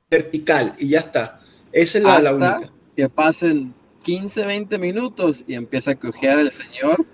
[0.10, 1.42] vertical y ya está.
[1.72, 2.74] Esa es la, Hasta única.
[2.96, 3.74] Que pasen
[4.04, 7.06] 15, 20 minutos y empieza a cojear el señor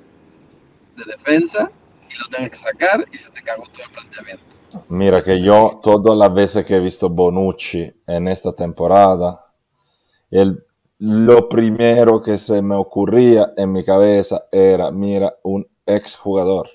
[0.96, 1.72] de defensa
[2.10, 4.44] y lo tengas que sacar y se te cagó todo el planteamiento.
[4.90, 9.46] Mira que yo todas las veces que he visto Bonucci en esta temporada,
[10.30, 10.64] el,
[11.00, 16.70] lo primero que se me ocurría en mi cabeza era, mira, un ex jugador.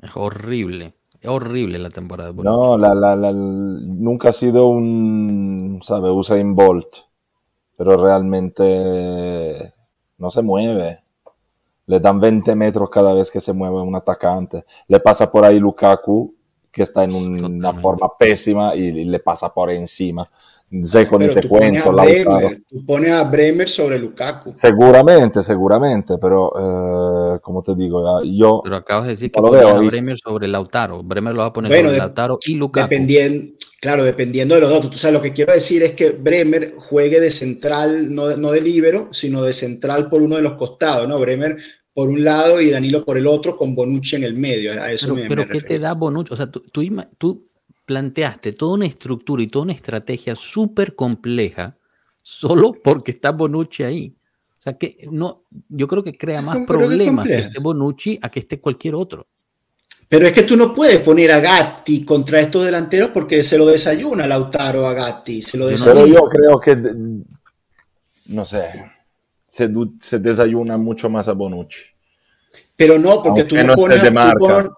[0.00, 0.94] Es horrible
[1.26, 6.10] horrible la temporada de No, la, la, nunca ha sido un, ¿sabe?
[6.10, 6.88] Usain Bolt,
[7.76, 9.74] pero realmente
[10.18, 11.02] no se mueve.
[11.86, 14.64] Le dan 20 metros cada vez que se mueve un atacante.
[14.88, 16.34] Le pasa por ahí Lukaku,
[16.70, 20.28] que está en una forma pésima, y, le pasa por encima.
[20.82, 22.38] Seco ni te tú pones, a cuento, Lautaro.
[22.38, 24.52] Bremer, tú pones a Bremer sobre Lukaku.
[24.56, 26.52] Seguramente, seguramente, pero
[27.36, 29.86] eh, como te digo, ya, yo Pero acabas de decir que veo a ahí.
[29.86, 31.02] Bremer sobre Lautaro.
[31.04, 32.82] Bremer lo va a poner Bueno, sobre de- Lautaro y Lukaku.
[32.90, 34.90] Dependiendo, claro, dependiendo de los dos.
[34.90, 38.50] Tú sabes, lo que quiero decir es que Bremer juegue de central, no, de- no
[38.50, 41.20] de líbero, sino de central por uno de los costados, ¿no?
[41.20, 41.58] Bremer
[41.94, 44.72] por un lado y Danilo por el otro, con Bonucci en el medio.
[44.82, 46.34] A eso Pero, me, pero me ¿qué te da Bonucci?
[46.34, 46.82] O sea, tú, tú
[47.86, 51.76] planteaste toda una estructura y toda una estrategia súper compleja
[52.20, 54.14] solo porque está Bonucci ahí.
[54.58, 57.60] O sea, que no, yo creo que crea más ¿Cómo creo que problemas que esté
[57.60, 59.28] Bonucci a que esté cualquier otro.
[60.08, 63.66] Pero es que tú no puedes poner a Gatti contra estos delanteros porque se lo
[63.66, 65.42] desayuna Lautaro a Gatti.
[65.42, 65.94] Se lo desayuna.
[65.94, 66.76] Pero yo creo que,
[68.26, 68.84] no sé,
[69.48, 71.82] se, desayuna mucho más a Bonucci.
[72.76, 74.38] Pero no, porque Aunque tú no pones, de tú marca.
[74.38, 74.70] pon-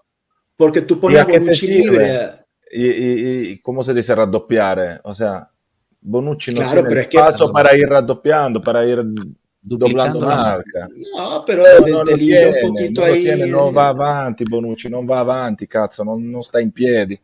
[0.57, 2.31] porque tú ¿Y pones a Bonucci libre.
[2.71, 5.01] Y, y, y ¿cómo se dice raddoppiare?
[5.05, 5.49] O sea,
[6.01, 9.03] Bonucci no Claro, tiene que- espacio para ir raddoppiando, para ir
[9.61, 10.89] doblando marca.
[11.17, 13.23] No, pero No, libra tiene, un poquito non lo ahí.
[13.23, 17.19] tiene, non va avanti Bonucci, non va avanti, cazzo, non, non sta in piedi.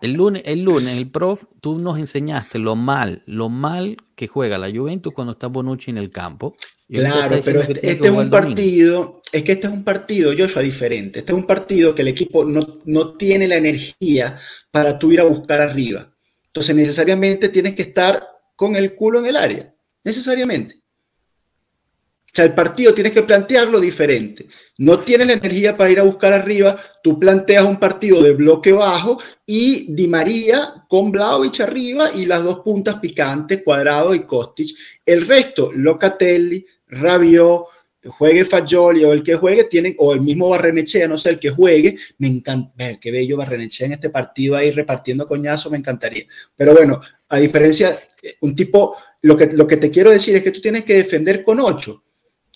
[0.00, 4.58] El lunes, el lunes, el prof, tú nos enseñaste lo mal, lo mal que juega
[4.58, 6.56] la Juventus cuando está Bonucci en el campo.
[6.88, 8.30] Y Claro, pero este, este es un domingo.
[8.30, 11.18] partido, es que este es un partido, Joshua, diferente.
[11.20, 14.38] Este es un partido que el equipo no, no tiene la energía
[14.70, 16.12] para tú ir a buscar arriba.
[16.46, 19.74] Entonces, necesariamente tienes que estar con el culo en el área.
[20.04, 20.76] Necesariamente.
[20.76, 24.46] O sea, el partido tienes que plantearlo diferente.
[24.76, 28.72] No tienes la energía para ir a buscar arriba, tú planteas un partido de bloque
[28.72, 34.76] bajo y Di María con Vlaovic arriba y las dos puntas picantes, Cuadrado y Kostic.
[35.06, 37.64] El resto, Locatelli, Rabiot,
[38.08, 41.50] juegue Fagioli o el que juegue, tienen, o el mismo Barrenechea, no sé, el que
[41.50, 46.24] juegue, me encanta, ver qué bello Barrenechea en este partido ahí repartiendo coñazo, me encantaría.
[46.56, 50.42] Pero bueno, a diferencia, eh, un tipo, lo que, lo que te quiero decir es
[50.42, 52.04] que tú tienes que defender con ocho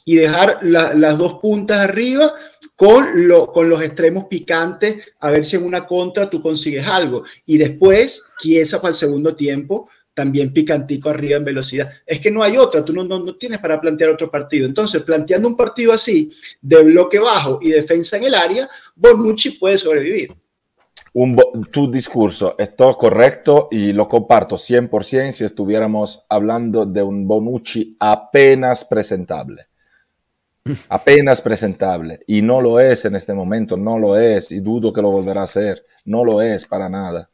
[0.04, 2.32] y dejar la- las dos puntas arriba
[2.76, 7.24] con, lo, con los extremos picantes, a ver si en una contra tú consigues algo.
[7.44, 9.88] Y después, Chiesa para el segundo tiempo,
[10.20, 11.90] también picantico arriba en velocidad.
[12.04, 14.66] Es que no hay otra, tú no, no, no tienes para plantear otro partido.
[14.66, 16.30] Entonces, planteando un partido así,
[16.60, 20.34] de bloque bajo y defensa en el área, Bonucci puede sobrevivir.
[21.14, 21.40] Un
[21.72, 27.96] tu discurso es todo correcto y lo comparto 100% si estuviéramos hablando de un Bonucci
[27.98, 29.68] apenas presentable.
[30.90, 32.20] Apenas presentable.
[32.26, 34.52] Y no lo es en este momento, no lo es.
[34.52, 35.82] Y dudo que lo volverá a hacer.
[36.04, 37.30] No lo es para nada.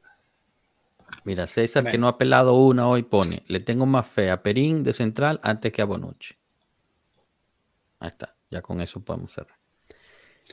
[1.26, 4.84] Mira, César, que no ha pelado una hoy, pone, le tengo más fe a Perín
[4.84, 6.34] de central antes que a Bonucci.
[7.98, 9.56] Ahí está, ya con eso podemos cerrar.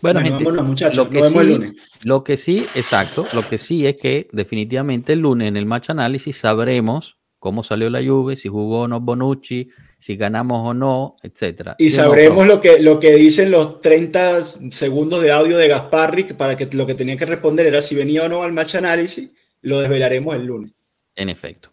[0.01, 1.91] Bueno, Bueno, gente, vámonos, muchachos, lo que, nos vemos el sí, lunes.
[2.01, 5.91] lo que sí, exacto, lo que sí es que definitivamente el lunes en el match
[5.91, 9.69] análisis sabremos cómo salió la Juve, si jugó o no Bonucci,
[9.99, 11.75] si ganamos o no, etcétera.
[11.77, 15.55] Y ¿Sí o no, sabremos lo que, lo que dicen los 30 segundos de audio
[15.55, 18.53] de Gasparri, para que lo que tenía que responder era si venía o no al
[18.53, 19.29] match análisis,
[19.63, 20.71] lo desvelaremos el lunes.
[21.15, 21.69] En efecto,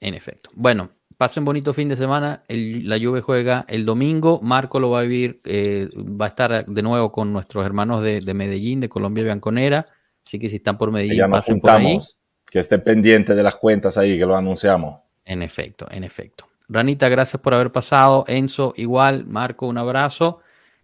[0.00, 0.50] en efecto.
[0.54, 2.42] Bueno, pasen bonito fin de semana.
[2.48, 4.40] El- la Juve juega el domingo.
[4.42, 8.20] Marco lo va a vivir, eh, va a estar de nuevo con nuestros hermanos de,
[8.20, 9.86] de Medellín, de Colombia Bianconera.
[10.24, 11.82] Así que si están por Medellín, ya nos pasen por ahí.
[11.84, 12.18] juntamos.
[12.50, 15.00] Que esté pendiente de las cuentas ahí, que lo anunciamos.
[15.24, 16.46] En efecto, en efecto.
[16.68, 18.24] Ranita, gracias por haber pasado.
[18.26, 19.26] Enzo, igual.
[19.26, 20.40] Marco, un abrazo.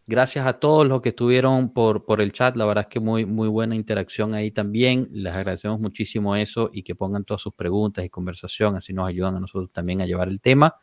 [0.07, 2.57] Gracias a todos los que estuvieron por, por el chat.
[2.57, 5.09] La verdad es que muy, muy buena interacción ahí también.
[5.11, 8.77] Les agradecemos muchísimo eso y que pongan todas sus preguntas y conversación.
[8.77, 10.77] Así nos ayudan a nosotros también a llevar el tema.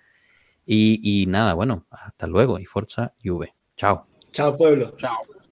[0.65, 3.53] Y, y nada, bueno, hasta luego y Forza Juve.
[3.77, 4.07] Chao.
[4.31, 4.95] Chao, pueblo.
[4.97, 5.30] Chao.